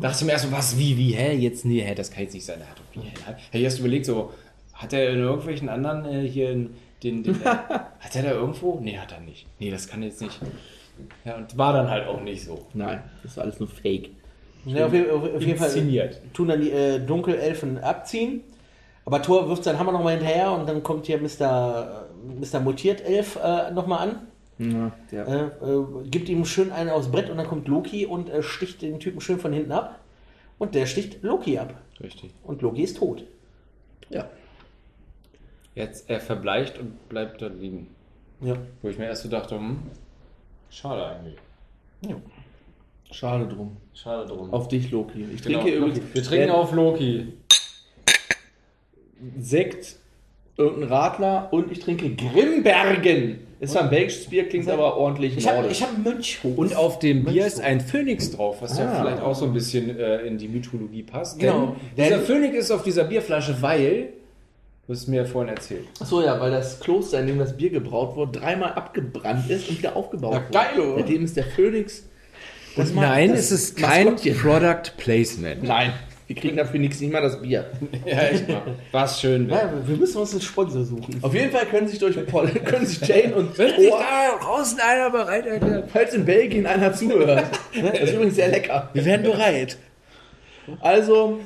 Dachte 0.00 0.16
ich 0.18 0.24
mir 0.26 0.32
erst 0.32 0.44
so, 0.46 0.52
was, 0.52 0.76
wie, 0.76 0.96
wie, 0.98 1.12
hä? 1.12 1.34
Jetzt, 1.36 1.64
nee, 1.64 1.80
hä, 1.80 1.94
das 1.94 2.10
kann 2.10 2.24
jetzt 2.24 2.34
nicht 2.34 2.44
sein. 2.44 2.60
Er 2.60 2.68
hat 2.68 2.78
doch 2.78 3.00
wie, 3.00 3.06
hä? 3.06 3.12
Hätte 3.26 3.58
ich 3.58 3.62
erst 3.62 3.78
überlegt, 3.78 4.06
so, 4.06 4.32
hat 4.82 4.92
er 4.92 5.10
in 5.10 5.20
irgendwelchen 5.20 5.68
anderen 5.68 6.04
äh, 6.04 6.28
hier 6.28 6.50
in, 6.50 6.70
den, 7.02 7.22
den 7.22 7.34
äh, 7.42 7.44
hat 8.00 8.14
er 8.14 8.22
da 8.22 8.30
irgendwo? 8.32 8.78
Nee, 8.80 8.98
hat 8.98 9.12
er 9.12 9.20
nicht. 9.20 9.46
Nee, 9.58 9.70
das 9.70 9.88
kann 9.88 10.02
jetzt 10.02 10.20
nicht. 10.20 10.38
Ja, 11.24 11.36
und 11.36 11.56
war 11.56 11.72
dann 11.72 11.88
halt 11.90 12.06
auch 12.06 12.20
nicht 12.20 12.44
so. 12.44 12.66
Nein, 12.74 13.02
das 13.22 13.36
war 13.36 13.44
alles 13.44 13.58
nur 13.58 13.68
Fake. 13.68 14.10
Ja, 14.66 14.86
auf, 14.86 14.92
jeden- 14.92 15.10
auf, 15.10 15.22
auf 15.34 15.42
jeden 15.42 15.58
Fall 15.58 16.10
tun 16.32 16.48
dann 16.48 16.60
die 16.60 16.70
äh, 16.70 17.00
Dunkelelfen 17.00 17.78
abziehen. 17.78 18.42
Aber 19.04 19.20
Thor 19.20 19.48
wirft 19.48 19.64
seinen 19.64 19.80
Hammer 19.80 19.90
noch 19.90 20.04
mal 20.04 20.10
hinterher 20.16 20.52
und 20.52 20.68
dann 20.68 20.82
kommt 20.84 21.06
hier 21.06 21.18
Mr. 21.18 22.06
äh, 22.40 22.40
Mr. 22.56 22.60
Mutiert-Elf 22.60 23.36
äh, 23.42 23.72
noch 23.72 23.86
mal 23.88 23.96
an. 23.96 24.18
Ja, 24.58 24.92
ja. 25.10 25.24
Äh, 25.24 25.44
äh, 25.46 25.84
gibt 26.08 26.28
ihm 26.28 26.44
schön 26.44 26.70
einen 26.70 26.90
aufs 26.90 27.08
Brett 27.10 27.28
und 27.28 27.36
dann 27.38 27.48
kommt 27.48 27.66
Loki 27.66 28.06
und 28.06 28.30
äh, 28.30 28.44
sticht 28.44 28.80
den 28.82 29.00
Typen 29.00 29.20
schön 29.20 29.40
von 29.40 29.52
hinten 29.52 29.72
ab. 29.72 29.98
Und 30.58 30.76
der 30.76 30.86
sticht 30.86 31.24
Loki 31.24 31.58
ab. 31.58 31.74
Richtig. 32.00 32.30
Und 32.44 32.62
Loki 32.62 32.82
ist 32.82 32.98
tot. 32.98 33.24
ja. 34.10 34.26
Jetzt, 35.74 36.08
er 36.10 36.20
verbleicht 36.20 36.78
und 36.78 37.08
bleibt 37.08 37.40
da 37.40 37.46
liegen. 37.46 37.88
Ja. 38.40 38.56
Wo 38.82 38.88
ich 38.88 38.98
mir 38.98 39.06
erst 39.06 39.22
so 39.22 39.28
dachte, 39.28 39.54
hm, 39.56 39.78
schade 40.70 41.06
eigentlich. 41.06 41.36
Schade 43.10 43.46
drum. 43.46 43.76
Schade 43.94 44.26
drum. 44.26 44.52
Auf 44.52 44.68
dich, 44.68 44.90
Loki. 44.90 45.26
Ich 45.34 45.42
Genau, 45.42 45.60
trinke 45.60 45.78
Loki. 45.78 45.90
übrigens 45.98 46.14
Wir 46.14 46.22
trinken 46.22 46.48
äh, 46.48 46.52
auf 46.52 46.72
Loki. 46.72 47.32
Sekt, 49.38 49.96
irgendein 50.56 50.88
Radler 50.88 51.48
und 51.52 51.70
ich 51.70 51.80
trinke 51.80 52.10
Grimbergen. 52.14 53.40
Ist 53.60 53.72
zwar 53.74 53.84
ein 53.84 53.90
belgisches 53.90 54.26
Bier, 54.28 54.48
klingt 54.48 54.68
aber 54.68 54.96
ordentlich 54.96 55.36
Ich 55.36 55.46
habe 55.48 55.68
hab 55.68 55.94
einen 55.94 56.02
Mönch 56.02 56.42
hoch. 56.42 56.56
Und 56.56 56.74
auf 56.74 56.98
dem 56.98 57.22
Bier 57.24 57.46
ist 57.46 57.60
ein 57.60 57.80
Phönix 57.80 58.32
drauf, 58.32 58.60
was 58.60 58.76
ja 58.78 58.90
Ah. 58.90 59.00
vielleicht 59.02 59.22
auch 59.22 59.34
so 59.36 59.44
ein 59.44 59.52
bisschen 59.52 59.96
äh, 59.96 60.22
in 60.22 60.36
die 60.38 60.48
Mythologie 60.48 61.04
passt. 61.04 61.38
Genau. 61.38 61.76
Denn 61.96 62.04
dieser 62.06 62.18
Phönix 62.20 62.56
ist 62.56 62.70
auf 62.72 62.82
dieser 62.82 63.04
Bierflasche, 63.04 63.62
weil 63.62 64.14
Du 64.92 64.98
hast 64.98 65.06
mir 65.08 65.22
ja 65.22 65.24
vorhin 65.24 65.54
erzählt. 65.54 65.86
Achso, 66.00 66.20
ja, 66.20 66.38
weil 66.38 66.50
das 66.50 66.78
Kloster, 66.78 67.18
in 67.20 67.26
dem 67.26 67.38
das 67.38 67.56
Bier 67.56 67.70
gebraut 67.70 68.14
wurde, 68.14 68.38
dreimal 68.38 68.74
abgebrannt 68.74 69.48
ist 69.48 69.70
und 69.70 69.78
wieder 69.78 69.96
aufgebaut 69.96 70.34
wurde. 70.34 70.44
geil, 70.52 70.78
oder? 70.78 70.98
Seitdem 70.98 71.24
ist 71.24 71.34
der 71.34 71.44
Phönix. 71.44 72.02
Das 72.76 72.92
Nein, 72.92 73.30
das 73.30 73.50
es 73.50 73.52
ist 73.52 73.76
kein. 73.78 74.16
Product 74.16 74.92
Placement. 74.98 75.62
Nein, 75.62 75.94
wir 76.26 76.36
kriegen 76.36 76.58
dafür 76.58 76.78
nichts, 76.78 77.00
nicht 77.00 77.10
mal 77.10 77.22
das 77.22 77.40
Bier. 77.40 77.70
Ja, 78.04 78.18
echt 78.18 78.46
mal. 78.46 78.60
Was 78.90 79.18
schön 79.18 79.48
wäre. 79.48 79.60
Ja, 79.60 79.72
wir 79.88 79.96
müssen 79.96 80.18
uns 80.18 80.32
einen 80.32 80.42
Sponsor 80.42 80.84
suchen. 80.84 81.18
Auf 81.22 81.32
jeden 81.32 81.52
Fall 81.52 81.64
können 81.64 81.88
sich 81.88 81.98
durch 81.98 82.26
Paul, 82.26 82.48
können 82.66 82.84
sich 82.84 83.00
Jane 83.00 83.34
und 83.34 83.56
Wenn 83.56 83.74
sich 83.80 83.88
Thor, 83.88 83.98
da 83.98 84.44
draußen 84.44 84.78
einer 84.78 85.08
bereit 85.08 85.46
erklärt. 85.46 85.88
falls 85.90 86.12
in 86.12 86.26
Belgien 86.26 86.66
einer 86.66 86.92
zuhört. 86.92 87.46
Das 87.80 87.98
ist 87.98 88.12
übrigens 88.12 88.34
sehr 88.34 88.48
lecker. 88.48 88.90
Wir 88.92 89.06
wären 89.06 89.22
bereit. 89.22 89.78
Also, 90.82 91.40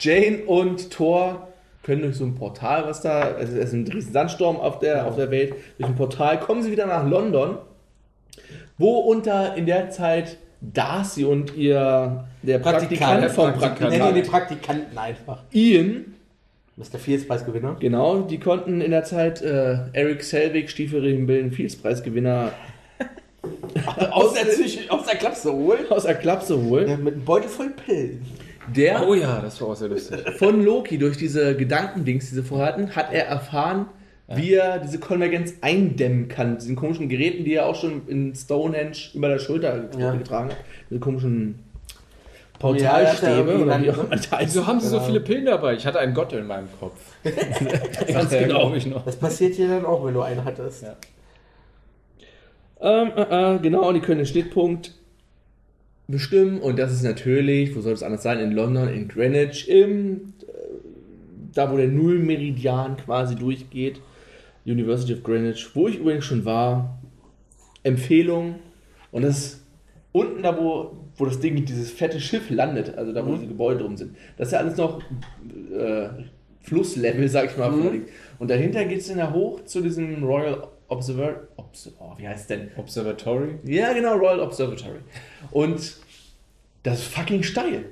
Jane 0.00 0.38
und 0.46 0.90
Thor 0.90 1.46
können 1.82 2.02
durch 2.02 2.16
so 2.16 2.24
ein 2.24 2.34
Portal, 2.34 2.84
was 2.86 3.00
da, 3.00 3.38
es 3.38 3.50
ist 3.50 3.72
ein 3.72 3.86
riesen 3.88 4.12
Sandsturm 4.12 4.56
auf 4.56 4.78
der, 4.80 5.06
auf 5.06 5.16
der 5.16 5.30
Welt, 5.30 5.54
durch 5.78 5.88
ein 5.88 5.96
Portal 5.96 6.38
kommen 6.40 6.62
sie 6.62 6.70
wieder 6.70 6.86
nach 6.86 7.06
London, 7.08 7.56
wo 8.78 8.98
unter 8.98 9.56
in 9.56 9.66
der 9.66 9.90
Zeit 9.90 10.36
Darcy 10.60 11.24
und 11.24 11.56
ihr, 11.56 12.24
der 12.42 12.58
Praktikant, 12.58 13.20
Praktikant, 13.20 13.30
vom 13.32 13.52
Praktikant. 13.54 13.78
Praktikant, 13.78 14.14
Nee, 14.14 14.22
die 14.22 14.28
Praktikanten 14.28 14.98
einfach. 14.98 15.42
Ian, 15.52 16.14
Mr. 16.76 16.98
Fields-Preisgewinner. 16.98 17.76
genau, 17.80 18.20
die 18.22 18.38
konnten 18.38 18.80
in 18.80 18.90
der 18.90 19.04
Zeit 19.04 19.40
äh, 19.42 19.78
Eric 19.92 20.22
Selvig, 20.22 20.70
Stiefelregenbillen, 20.70 21.50
Fields-Preisgewinner 21.50 22.52
Aus 24.10 24.34
der, 24.34 24.44
aus 24.92 25.06
der 25.06 25.16
Klapse 25.16 25.50
holen. 25.52 25.86
aus 25.88 26.02
der 26.04 26.14
Klapse 26.14 26.60
holen, 26.62 26.88
Ja, 26.88 26.96
mit 26.98 27.14
einem 27.14 27.24
Beutel 27.24 27.48
voll 27.48 27.70
Pillen. 27.70 28.26
Der 28.76 29.06
Oh 29.08 29.14
ja, 29.14 29.40
das 29.40 29.60
war 29.60 29.68
auch 29.68 29.74
sehr 29.76 29.88
lustig. 29.88 30.18
von 30.38 30.62
Loki 30.64 30.98
durch 30.98 31.16
diese 31.16 31.56
Gedankendings, 31.56 32.28
die 32.28 32.34
sie 32.36 32.42
vorher 32.42 32.66
hatten, 32.68 32.94
hat 32.96 33.12
er 33.12 33.26
erfahren, 33.26 33.86
wie 34.28 34.54
er 34.54 34.78
diese 34.78 34.98
Konvergenz 35.00 35.54
eindämmen 35.60 36.28
kann. 36.28 36.52
Mit 36.52 36.62
diesen 36.62 36.76
komischen 36.76 37.08
Geräten, 37.08 37.44
die 37.44 37.54
er 37.54 37.66
auch 37.66 37.74
schon 37.74 38.06
in 38.06 38.34
Stonehenge 38.34 38.96
über 39.14 39.28
der 39.28 39.38
Schulter 39.40 39.88
Ja. 39.98 40.12
getragen 40.14 40.50
hat. 40.50 40.56
Diese 40.88 41.00
komischen 41.00 41.58
Ja, 41.58 41.96
ja 41.96 42.58
Portalstäbe 42.60 43.50
irgendwie 43.50 43.62
oder 43.64 43.82
wie 43.82 43.90
auch 43.90 44.04
immer. 44.04 44.20
Wieso 44.40 44.66
haben 44.66 44.78
sie 44.80 44.88
so 44.88 45.00
viele 45.00 45.20
Pillen 45.20 45.46
dabei? 45.46 45.74
Ich 45.74 45.84
hatte 45.86 45.98
einen 45.98 46.14
Gott 46.14 46.32
in 46.32 46.46
meinem 46.46 46.68
Kopf. 46.78 46.94
Ganz 48.12 48.32
Ja, 48.32 48.42
genau. 48.42 48.72
ich 48.74 48.86
noch. 48.86 49.04
Das 49.04 49.16
passiert 49.16 49.56
dir 49.56 49.66
dann 49.68 49.84
auch, 49.84 50.04
wenn 50.04 50.14
du 50.14 50.20
einen 50.22 50.44
hattest. 50.44 50.84
Ja. 50.84 50.94
Ähm, 52.82 53.10
äh, 53.16 53.56
äh, 53.56 53.58
genau, 53.58 53.92
die 53.92 54.00
können 54.00 54.18
den 54.18 54.26
Schnittpunkt 54.26 54.94
bestimmen. 56.10 56.60
Und 56.60 56.78
das 56.78 56.92
ist 56.92 57.02
natürlich, 57.02 57.74
wo 57.76 57.80
soll 57.80 57.92
es 57.92 58.02
anders 58.02 58.22
sein, 58.22 58.38
in 58.40 58.52
London, 58.52 58.88
in 58.88 59.08
Greenwich, 59.08 59.68
im, 59.68 60.34
äh, 60.42 60.52
da 61.54 61.70
wo 61.70 61.76
der 61.76 61.88
Nullmeridian 61.88 62.96
quasi 62.96 63.36
durchgeht, 63.36 64.00
University 64.64 65.14
of 65.14 65.22
Greenwich, 65.22 65.68
wo 65.74 65.88
ich 65.88 65.98
übrigens 65.98 66.24
schon 66.24 66.44
war, 66.44 67.00
Empfehlung. 67.82 68.56
Und 69.10 69.22
das 69.22 69.38
ist 69.38 69.66
unten 70.12 70.42
da, 70.42 70.56
wo, 70.56 70.96
wo 71.16 71.24
das 71.24 71.40
Ding, 71.40 71.64
dieses 71.64 71.90
fette 71.90 72.20
Schiff 72.20 72.50
landet, 72.50 72.96
also 72.96 73.12
da, 73.12 73.26
wo 73.26 73.34
diese 73.34 73.48
Gebäude 73.48 73.80
drum 73.80 73.96
sind, 73.96 74.16
das 74.36 74.48
ist 74.48 74.52
ja 74.52 74.58
alles 74.58 74.76
noch 74.76 75.00
äh, 75.72 76.08
Flusslevel, 76.60 77.28
sag 77.28 77.50
ich 77.50 77.56
mal. 77.56 77.72
Und 78.38 78.50
dahinter 78.50 78.84
geht 78.84 79.00
es 79.00 79.08
dann 79.08 79.18
ja 79.18 79.32
hoch 79.32 79.64
zu 79.64 79.80
diesem 79.80 80.22
Royal 80.22 80.68
Observer, 80.88 81.48
Obs 81.70 81.90
oh, 81.98 82.12
wie 82.18 82.26
heißt 82.26 82.50
denn? 82.50 82.70
Observatory. 82.76 83.58
Ja, 83.64 83.92
genau, 83.92 84.16
Royal 84.16 84.40
Observatory. 84.40 84.98
Und 85.50 85.96
das 86.82 87.00
ist 87.00 87.04
fucking 87.14 87.42
steil. 87.42 87.84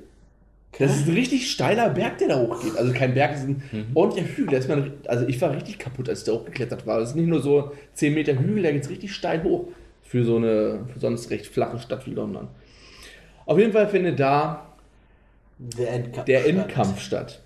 Das 0.79 0.95
ist 0.95 1.09
ein 1.09 1.15
richtig 1.15 1.51
steiler 1.51 1.89
Berg, 1.91 2.19
der 2.19 2.29
da 2.29 2.39
hochgeht. 2.41 2.77
Also 2.77 2.93
kein 2.93 3.15
Berg, 3.15 3.33
das 3.33 3.41
ist 3.41 3.49
ein 3.49 3.91
ordentlicher 3.95 4.29
Hügel. 4.37 4.53
Da 4.53 4.59
ist 4.59 4.69
man, 4.69 4.93
also 5.07 5.27
ich 5.27 5.41
war 5.41 5.53
richtig 5.53 5.79
kaputt, 5.79 6.09
als 6.09 6.21
ich 6.21 6.25
da 6.27 6.33
hochgeklettert 6.33 6.87
war. 6.87 7.01
Das 7.01 7.11
ist 7.11 7.15
nicht 7.17 7.27
nur 7.27 7.41
so 7.41 7.73
10 7.95 8.15
Meter 8.15 8.39
Hügel, 8.39 8.63
da 8.63 8.71
geht 8.71 8.83
es 8.85 8.91
richtig 8.91 9.13
steil 9.15 9.43
hoch. 9.43 9.69
Für 10.03 10.25
so 10.25 10.37
eine 10.37 10.87
für 10.93 11.01
sonst 11.01 11.31
recht 11.31 11.47
flache 11.47 11.79
Stadt 11.79 12.07
wie 12.07 12.13
London. 12.13 12.49
Auf 13.47 13.59
jeden 13.59 13.73
Fall 13.73 13.89
findet 13.89 14.21
da 14.21 14.67
Der 15.59 15.91
Endkampf. 15.93 16.27
der 16.27 16.41
statt. 16.41 16.49
Endkampf 16.51 17.01
statt. 17.01 17.43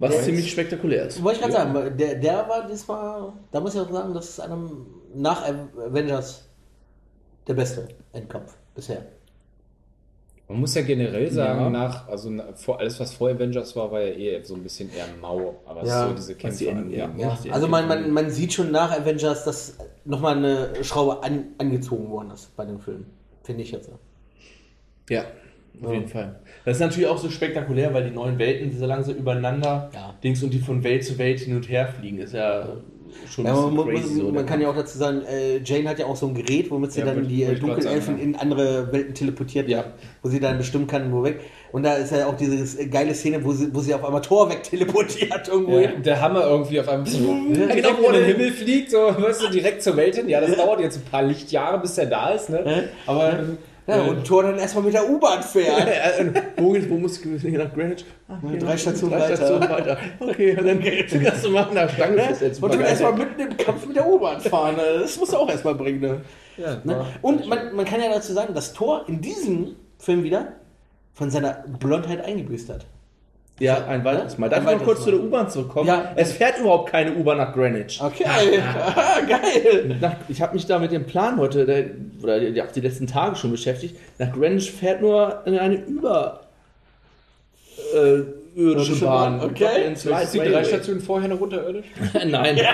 Was 0.00 0.12
Der 0.12 0.22
ziemlich 0.22 0.46
ist- 0.46 0.52
spektakulär 0.52 1.06
ist. 1.06 1.22
Wollte 1.22 1.40
ich 1.40 1.46
gerade 1.46 1.72
sagen, 1.72 1.96
der, 1.98 2.14
der 2.16 2.48
war 2.48 2.66
diesmal, 2.68 3.32
da 3.50 3.60
muss 3.60 3.74
ich 3.74 3.80
auch 3.80 3.90
sagen, 3.90 4.14
das 4.14 4.28
ist 4.30 4.40
einem 4.40 4.86
nach 5.14 5.42
Avengers 5.44 6.48
der 7.46 7.54
beste 7.54 7.88
Endkampf 8.12 8.56
bisher. 8.74 9.02
Man 10.46 10.60
muss 10.60 10.74
ja 10.74 10.82
generell 10.82 11.30
sagen, 11.30 11.60
Ja. 11.60 11.68
nach, 11.70 12.08
also 12.08 12.30
vor, 12.54 12.78
alles, 12.78 12.98
was 13.00 13.12
vor 13.12 13.28
Avengers 13.28 13.74
war, 13.76 13.90
war 13.90 14.00
ja 14.00 14.12
eher 14.14 14.44
so 14.44 14.54
ein 14.54 14.62
bisschen 14.62 14.88
eher 14.94 15.04
mau. 15.20 15.56
Aber 15.66 15.84
Ja, 15.84 16.08
so 16.08 16.14
diese 16.14 16.34
Kämpfe 16.36 16.58
die- 16.64 16.70
angeht. 16.70 16.98
ja. 16.98 17.10
Ja, 17.18 17.38
die 17.44 17.50
also 17.50 17.68
man, 17.68 17.86
man, 17.88 18.10
man 18.10 18.30
sieht 18.30 18.52
schon 18.54 18.70
nach 18.70 18.90
Avengers, 18.98 19.44
dass 19.44 19.76
nochmal 20.06 20.36
eine 20.38 20.84
Schraube 20.84 21.22
an, 21.22 21.48
angezogen 21.58 22.08
worden 22.08 22.30
ist 22.30 22.54
bei 22.56 22.64
dem 22.64 22.78
Film. 22.80 23.04
Finde 23.42 23.62
ich 23.62 23.72
jetzt. 23.72 23.90
Ja, 25.10 25.24
auf 25.84 25.92
jeden 25.92 26.08
Fall. 26.08 26.40
Das 26.64 26.76
ist 26.76 26.80
natürlich 26.80 27.08
auch 27.08 27.18
so 27.18 27.30
spektakulär, 27.30 27.92
weil 27.94 28.04
die 28.04 28.14
neuen 28.14 28.38
Welten 28.38 28.76
so 28.76 28.86
langsam 28.86 29.14
übereinander 29.14 29.90
Ja. 29.94 30.14
Dings 30.22 30.42
und 30.42 30.50
die 30.52 30.58
von 30.58 30.82
Welt 30.84 31.04
zu 31.04 31.18
Welt 31.18 31.40
hin 31.40 31.56
und 31.56 31.68
her 31.68 31.88
fliegen. 31.98 32.18
Ist 32.18 32.34
ja 32.34 32.68
schon 33.32 33.46
Ja, 33.46 33.52
ein 33.54 33.74
man, 33.74 33.86
bisschen 33.86 33.86
man, 33.86 33.94
crazy. 34.02 34.20
so, 34.20 34.32
man 34.32 34.44
kann 34.46 34.60
ja 34.60 34.68
auch 34.68 34.76
dazu 34.76 34.98
sagen, 34.98 35.22
äh, 35.22 35.58
Jane 35.64 35.88
hat 35.88 35.98
ja 35.98 36.04
auch 36.06 36.16
so 36.16 36.26
ein 36.26 36.34
Gerät, 36.34 36.70
womit 36.70 36.92
sie 36.92 37.00
Ja, 37.00 37.06
dann 37.06 37.26
die 37.26 37.42
äh, 37.42 37.54
Dunkelelfen 37.54 38.18
ja. 38.18 38.22
in 38.24 38.36
andere 38.36 38.92
Welten 38.92 39.14
teleportiert, 39.14 39.68
Ja. 39.68 39.84
wo 40.22 40.28
sie 40.28 40.40
dann 40.40 40.58
bestimmen 40.58 40.86
kann, 40.86 41.10
wo 41.12 41.22
weg. 41.24 41.40
Und 41.72 41.82
da 41.84 41.94
ist 41.94 42.12
ja 42.12 42.26
auch 42.26 42.36
diese 42.36 42.86
geile 42.88 43.14
Szene, 43.14 43.42
wo 43.44 43.52
sie, 43.52 43.74
wo 43.74 43.80
sie 43.80 43.94
auf 43.94 44.04
einmal 44.04 44.20
Tor 44.22 44.50
weg 44.50 44.62
teleportiert 44.62 45.48
irgendwo 45.48 45.78
Ja, 45.78 45.90
der 45.92 46.20
Hammer 46.20 46.44
irgendwie 46.46 46.80
auf 46.80 46.88
einem 46.88 47.04
direkt 47.04 47.76
genau, 47.76 48.08
in 48.08 48.12
den 48.14 48.24
Himmel 48.24 48.52
fliegt, 48.52 48.90
so, 48.90 48.98
weißt 48.98 49.42
du, 49.44 49.50
direkt 49.50 49.82
zur 49.82 49.96
Welt 49.96 50.16
hin. 50.16 50.28
Ja, 50.28 50.40
das 50.40 50.54
dauert 50.56 50.80
jetzt 50.80 50.98
ein 50.98 51.10
paar 51.10 51.22
Lichtjahre, 51.22 51.80
bis 51.80 51.94
der 51.94 52.06
da 52.06 52.30
ist, 52.30 52.50
ne? 52.50 52.88
Aber 53.06 53.38
Ja, 53.88 54.04
äh, 54.04 54.08
und 54.10 54.26
Tor 54.26 54.42
dann 54.42 54.58
erstmal 54.58 54.84
mit 54.84 54.92
der 54.94 55.08
U-Bahn 55.08 55.42
fährt. 55.42 55.88
Äh, 55.88 56.32
wo, 56.58 56.74
muss 56.98 57.24
ich 57.24 57.42
nach 57.44 57.72
Greenwich? 57.72 58.04
Ah, 58.28 58.38
hier, 58.48 58.58
drei 58.58 58.76
Stationen 58.76 59.12
drei 59.12 59.20
weiter. 59.20 59.36
Stationen 59.36 59.68
weiter. 59.68 59.98
Okay, 60.20 60.56
und 60.58 60.66
dann 60.66 60.80
kannst 61.24 61.44
du 61.44 61.50
machen 61.50 61.74
nach 61.74 61.88
Stange 61.90 62.18
festsetzen. 62.18 62.64
Und 62.64 62.74
dann 62.74 62.80
erstmal 62.82 63.12
mitten 63.14 63.40
im 63.40 63.56
Kampf 63.56 63.86
mit 63.86 63.96
der 63.96 64.06
U-Bahn 64.06 64.40
fahren. 64.40 64.76
ne? 64.76 64.82
Das 65.00 65.18
musst 65.18 65.32
du 65.32 65.36
auch 65.38 65.48
erstmal 65.48 65.74
bringen. 65.74 66.00
Ne? 66.00 66.20
ja, 66.56 66.80
Ne? 66.84 67.06
Und 67.22 67.48
man, 67.48 67.74
man 67.74 67.84
kann 67.84 68.00
ja 68.00 68.10
dazu 68.10 68.32
sagen, 68.32 68.52
dass 68.54 68.74
Thor 68.74 69.04
in 69.08 69.20
diesem 69.20 69.76
Film 69.98 70.22
wieder 70.22 70.52
von 71.14 71.30
seiner 71.30 71.64
Blondheit 71.78 72.24
eingebüßt 72.24 72.68
hat. 72.70 72.86
Ja, 73.60 73.86
ein 73.86 74.04
weiteres 74.04 74.38
Mal. 74.38 74.48
Darf 74.48 74.64
ich 74.64 74.70
noch 74.78 74.84
kurz 74.84 74.98
weiteres 75.00 75.04
zu 75.04 75.10
der 75.10 75.20
U-Bahn 75.20 75.50
zurückkommen? 75.50 75.88
Ja. 75.88 76.12
Es 76.14 76.32
fährt 76.32 76.58
überhaupt 76.58 76.90
keine 76.90 77.12
U-Bahn 77.14 77.38
nach 77.38 77.52
Greenwich. 77.52 78.00
Okay, 78.00 78.24
Ah, 78.26 79.20
geil. 79.28 79.96
Nach, 80.00 80.14
ich 80.28 80.40
habe 80.40 80.54
mich 80.54 80.66
da 80.66 80.78
mit 80.78 80.92
dem 80.92 81.04
Plan 81.06 81.38
heute, 81.38 81.66
der, 81.66 81.86
oder 82.22 82.38
die, 82.38 82.62
auch 82.62 82.70
die 82.70 82.80
letzten 82.80 83.06
Tage 83.06 83.34
schon 83.36 83.50
beschäftigt. 83.50 83.96
Nach 84.18 84.32
Greenwich 84.32 84.70
fährt 84.70 85.00
nur 85.00 85.44
eine 85.44 85.74
über 85.74 86.40
äh, 87.94 88.20
irdische 88.58 89.04
Bahn. 89.04 89.40
Okay. 89.40 89.92
Ist 89.92 90.04
die 90.34 90.38
drei. 90.38 90.64
Stationen 90.64 91.00
vorher 91.00 91.28
noch 91.28 91.40
unterirdisch? 91.40 91.86
Nein. 92.26 92.60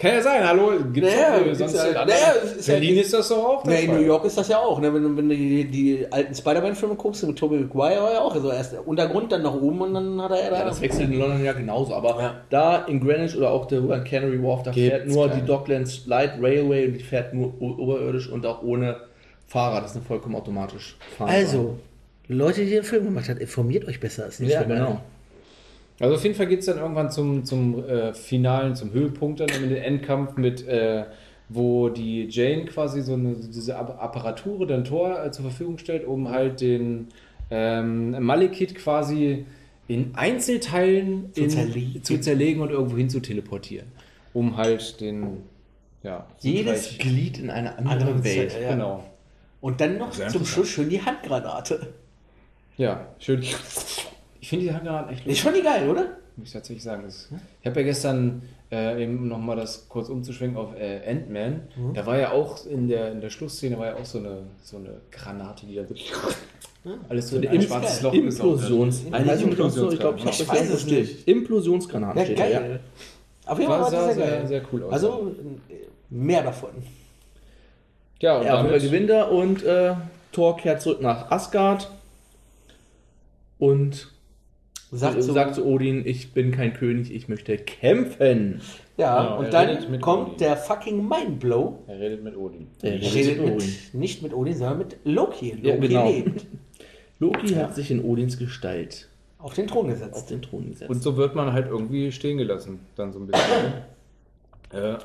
Kann 0.00 0.14
ja 0.14 0.22
sein, 0.22 0.42
hallo, 0.48 0.72
gibt's 0.92 1.10
Naja, 1.14 1.34
auch 1.36 1.44
gibt's 1.44 1.58
sonst 1.58 1.74
ja- 1.74 2.04
naja, 2.06 2.14
ist 2.56 2.66
ja- 2.66 2.72
Berlin 2.74 2.96
ist 2.96 3.12
das 3.12 3.28
doch 3.28 3.44
auch. 3.44 3.62
der 3.64 3.74
Ja, 3.74 3.80
in. 3.80 3.90
New 4.00 4.06
York 4.06 4.24
ist 4.24 4.38
das 4.38 4.48
ja 4.48 4.58
auch. 4.58 4.80
Ne? 4.80 4.94
Wenn, 4.94 5.02
du- 5.02 5.14
wenn 5.16 5.28
du 5.28 5.36
die, 5.36 5.64
die 5.66 6.06
alten 6.10 6.34
Spider-Man-Filme 6.34 6.94
guckst, 6.94 7.22
mit 7.26 7.38
Tobey 7.38 7.58
Maguire 7.58 8.00
war 8.02 8.12
ja 8.14 8.20
auch 8.20 8.34
so 8.34 8.50
erst 8.50 8.72
der 8.72 8.88
Untergrund, 8.88 9.30
dann 9.30 9.42
nach 9.42 9.52
oben 9.52 9.82
und 9.82 9.92
dann 9.92 10.22
hat 10.22 10.30
er 10.30 10.44
ja 10.44 10.50
da. 10.50 10.58
Ja, 10.60 10.64
das 10.64 10.80
wechselt 10.80 11.10
in 11.10 11.18
London 11.18 11.44
ja 11.44 11.52
genauso, 11.52 11.94
aber 11.94 12.18
Ja. 12.18 12.34
da 12.48 12.76
in 12.86 12.98
Greenwich 13.00 13.36
oder 13.36 13.50
auch 13.50 13.66
der 13.66 13.80
an 13.90 14.02
Canary 14.04 14.42
Wharf, 14.42 14.62
da 14.62 14.70
Gibt's 14.70 14.88
fährt 14.90 15.06
nur 15.08 15.28
keine. 15.28 15.40
die 15.42 15.46
Docklands 15.46 16.06
Light 16.06 16.32
Railway 16.40 16.86
und 16.86 16.94
die 16.94 17.04
fährt 17.04 17.34
nur 17.34 17.52
oberirdisch 17.60 18.30
und 18.30 18.46
auch 18.46 18.62
ohne 18.62 18.96
Fahrer. 19.48 19.82
Das 19.82 19.90
ist 19.90 19.96
eine 19.98 20.06
vollkommen 20.06 20.34
automatisch 20.34 20.96
fahren. 21.18 21.28
Also, 21.28 21.76
Leute, 22.26 22.64
die 22.64 22.70
den 22.70 22.84
Film 22.84 23.04
gemacht 23.04 23.28
haben, 23.28 23.38
informiert 23.38 23.86
euch 23.86 24.00
besser. 24.00 24.26
Ist 24.28 24.40
ja, 24.40 24.62
genau. 24.62 25.00
Also 26.00 26.16
auf 26.16 26.22
jeden 26.24 26.34
Fall 26.34 26.46
geht 26.46 26.60
es 26.60 26.66
dann 26.66 26.78
irgendwann 26.78 27.10
zum, 27.10 27.44
zum 27.44 27.84
äh, 27.86 28.14
Finalen, 28.14 28.74
zum 28.74 28.92
Höhepunkt 28.92 29.38
dann 29.40 29.50
in 29.50 29.68
den 29.68 29.76
Endkampf 29.76 30.36
mit, 30.36 30.66
äh, 30.66 31.04
wo 31.50 31.88
die 31.90 32.26
Jane 32.28 32.64
quasi 32.64 33.02
so 33.02 33.12
eine, 33.12 33.34
diese 33.34 33.74
App- 33.74 34.02
Apparatur, 34.02 34.66
dann 34.66 34.84
Tor 34.84 35.22
äh, 35.24 35.30
zur 35.30 35.44
Verfügung 35.44 35.78
stellt, 35.78 36.06
um 36.06 36.30
halt 36.30 36.60
den 36.62 37.08
ähm, 37.50 38.12
Malekith 38.24 38.74
quasi 38.74 39.44
in 39.88 40.12
Einzelteilen 40.14 41.34
Zu 41.34 41.42
in, 41.42 41.50
zerlegen. 41.50 42.02
zu 42.04 42.18
zerlegen 42.20 42.62
und 42.62 42.70
irgendwo 42.70 42.96
hin 42.96 43.10
zu 43.10 43.20
teleportieren. 43.20 43.88
Um 44.32 44.56
halt 44.56 45.00
den, 45.00 45.38
ja, 46.02 46.26
Jedes 46.38 46.96
Glied 46.98 47.38
in 47.38 47.50
einer 47.50 47.76
anderen 47.76 48.08
Andere 48.08 48.24
Welt. 48.24 48.52
Welt, 48.54 48.62
ja. 48.62 48.70
Genau. 48.70 49.04
Und 49.60 49.80
dann 49.80 49.98
noch 49.98 50.12
zum 50.12 50.46
Schluss 50.46 50.68
schön 50.68 50.88
die 50.88 51.02
Handgranate. 51.02 51.88
Ja, 52.78 53.08
schön. 53.18 53.42
Ich 54.40 54.48
finde 54.48 54.64
die 54.66 54.72
Handgranaten 54.72 55.10
echt 55.12 55.20
Ist 55.20 55.26
lustig. 55.26 55.42
schon 55.42 55.54
die 55.54 55.62
geil, 55.62 55.88
oder? 55.88 56.06
muss 56.36 56.48
ich 56.48 56.52
tatsächlich 56.54 56.82
sagen. 56.82 57.02
Das, 57.04 57.28
ich 57.60 57.66
habe 57.66 57.80
ja 57.80 57.86
gestern, 57.86 58.42
äh, 58.72 59.02
eben 59.02 59.28
nochmal 59.28 59.56
das 59.56 59.88
kurz 59.88 60.08
umzuschwenken 60.08 60.56
auf 60.56 60.74
äh, 60.78 61.00
Ant-Man, 61.06 61.62
Mhm. 61.76 61.94
da 61.94 62.06
war 62.06 62.18
ja 62.18 62.30
auch 62.32 62.64
in 62.66 62.88
der, 62.88 63.12
in 63.12 63.20
der 63.20 63.28
Schlussszene 63.30 63.78
war 63.78 63.86
ja 63.88 63.96
auch 63.96 64.04
so 64.06 64.18
eine, 64.18 64.38
so 64.62 64.78
eine 64.78 65.00
Granate, 65.10 65.66
die 65.66 65.74
da 65.74 65.84
so 65.86 65.94
alles 67.10 67.28
so 67.28 67.36
in 67.36 67.46
ein 67.48 67.60
schwarzes 67.60 68.00
Loch 68.00 68.12
gesaugt 68.12 68.40
hat. 68.62 68.70
Implosions. 68.70 69.04
Eine 69.12 69.30
Also, 69.30 69.46
ich 69.48 69.54
glaube, 69.56 69.92
ich 69.92 70.00
glaub, 70.00 70.16
ich 70.16 70.22
Implosionsgranate. 70.24 70.48
weiß 70.48 70.70
es 70.70 70.86
nicht. 70.86 71.28
Implosionsgranaten 71.28 72.18
Ja, 72.18 72.24
steht 72.24 72.38
da, 72.38 72.48
geil. 72.48 72.80
Auf 73.46 73.58
jeden 73.58 73.70
Fall 73.70 73.80
War 73.80 73.92
war 73.92 74.04
sehr, 74.06 74.14
sehr, 74.14 74.46
sehr, 74.46 74.60
geil. 74.60 74.68
cool 74.72 74.82
aus. 74.84 74.92
Also 74.94 75.36
mehr 76.08 76.42
davon. 76.42 76.70
ja, 78.20 78.38
und 78.38 78.46
Ja, 78.46 78.62
damit, 78.62 78.80
gewinnt 78.80 79.10
er 79.10 79.30
und 79.30 79.62
äh, 79.62 79.94
Thor 80.32 80.56
kehrt 80.56 80.80
zurück 80.80 81.02
nach 81.02 81.30
Asgard 81.30 81.90
und 83.58 84.08
Sagt 84.92 85.12
sagt, 85.14 85.22
so, 85.22 85.32
sagt 85.32 85.54
zu 85.54 85.64
Odin, 85.66 86.04
ich 86.04 86.32
bin 86.32 86.50
kein 86.50 86.72
König, 86.74 87.14
ich 87.14 87.28
möchte 87.28 87.56
kämpfen. 87.56 88.60
ja, 88.96 89.22
Genau, 89.22 89.38
und 89.38 89.52
dann 89.52 90.00
kommt 90.00 90.26
Odin. 90.26 90.38
der 90.38 90.56
fucking 90.56 91.08
Mindblow. 91.08 91.78
er 91.86 92.00
redet 92.00 92.24
mit 92.24 92.36
Odin. 92.36 92.66
Er 92.82 92.94
Er 92.94 93.00
redet 93.00 93.14
redet 93.14 93.36
mit 93.38 93.46
mit, 93.46 93.54
Odin. 93.56 93.68
nicht 93.92 94.22
mit 94.22 94.34
Odin, 94.34 94.54
sondern 94.56 94.78
mit 94.78 94.96
Loki. 95.04 95.50
Loki 95.52 95.68
Ja, 95.68 95.76
genau. 95.76 96.08
lebt. 96.10 96.46
Loki 97.20 97.48
hat 97.54 97.74
sich 97.76 97.90
in 97.90 98.02
Odins 98.02 98.36
Gestalt 98.38 99.08
Auf 99.38 99.54
den 99.54 99.66
Thron 99.68 99.86
auf 99.86 99.92
gesetzt. 99.92 100.30
den 100.30 100.42
Thron 100.42 100.68
gesetzt. 100.70 100.90
Und 100.90 101.02
so 101.02 101.16
wird 101.16 101.34
man 101.36 101.52
halt 101.52 101.68
irgendwie 101.68 102.10
stehen 102.10 102.38
gelassen, 102.38 102.80
dann 102.96 103.12
so 103.12 103.20
ein 103.20 103.26
bisschen. 103.26 103.72
äh, 104.72 104.96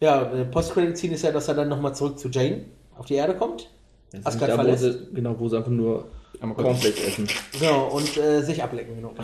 Ja, 0.00 0.32
äh, 0.32 0.44
Postcredit-Scene 0.44 1.14
ist 1.14 1.22
ja, 1.24 1.32
dass 1.32 1.48
er 1.48 1.54
dann 1.54 1.68
nochmal 1.68 1.94
zurück 1.94 2.18
zu 2.18 2.28
Jane 2.28 2.64
auf 2.96 3.06
die 3.06 3.14
Erde 3.14 3.34
kommt. 3.34 3.70
Asgard 4.24 4.50
da, 4.50 4.58
wo 4.58 4.62
verlässt. 4.62 4.82
sie, 4.84 5.14
genau, 5.14 5.34
wo 5.38 5.48
sie 5.48 5.56
einfach 5.56 5.70
nur 5.70 6.06
einmal. 6.40 6.56
Cornflakes 6.56 7.00
essen. 7.08 7.28
Genau, 7.58 7.88
und 7.88 8.16
äh, 8.16 8.42
sich 8.42 8.62
ablecken. 8.62 8.96
Genau. 8.96 9.12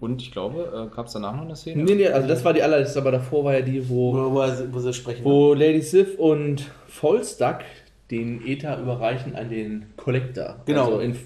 Und 0.00 0.20
ich 0.20 0.32
glaube, 0.32 0.88
äh, 0.90 0.94
gab 0.96 1.06
es 1.06 1.12
danach 1.12 1.36
noch 1.36 1.42
eine 1.42 1.54
Szene? 1.54 1.84
Nee, 1.84 1.94
nee, 1.94 2.08
also 2.08 2.26
das 2.26 2.44
war 2.44 2.52
die 2.52 2.60
allerletzte, 2.60 2.98
aber 2.98 3.12
davor 3.12 3.44
war 3.44 3.54
ja 3.54 3.60
die, 3.60 3.88
wo, 3.88 4.12
Wo, 4.12 4.34
wo, 4.34 4.42
wo 4.72 4.78
sie 4.80 4.92
sprechen. 4.92 5.24
wo 5.24 5.54
Lady 5.54 5.80
Sif 5.80 6.18
und 6.18 6.68
Volstagg 6.88 7.64
den 8.10 8.44
Ether 8.44 8.80
überreichen 8.80 9.36
an 9.36 9.48
den 9.48 9.86
Collector. 9.96 10.56
Genau. 10.66 10.86
Also 10.86 10.98
in, 10.98 11.16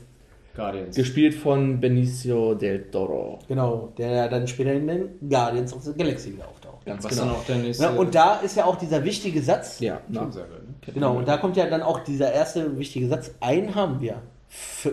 Guardians. 0.54 0.94
gespielt 0.94 1.34
von 1.34 1.80
Benicio 1.80 2.54
del 2.54 2.90
Toro. 2.90 3.38
Genau, 3.48 3.94
der 3.96 4.10
ja 4.10 4.28
dann 4.28 4.46
später 4.46 4.74
in 4.74 4.86
den 4.86 5.08
Guardians 5.28 5.72
of 5.72 5.82
the 5.82 5.92
Galaxy 5.94 6.34
wieder 6.34 6.46
auftaucht. 6.46 6.84
Ganz 6.84 7.08
genau. 7.08 7.42
Ja, 7.78 7.90
und 7.90 8.14
da 8.14 8.36
ist 8.40 8.56
ja 8.56 8.66
auch 8.66 8.76
dieser 8.76 9.02
wichtige 9.04 9.40
Satz. 9.40 9.80
Ja, 9.80 10.00
na, 10.08 10.20
Filmsaga, 10.20 10.48
ne? 10.48 10.92
Genau, 10.94 11.16
und 11.16 11.26
da 11.26 11.38
kommt 11.38 11.56
ja 11.56 11.66
dann 11.66 11.82
auch 11.82 12.00
dieser 12.00 12.30
erste 12.32 12.78
wichtige 12.78 13.08
Satz. 13.08 13.32
Einen 13.40 13.74
haben 13.74 14.00
wir. 14.02 14.22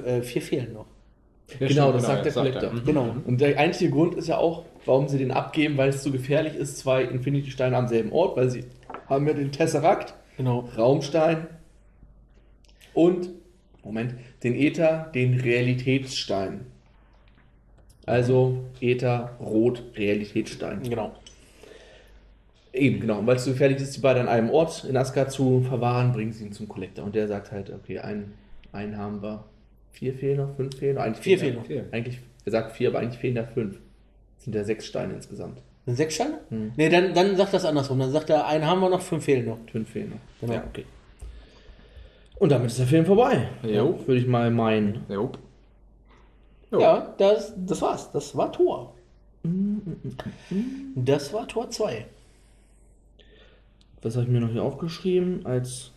Äh, 0.06 0.22
vier 0.22 0.42
fehlen 0.42 0.74
noch. 0.74 0.86
Ja, 1.60 1.68
Genau, 1.68 1.90
stimmt, 1.90 1.96
das 1.96 2.04
sagt 2.04 2.18
ja, 2.18 2.24
der 2.24 2.32
sagt 2.32 2.48
Collector. 2.48 2.74
Mhm. 2.74 2.86
Genau. 2.86 3.16
Und 3.26 3.42
der 3.42 3.60
einzige 3.60 3.92
Grund 3.92 4.16
ist 4.16 4.28
ja 4.28 4.38
auch, 4.38 4.66
warum 4.86 5.08
sie 5.08 5.18
den 5.18 5.32
abgeben, 5.32 5.78
weil 5.78 5.90
es 5.90 6.02
zu 6.02 6.12
gefährlich 6.12 6.56
ist, 6.56 6.78
zwei 6.78 7.04
Infinity-Steine 7.04 7.78
am 7.78 7.88
selben 7.88 8.12
Ort, 8.12 8.36
weil 8.38 8.50
sie 8.50 8.66
haben 9.08 9.28
ja 9.28 9.34
den 9.34 9.52
Tesseract, 9.52 10.16
Genau. 10.38 10.68
Raumstein 10.78 11.48
und, 12.94 13.30
Moment, 13.84 14.16
den 14.44 14.56
Äther, 14.56 15.12
den 15.14 15.40
Realitätsstein. 15.40 16.62
Also 18.06 18.64
Äther, 18.82 19.38
Rot, 19.40 19.84
Realitätsstein. 19.96 20.82
Genau. 20.84 21.14
Eben, 22.74 23.00
genau. 23.00 23.20
Und 23.20 23.28
weil 23.28 23.36
es 23.36 23.46
so 23.46 23.52
gefährlich 23.52 23.78
ist, 23.78 23.96
die 23.96 24.02
beiden 24.02 24.24
an 24.24 24.28
einem 24.28 24.50
Ort 24.50 24.84
in 24.86 24.98
Asgard 24.98 25.32
zu 25.32 25.62
verwahren, 25.62 26.12
bringen 26.12 26.34
sie 26.34 26.46
ihn 26.46 26.52
zum 26.54 26.68
Collector. 26.68 27.06
Und 27.06 27.14
der 27.16 27.28
sagt 27.28 27.52
halt, 27.52 27.70
okay, 27.72 28.00
einen, 28.00 28.34
einen 28.74 28.98
haben 28.98 29.22
wir. 29.22 29.46
Vier 29.92 30.14
fehlen 30.14 30.38
noch, 30.38 30.56
fünf 30.56 30.76
fehlen 30.76 30.96
noch. 30.96 31.04
Eigentlich 31.04 31.24
Vier 31.24 31.40
fehlen 31.40 31.56
noch. 31.56 31.94
Eigentlich, 31.94 32.20
er 32.46 32.52
sagt 32.52 32.72
vier, 32.74 32.90
aber 32.90 33.00
eigentlich 33.00 33.20
fehlen 33.20 33.36
da 33.36 33.46
fünf. 33.46 33.78
Das 34.36 34.46
sind 34.46 34.56
ja 34.56 34.64
sechs 34.64 34.86
Steine 34.86 35.14
insgesamt. 35.14 35.62
Sind 35.86 35.96
sechs 35.96 36.16
Steine? 36.16 36.40
Hm. 36.50 36.74
Nee, 36.76 36.90
dann, 36.90 37.14
dann 37.14 37.38
sagt 37.38 37.54
das 37.54 37.64
andersrum. 37.64 38.00
Dann 38.00 38.12
sagt 38.12 38.30
er, 38.30 38.48
einen 38.48 38.66
haben 38.66 38.82
wir 38.82 38.90
noch, 38.90 39.02
fünf 39.02 39.24
fehlen 39.24 39.46
noch. 39.46 39.60
Fünf 39.72 39.90
fehlen 39.90 40.10
noch. 40.10 40.20
Genau. 40.42 40.54
Ja, 40.54 40.64
okay. 40.68 40.86
Und 42.36 42.52
damit 42.52 42.72
ist 42.72 42.80
der 42.80 42.88
Film 42.88 43.06
vorbei. 43.06 43.48
Jo. 43.64 44.00
Würde 44.06 44.20
ich 44.20 44.28
mal 44.28 44.52
meinen. 44.52 45.06
Jo. 45.08 45.32
Jo. 46.72 46.82
Ja, 46.82 47.14
das, 47.18 47.54
das 47.56 47.82
war's. 47.82 48.12
Das 48.12 48.36
war 48.36 48.52
Tor. 48.52 48.96
Das 50.96 51.32
war 51.32 51.48
Tor 51.48 51.70
2. 51.70 52.06
Was 54.02 54.16
habe 54.16 54.26
ich 54.26 54.32
mir 54.32 54.42
noch 54.42 54.52
hier 54.52 54.64
aufgeschrieben? 54.64 55.46
Als. 55.46 55.93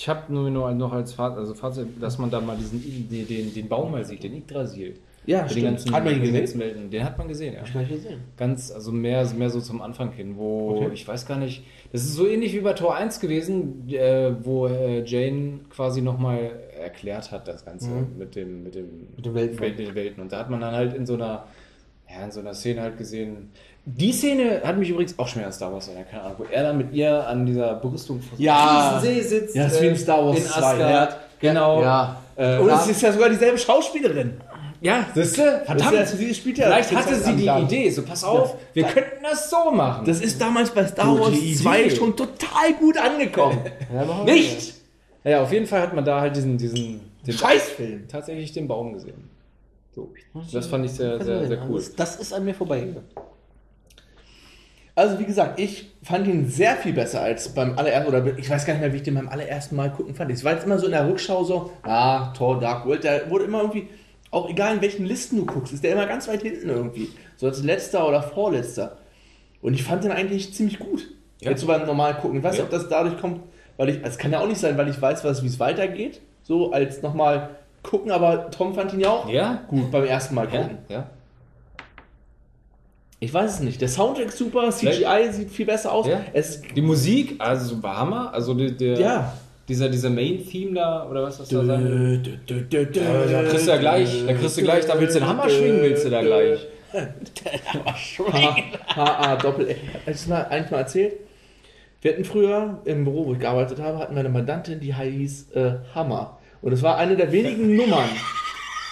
Ich 0.00 0.08
habe 0.08 0.32
nur, 0.32 0.48
noch 0.50 0.92
als 0.94 1.12
Fazit, 1.12 1.38
also 1.40 1.52
Fazit, 1.52 1.88
dass 2.00 2.16
man 2.16 2.30
da 2.30 2.40
mal 2.40 2.56
diesen 2.56 2.80
den, 3.10 3.28
den, 3.28 3.52
den 3.52 3.68
Baum 3.68 3.90
mal 3.92 4.02
sieht, 4.02 4.22
den 4.22 4.34
Yggdrasil. 4.34 4.94
Ja, 5.26 5.42
Den 5.46 5.62
ganzen, 5.62 5.92
Hat 5.92 6.02
man 6.06 6.14
ihn 6.14 6.22
den 6.22 6.32
gesehen? 6.32 6.58
Welten. 6.60 6.90
Den 6.90 7.04
hat 7.04 7.18
man 7.18 7.28
gesehen, 7.28 7.52
ja. 7.52 7.60
Hab 7.60 7.66
ich 7.68 7.74
gar 7.74 7.80
nicht 7.82 7.92
gesehen. 7.92 8.20
Ganz, 8.38 8.70
also 8.70 8.92
mehr, 8.92 9.28
mehr 9.36 9.50
so 9.50 9.60
zum 9.60 9.82
Anfang 9.82 10.12
hin, 10.12 10.38
wo 10.38 10.70
Okay. 10.76 10.90
ich 10.94 11.06
weiß 11.06 11.26
gar 11.26 11.36
nicht, 11.36 11.64
das 11.92 12.00
ist 12.04 12.14
so 12.14 12.26
ähnlich 12.26 12.54
wie 12.54 12.60
bei 12.60 12.72
Tor 12.72 12.96
1 12.96 13.20
gewesen, 13.20 13.86
äh, 13.90 14.32
wo 14.42 14.68
äh, 14.68 15.04
Jane 15.04 15.60
quasi 15.68 16.00
nochmal 16.00 16.50
erklärt 16.80 17.30
hat, 17.30 17.46
das 17.46 17.66
Ganze 17.66 17.90
Mhm. 17.90 18.06
mit 18.18 18.34
dem, 18.36 18.62
mit 18.64 18.74
dem 18.76 18.86
Mit 19.14 19.26
dem 19.26 19.34
Welten. 19.34 19.60
Welt, 19.60 19.78
den 19.78 19.94
Welten. 19.94 20.22
Und 20.22 20.32
da 20.32 20.38
hat 20.38 20.48
man 20.48 20.62
dann 20.62 20.74
halt 20.74 20.94
in 20.94 21.04
so 21.04 21.12
einer, 21.12 21.46
ja, 22.08 22.24
in 22.24 22.30
so 22.32 22.40
einer 22.40 22.54
Szene 22.54 22.80
halt 22.80 22.96
gesehen. 22.96 23.50
Die 23.96 24.12
Szene 24.12 24.60
hat 24.64 24.76
mich 24.78 24.90
übrigens 24.90 25.18
auch 25.18 25.26
schon 25.28 25.38
mehr 25.40 25.46
an 25.46 25.52
Star 25.52 25.72
Wars 25.72 25.88
erinnert, 25.88 26.10
keine 26.10 26.22
Ahnung, 26.22 26.36
wo 26.38 26.44
er 26.50 26.62
dann 26.62 26.78
mit 26.78 26.92
ihr 26.92 27.26
an 27.26 27.46
dieser 27.46 27.74
Brüstung 27.74 28.20
von 28.20 28.38
Ja. 28.38 29.00
See 29.02 29.20
sitzt. 29.22 29.54
Ja, 29.54 29.64
das 29.64 29.74
ist 29.74 29.82
wie 29.82 29.86
in 29.88 29.94
äh, 29.94 29.98
Star 29.98 30.24
Wars 30.26 30.38
in 30.38 30.44
2, 30.44 30.56
Asgard. 30.60 31.16
Genau. 31.40 31.82
Ja. 31.82 32.16
Äh, 32.36 32.58
Und 32.58 32.70
es 32.70 32.86
ist 32.88 33.02
ja 33.02 33.12
sogar 33.12 33.28
dieselbe 33.30 33.58
Schauspielerin. 33.58 34.40
ja, 34.80 35.06
siehst 35.14 35.38
du? 35.38 35.42
Verdammt. 35.64 35.80
Das 35.94 36.12
ist 36.12 36.20
ja, 36.20 36.26
sie 36.28 36.34
spielt 36.34 36.58
ja 36.58 36.66
Vielleicht 36.66 36.94
hatte 36.94 37.14
sie 37.16 37.36
die 37.36 37.50
Am- 37.50 37.62
Idee, 37.64 37.90
so 37.90 38.02
pass 38.02 38.24
auf, 38.24 38.54
wir 38.74 38.84
könnten 38.84 39.22
das 39.22 39.48
so 39.50 39.70
machen. 39.72 40.04
Das 40.06 40.20
ist 40.20 40.40
damals 40.40 40.70
bei 40.70 40.86
Star 40.86 41.06
Gute 41.06 41.20
Wars 41.22 41.32
Idee. 41.38 41.54
2 41.54 41.90
schon 41.90 42.16
total 42.16 42.72
gut 42.78 42.96
angekommen. 42.98 43.58
nicht! 44.24 44.74
Ja, 45.24 45.42
auf 45.42 45.52
jeden 45.52 45.66
Fall 45.66 45.82
hat 45.82 45.94
man 45.94 46.04
da 46.04 46.20
halt 46.20 46.34
diesen, 46.36 46.56
diesen 46.56 47.00
Scheißfilm. 47.28 48.08
tatsächlich 48.08 48.52
den 48.52 48.66
Baum 48.68 48.94
gesehen. 48.94 49.28
So. 49.94 50.10
Das 50.52 50.66
fand 50.66 50.84
ich 50.86 50.92
sehr, 50.92 51.22
sehr, 51.22 51.46
sehr 51.46 51.58
cool. 51.68 51.76
Das, 51.78 51.94
das 51.96 52.16
ist 52.16 52.32
an 52.32 52.44
mir 52.44 52.54
vorbeigegangen. 52.54 53.04
Also 55.00 55.18
wie 55.18 55.24
gesagt, 55.24 55.58
ich 55.58 55.90
fand 56.02 56.26
ihn 56.26 56.46
sehr 56.50 56.76
viel 56.76 56.92
besser 56.92 57.22
als 57.22 57.48
beim 57.54 57.78
allerersten, 57.78 58.08
oder 58.14 58.36
ich 58.38 58.50
weiß 58.50 58.66
gar 58.66 58.74
nicht 58.74 58.82
mehr, 58.82 58.92
wie 58.92 58.98
ich 58.98 59.02
den 59.02 59.14
beim 59.14 59.30
allerersten 59.30 59.74
Mal 59.74 59.90
gucken 59.90 60.14
fand. 60.14 60.30
Es 60.30 60.44
war 60.44 60.52
jetzt 60.52 60.66
immer 60.66 60.78
so 60.78 60.84
in 60.86 60.92
der 60.92 61.08
Rückschau 61.08 61.42
so, 61.42 61.70
ah, 61.84 62.34
Thor 62.34 62.60
Dark 62.60 62.84
World, 62.84 63.04
der 63.04 63.30
wurde 63.30 63.44
immer 63.44 63.60
irgendwie, 63.60 63.88
auch 64.30 64.50
egal 64.50 64.74
in 64.74 64.82
welchen 64.82 65.06
Listen 65.06 65.38
du 65.38 65.46
guckst, 65.46 65.72
ist 65.72 65.82
der 65.82 65.92
immer 65.92 66.04
ganz 66.04 66.28
weit 66.28 66.42
hinten 66.42 66.68
irgendwie. 66.68 67.08
So 67.38 67.46
als 67.46 67.62
letzter 67.62 68.06
oder 68.06 68.22
vorletzter. 68.22 68.98
Und 69.62 69.72
ich 69.72 69.82
fand 69.82 70.04
den 70.04 70.12
eigentlich 70.12 70.52
ziemlich 70.52 70.78
gut. 70.78 71.06
Ja. 71.40 71.50
Jetzt 71.52 71.62
so 71.62 71.66
beim 71.66 71.86
normal 71.86 72.18
gucken. 72.18 72.36
Ich 72.36 72.44
weiß 72.44 72.52
nicht, 72.52 72.58
Ja. 72.58 72.64
ob 72.66 72.70
das 72.70 72.88
dadurch 72.90 73.18
kommt, 73.18 73.40
weil 73.78 73.88
ich, 73.88 74.00
es 74.02 74.18
kann 74.18 74.32
ja 74.32 74.40
auch 74.40 74.48
nicht 74.48 74.60
sein, 74.60 74.76
weil 74.76 74.88
ich 74.90 75.00
weiß, 75.00 75.24
was, 75.24 75.42
wie 75.42 75.46
es 75.46 75.58
weitergeht. 75.58 76.20
So 76.42 76.72
als 76.72 77.00
nochmal 77.00 77.48
gucken, 77.82 78.10
aber 78.10 78.50
Tom 78.50 78.74
fand 78.74 78.92
ihn 78.92 79.00
ja 79.00 79.08
auch 79.08 79.26
Ja? 79.30 79.62
gut 79.68 79.90
beim 79.90 80.04
ersten 80.04 80.34
Mal 80.34 80.46
Ja? 80.52 80.60
gucken. 80.60 80.78
Ja? 80.90 81.06
Ich 83.22 83.32
weiß 83.34 83.54
es 83.54 83.60
nicht. 83.60 83.80
Der 83.82 83.88
Soundtrack 83.88 84.28
ist 84.28 84.38
super, 84.38 84.70
CGI 84.70 85.30
sieht 85.30 85.50
viel 85.50 85.66
besser 85.66 85.92
aus. 85.92 86.06
Ja. 86.06 86.22
Es 86.32 86.62
Die 86.74 86.80
Musik, 86.80 87.34
also 87.38 87.82
war 87.82 87.98
Hammer. 87.98 88.32
Also 88.32 88.54
der, 88.54 88.70
der, 88.70 88.98
Ja. 88.98 89.32
dieser, 89.68 89.90
dieser 89.90 90.08
Main-Theme 90.08 90.74
da, 90.74 91.06
oder 91.08 91.24
was 91.24 91.36
das 91.36 91.50
da 91.50 91.62
sein 91.62 92.38
da 92.46 92.54
kriegst 93.42 93.66
du 93.66 93.70
ja 93.70 93.76
gleich, 93.76 94.24
da 94.26 94.32
kriegst 94.32 94.56
du 94.56 94.62
gleich, 94.62 94.86
da 94.86 94.98
willst 94.98 95.16
du 95.16 95.20
den 95.20 95.28
Hammer 95.28 95.50
schwingen, 95.50 95.82
willst 95.82 96.06
du 96.06 96.10
da 96.10 96.22
gleich. 96.22 96.60
HA 98.94 99.36
Doppel 99.36 99.68
L. 99.68 99.76
Hab 99.92 100.00
ich 100.08 100.12
das 100.12 100.26
mal, 100.26 100.42
eigentlich 100.46 100.70
mal 100.70 100.78
erzählt? 100.78 101.12
Wir 102.00 102.12
hatten 102.12 102.24
früher 102.24 102.80
im 102.86 103.04
Büro, 103.04 103.26
wo 103.26 103.34
ich 103.34 103.38
gearbeitet 103.38 103.78
habe, 103.80 103.98
hatten 103.98 104.14
wir 104.14 104.20
eine 104.20 104.30
Mandantin, 104.30 104.80
die 104.80 104.94
hieß 104.94 105.50
äh, 105.52 105.72
Hammer. 105.94 106.38
Und 106.62 106.72
es 106.72 106.82
war 106.82 106.96
eine 106.96 107.16
der 107.16 107.30
wenigen 107.30 107.76
Nummern. 107.76 108.08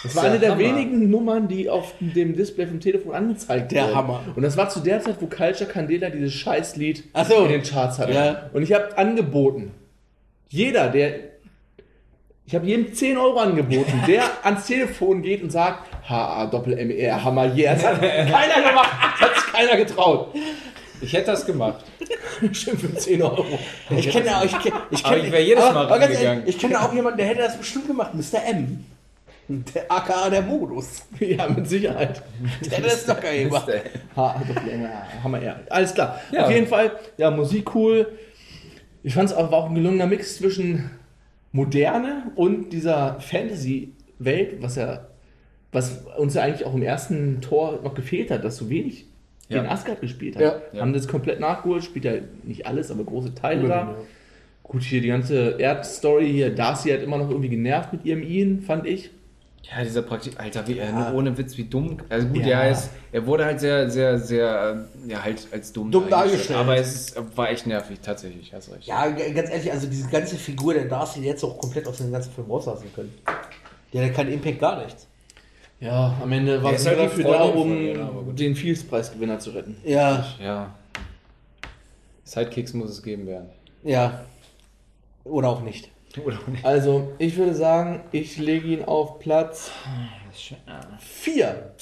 Das 0.03 0.15
war 0.15 0.25
eine 0.25 0.39
der 0.39 0.51
Hammer. 0.51 0.61
wenigen 0.61 1.11
Nummern, 1.11 1.49
die 1.49 1.69
auf 1.69 1.95
dem 2.01 2.37
Display 2.37 2.67
vom 2.67 2.81
Telefon 2.81 3.15
angezeigt 3.15 3.73
Der 3.73 3.85
wurden. 3.85 3.95
Hammer. 3.97 4.21
Und 4.37 4.43
das 4.43 4.57
war 4.57 4.69
zu 4.69 4.81
der 4.81 5.01
Zeit, 5.01 5.17
wo 5.21 5.27
Culture 5.27 5.69
Candela 5.69 6.11
dieses 6.11 6.33
Scheißlied 6.35 7.05
so. 7.29 7.45
in 7.45 7.49
den 7.49 7.63
Charts 7.63 7.99
hatte. 7.99 8.13
Ja. 8.13 8.51
Und 8.53 8.63
ich 8.63 8.73
habe 8.73 8.97
angeboten, 8.97 9.73
jeder, 10.49 10.89
der 10.89 11.29
ich 12.47 12.55
habe 12.55 12.67
jedem 12.67 12.95
10 12.95 13.19
Euro 13.19 13.39
angeboten, 13.41 14.05
der 14.07 14.23
ans 14.43 14.67
Telefon 14.67 15.21
geht 15.21 15.43
und 15.43 15.51
sagt, 15.51 15.83
HA 16.09 16.47
Doppel 16.47 16.83
MER, 16.83 17.23
Hammer, 17.23 17.55
yeah. 17.55 17.75
Das 17.75 17.85
hat 17.85 18.01
keiner 18.01 18.69
gemacht. 18.71 18.91
Das 19.21 19.29
hat 19.29 19.35
sich 19.37 19.53
keiner 19.53 19.77
getraut. 19.77 20.35
Ich 21.03 21.13
hätte 21.13 21.27
das 21.27 21.45
gemacht. 21.45 21.85
Schön 22.53 22.79
für 22.79 22.95
10 22.95 23.23
Euro. 23.23 23.45
Ich 23.91 24.09
kenne 24.09 24.39
auch, 24.39 24.45
ich 24.45 24.59
kenne, 24.59 24.77
ich 24.91 25.05
Aber 25.05 25.15
kenne, 25.15 25.27
ich 25.27 25.33
wäre 25.33 25.43
jedes 25.43 25.65
Mal 25.65 25.77
aber 25.77 25.99
ganz 25.99 26.19
ehrlich. 26.19 26.47
Ich 26.47 26.59
kenne 26.59 26.81
auch 26.81 26.93
jemanden, 26.95 27.19
der 27.19 27.27
hätte 27.27 27.43
das 27.43 27.59
bestimmt 27.59 27.87
gemacht, 27.87 28.15
Mr. 28.15 28.43
M. 28.49 28.85
Der 29.49 29.91
aka 29.91 30.29
der 30.31 30.43
Modus. 30.43 31.07
Ja, 31.21 31.49
mit 31.49 31.67
Sicherheit. 31.69 32.23
Der 32.71 32.81
das 32.81 33.07
doch 33.07 33.21
geil 33.21 33.45
gemacht. 33.45 33.69
Hammer, 35.23 35.43
ja. 35.43 35.61
Alles 35.71 35.95
klar. 35.95 36.21
Ja. 36.31 36.45
Auf 36.45 36.51
jeden 36.51 36.67
Fall, 36.67 36.93
ja, 37.17 37.31
Musik 37.31 37.75
cool. 37.75 38.13
Ich 39.03 39.15
fand 39.15 39.31
es 39.31 39.35
auch, 39.37 39.51
war 39.51 39.59
auch 39.59 39.69
ein 39.69 39.75
gelungener 39.75 40.07
Mix 40.07 40.37
zwischen 40.37 40.91
Moderne 41.53 42.31
und 42.35 42.71
dieser 42.71 43.21
Fantasy-Welt, 43.21 44.61
was 44.61 44.77
ja 44.77 45.09
was 45.73 46.03
uns 46.17 46.35
ja 46.35 46.43
eigentlich 46.43 46.65
auch 46.65 46.75
im 46.75 46.83
ersten 46.83 47.41
Tor 47.41 47.81
noch 47.83 47.95
gefehlt 47.95 48.31
hat, 48.31 48.45
dass 48.45 48.57
so 48.57 48.71
wenig 48.71 49.07
Ja. 49.49 49.59
gegen 49.61 49.71
Asgard 49.73 50.01
gespielt 50.01 50.37
hat. 50.37 50.63
Ja. 50.73 50.81
Haben 50.81 50.93
das 50.93 51.09
komplett 51.09 51.41
nachgeholt, 51.41 51.85
spielt 51.85 52.05
ja 52.05 52.13
nicht 52.43 52.67
alles, 52.67 52.91
aber 52.91 53.05
große 53.05 53.35
Teile 53.35 53.69
da. 53.69 53.77
Ja. 53.77 53.95
Gut, 54.63 54.83
hier 54.83 55.01
die 55.01 55.09
ganze 55.09 55.57
Erdstory 55.59 56.31
hier, 56.31 56.55
Darcy 56.55 56.91
hat 56.91 57.03
immer 57.03 57.17
noch 57.19 57.31
irgendwie 57.31 57.49
genervt 57.49 57.93
mit 57.93 58.05
ihrem 58.05 58.23
Ian, 58.23 58.61
fand 58.61 58.87
ich. 58.87 59.11
Ja, 59.71 59.85
dieser 59.85 60.01
Praktik, 60.03 60.41
Alter, 60.41 60.67
wie, 60.67 60.79
äh, 60.79 60.91
nur 60.91 61.13
ohne 61.13 61.37
Witz, 61.37 61.57
wie 61.59 61.65
dumm. 61.65 61.99
Also 62.09 62.27
gut, 62.29 62.39
Ja. 62.39 62.47
ja, 62.47 62.61
er, 62.63 62.71
ist, 62.73 62.91
er 63.13 63.27
wurde 63.27 63.45
halt 63.45 63.61
sehr, 63.61 63.91
sehr, 63.91 64.19
sehr, 64.19 64.87
äh, 65.07 65.11
ja, 65.11 65.23
halt 65.23 65.47
als 65.53 65.73
dumm, 65.75 65.91
Dumm 65.91 66.09
dargestellt. 66.09 66.59
Aber 66.59 66.75
es 66.77 66.95
ist, 66.95 67.37
war 67.37 67.51
echt 67.51 67.67
nervig, 67.67 67.99
tatsächlich, 68.01 68.53
hast 68.55 68.73
recht. 68.73 68.87
Ja, 68.87 69.09
ganz 69.11 69.51
ehrlich, 69.51 69.71
also 69.71 69.87
diese 69.87 70.09
ganze 70.09 70.37
Figur 70.37 70.73
der 70.73 70.87
Darcy, 70.87 71.21
die 71.21 71.29
hätte 71.29 71.47
auch 71.47 71.59
komplett 71.59 71.87
aus 71.87 71.99
dem 71.99 72.11
ganzen 72.11 72.33
Film 72.33 72.51
rauslassen 72.51 72.91
können. 72.95 73.13
Die 73.93 73.99
hat 73.99 74.07
ja 74.07 74.13
keinen 74.13 74.33
Impact, 74.33 74.59
gar 74.59 74.83
nichts. 74.83 75.07
Ja, 75.81 76.17
am 76.23 76.33
Ende 76.33 76.63
war 76.63 76.71
Der 76.71 76.81
es 76.81 76.87
halt 76.87 76.99
dafür 76.99 77.25
da, 77.25 77.43
um 77.45 78.25
gut. 78.25 78.39
den 78.41 78.57
Fields-Preisgewinner 78.57 79.39
zu 79.39 79.51
retten. 79.51 79.77
Ja, 79.85 80.27
Ja. 80.43 80.75
Sidekicks 82.25 82.73
muss 82.75 82.91
es 82.91 83.03
geben 83.03 83.27
werden. 83.27 83.49
ja. 83.83 84.25
Oder 85.25 85.49
auch 85.51 85.61
nicht. 85.61 85.91
Oder 86.25 86.39
auch 86.39 86.47
nicht. 86.47 86.65
Also, 86.65 87.13
ich 87.19 87.37
würde 87.37 87.55
sagen, 87.55 88.01
ich 88.13 88.39
lege 88.39 88.69
ihn 88.69 88.85
auf 88.85 89.19
Platz 89.19 89.71
4. 90.99 91.75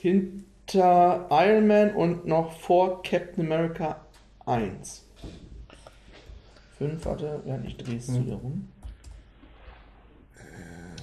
Hinter 0.00 1.28
Iron 1.30 1.66
Man 1.66 1.94
und 1.94 2.26
noch 2.26 2.52
vor 2.52 3.02
Captain 3.02 3.44
America 3.44 4.04
1. 4.46 5.06
5, 6.78 7.04
warte, 7.04 7.40
während 7.44 7.66
ich 7.66 7.76
drehe 7.76 7.98
es 7.98 8.12
wieder 8.12 8.34
rum. 8.36 8.68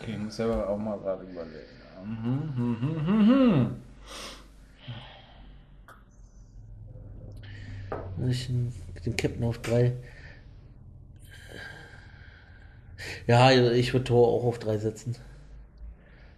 Okay, 0.01 0.11
ich 0.11 0.17
muss 0.17 0.35
selber 0.35 0.67
auch 0.67 0.77
mal 0.77 0.97
gerade 0.99 1.23
überlegen. 1.23 1.79
Mhm, 2.03 2.53
mhm, 2.55 2.77
mhm, 3.05 3.75
mhm. 8.17 8.29
Ich 8.29 8.49
den 9.05 9.15
Captain 9.15 9.43
auf 9.43 9.59
3. 9.59 9.93
Ja, 13.27 13.51
ich 13.51 13.93
würde 13.93 14.03
Thor 14.05 14.27
auch 14.27 14.43
auf 14.43 14.59
3 14.59 14.77
setzen. 14.77 15.15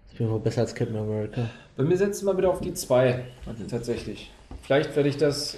Das 0.10 0.18
bin 0.18 0.30
wohl 0.30 0.40
besser 0.40 0.62
als 0.62 0.76
Captain 0.76 0.98
America. 0.98 1.50
Bei 1.78 1.84
mir 1.84 1.98
setzt 1.98 2.24
mal 2.24 2.38
wieder 2.38 2.50
auf 2.50 2.62
die 2.62 2.74
2. 2.74 3.24
Tatsächlich. 3.70 4.32
Vielleicht 4.62 4.96
werde 4.96 5.10
ich 5.10 5.18
das 5.18 5.58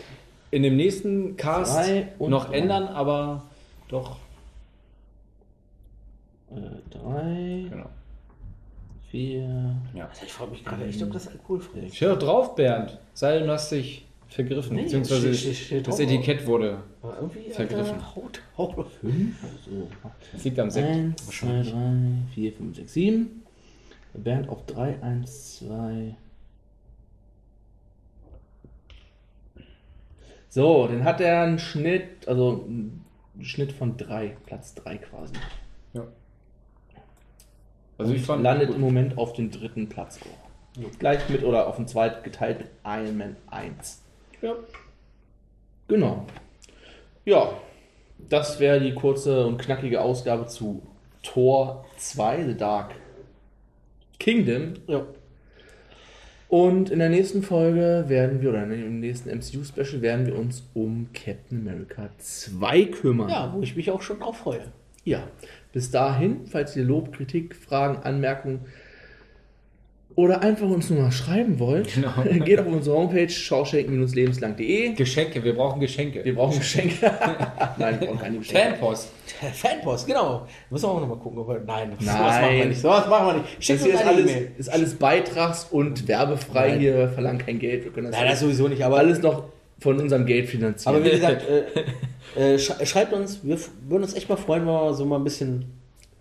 in 0.51 0.63
dem 0.63 0.75
nächsten 0.77 1.35
Cast 1.35 1.89
noch 2.19 2.45
drei. 2.45 2.57
ändern, 2.57 2.87
aber 2.87 3.43
doch. 3.87 4.17
3, 6.91 7.65
Genau. 7.69 7.89
4. 9.09 9.75
Ja. 9.93 10.09
Ich 10.25 10.31
frage 10.33 10.51
mich 10.51 10.63
gerade 10.63 10.85
echt, 10.85 11.01
ob 11.03 11.11
das 11.11 11.27
alkoholfrei 11.27 11.79
ist. 11.79 12.01
Doch 12.01 12.17
drauf, 12.17 12.55
Bernd. 12.55 12.97
Sei 13.13 13.37
denn, 13.37 13.47
du 13.47 13.53
hast 13.53 13.71
dich 13.71 14.05
vergriffen. 14.33 14.75
Nee, 14.75 14.83
beziehungsweise 14.83 15.33
steht- 15.33 15.55
steht- 15.55 15.65
steht 15.65 15.87
das. 15.87 15.99
Etikett 15.99 16.45
wurde. 16.47 16.79
Aber 17.01 17.15
irgendwie 17.21 17.49
Vergriffen. 17.51 18.15
Haut, 18.15 18.41
Haut. 18.57 18.87
So. 19.65 19.87
Das 20.31 20.43
liegt 20.43 20.59
am 20.59 20.69
Sekt. 20.69 20.87
1, 20.89 21.27
2, 21.27 21.61
3, 21.63 21.93
4, 22.33 22.53
5, 22.53 22.75
6, 22.75 22.93
7. 22.93 23.43
Bernd 24.13 24.49
auf 24.49 24.65
3, 24.65 25.01
1, 25.01 25.57
2. 25.59 26.15
So, 30.49 30.87
dann 30.87 31.03
hat 31.03 31.19
er 31.19 31.41
einen 31.43 31.57
Schnitt, 31.57 32.27
also 32.27 32.65
einen 32.67 33.03
Schnitt 33.41 33.71
von 33.71 33.97
3, 33.97 34.37
Platz 34.45 34.75
3 34.75 34.97
quasi. 34.97 35.33
Ja. 35.93 36.05
Also 37.97 38.13
ich 38.13 38.21
fand 38.23 38.43
landet 38.43 38.69
im 38.69 38.81
Moment 38.81 39.17
auf 39.17 39.33
dem 39.33 39.49
dritten 39.49 39.89
Platz 39.89 40.19
auch. 40.21 40.89
Gleich 40.99 41.27
mit 41.29 41.43
oder 41.43 41.67
auf 41.67 41.75
dem 41.77 41.87
zweiten 41.87 42.23
geteilt 42.23 42.59
mit 42.59 42.69
Iron 42.83 43.17
Man 43.17 43.35
1. 43.47 44.02
Ja. 44.43 44.55
Genau. 45.87 46.25
Ja, 47.23 47.53
das 48.29 48.59
wäre 48.59 48.81
die 48.81 48.93
kurze 48.93 49.45
und 49.45 49.57
knackige 49.57 50.01
Ausgabe 50.01 50.47
zu 50.47 50.81
Tor 51.21 51.85
2, 51.97 52.47
The 52.47 52.57
Dark 52.57 52.95
Kingdom. 54.19 54.73
Ja. 54.87 55.05
Und 56.49 56.89
in 56.89 56.99
der 56.99 57.07
nächsten 57.09 57.41
Folge 57.41 58.03
werden 58.07 58.41
wir, 58.41 58.49
oder 58.49 58.63
im 58.63 58.99
nächsten 58.99 59.29
MCU-Special 59.29 60.01
werden 60.01 60.27
wir 60.27 60.37
uns 60.37 60.63
um 60.73 61.07
Captain 61.13 61.65
America 61.65 62.09
2 62.17 62.85
kümmern. 62.85 63.29
ja, 63.29 63.53
wo 63.53 63.61
ich 63.61 63.77
mich 63.77 63.91
auch 63.91 64.01
schon 64.01 64.19
drauf 64.19 64.39
freue. 64.39 64.73
Ja, 65.05 65.23
bis 65.71 65.89
dahin, 65.89 66.47
falls 66.47 66.75
ihr 66.75 66.83
Lob, 66.83 67.13
Kritik, 67.13 67.55
Fragen, 67.55 68.03
Anmerkungen 68.03 68.65
oder 70.15 70.41
einfach 70.41 70.67
uns 70.69 70.89
nur 70.89 71.01
mal 71.03 71.11
schreiben 71.11 71.59
wollt, 71.59 71.93
Genau. 71.93 72.11
geht 72.45 72.59
auf 72.59 72.67
unsere 72.67 72.95
Homepage 72.95 73.27
schauschenken-lebenslang.de. 73.29 74.93
Geschenke, 74.93 75.43
wir 75.43 75.55
brauchen 75.55 75.79
Geschenke. 75.79 76.23
Wir 76.23 76.35
brauchen 76.35 76.59
Geschenke. 76.59 76.95
Nein, 77.77 77.99
wir 77.99 78.07
brauchen 78.07 78.19
keine 78.19 78.37
Geschenke. 78.37 78.69
Fanpost. 78.77 79.09
Fanpost, 79.53 80.07
genau. 80.07 80.47
Müssen 80.69 80.83
wir 80.85 80.89
auch 80.89 80.99
nochmal 81.01 81.17
gucken, 81.17 81.39
ob 81.39 81.47
wir. 81.49 81.61
Nein, 81.65 81.91
sowas 81.99 82.13
Nein. 82.15 82.41
machen 82.41 82.57
wir 82.57 82.65
nicht. 82.65 82.81
Sowas 82.81 83.07
machen 83.07 83.27
wir 83.27 83.33
nicht. 83.33 83.57
Das 83.57 83.65
Schickt 83.65 83.81
uns 83.81 83.89
ist 83.93 83.99
eine 84.01 84.09
alles, 84.09 84.31
E-Mail. 84.31 84.51
ist 84.57 84.69
alles 84.69 84.95
beitrags- 84.95 85.67
und 85.71 86.07
werbefrei 86.07 86.69
Nein. 86.69 86.79
hier. 86.79 86.97
Wir 86.97 87.09
verlangen 87.09 87.39
kein 87.39 87.59
Geld. 87.59 87.83
Wir 87.85 87.91
können 87.91 88.11
das, 88.11 88.19
Nein, 88.19 88.29
das 88.29 88.39
sowieso 88.39 88.67
nicht, 88.67 88.83
aber. 88.83 88.97
alles 88.97 89.21
noch 89.21 89.43
von 89.79 89.99
unserem 89.99 90.25
Geld 90.25 90.47
finanzieren. 90.47 90.95
Aber 90.95 91.03
wie 91.05 91.09
gesagt, 91.09 91.43
äh, 92.37 92.53
äh, 92.53 92.57
sch 92.59 92.71
schreibt 92.85 93.11
uns, 93.13 93.39
wir 93.43 93.57
würden 93.89 94.03
uns 94.03 94.13
echt 94.13 94.29
mal 94.29 94.37
freuen, 94.37 94.61
wenn 94.65 94.73
wir 94.73 94.93
so 94.93 95.05
mal 95.05 95.17
ein 95.17 95.23
bisschen 95.23 95.65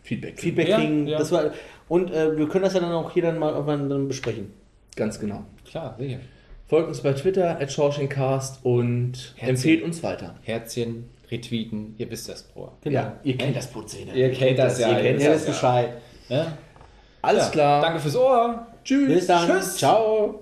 Feedback. 0.03 0.41
Feedback 0.41 0.69
Ja, 0.69 0.79
kriegen. 0.79 1.07
ja. 1.07 1.19
Das 1.19 1.31
war, 1.31 1.53
und 1.93 2.11
äh, 2.11 2.39
wir 2.39 2.49
können 2.49 2.65
das 2.65 2.73
ja 2.73 2.81
dann 2.81 2.93
auch 2.93 3.11
hier 3.11 3.23
dann 3.23 3.39
mal 3.39 3.53
irgendwann 3.53 3.91
dann 3.91 4.09
besprechen. 4.09 4.51
Ganz 4.97 5.21
genau. 5.21 5.45
Klar, 5.69 5.95
sicher. 5.99 6.21
Folgt 6.67 6.89
uns 6.89 7.03
bei 7.03 7.13
Twitter, 7.13 7.61
at 7.61 7.71
Schauschencast 7.71 8.65
und 8.65 9.35
Herzchen. 9.37 9.49
empfehlt 9.51 9.83
uns 9.83 10.03
weiter. 10.03 10.35
Herzchen, 10.43 11.11
retweeten, 11.31 11.95
ihr 11.99 12.11
wisst 12.11 12.31
das, 12.31 12.45
Bro. 12.45 12.73
Ja, 12.85 13.17
ihr 13.25 13.37
kennt 13.37 13.55
das 13.57 13.67
Prozedere. 13.71 14.17
Ihr 14.17 14.33
kennt 14.33 14.59
das 14.59 14.79
ja. 14.81 14.99
Ihr 14.99 15.15
wisst 15.17 15.27
wisst 15.27 15.29
das 15.29 15.45
Bescheid. 15.55 15.91
Ja? 16.31 16.57
Alles 17.21 17.45
Ja. 17.45 17.51
klar. 17.51 17.83
Danke 17.83 18.01
fürs 18.01 18.17
Ohr. 18.17 18.67
Tschüss. 18.85 19.09
Bis 19.13 19.27
dann. 19.27 19.49
Tschüss. 19.51 19.77
Ciao. 19.77 20.41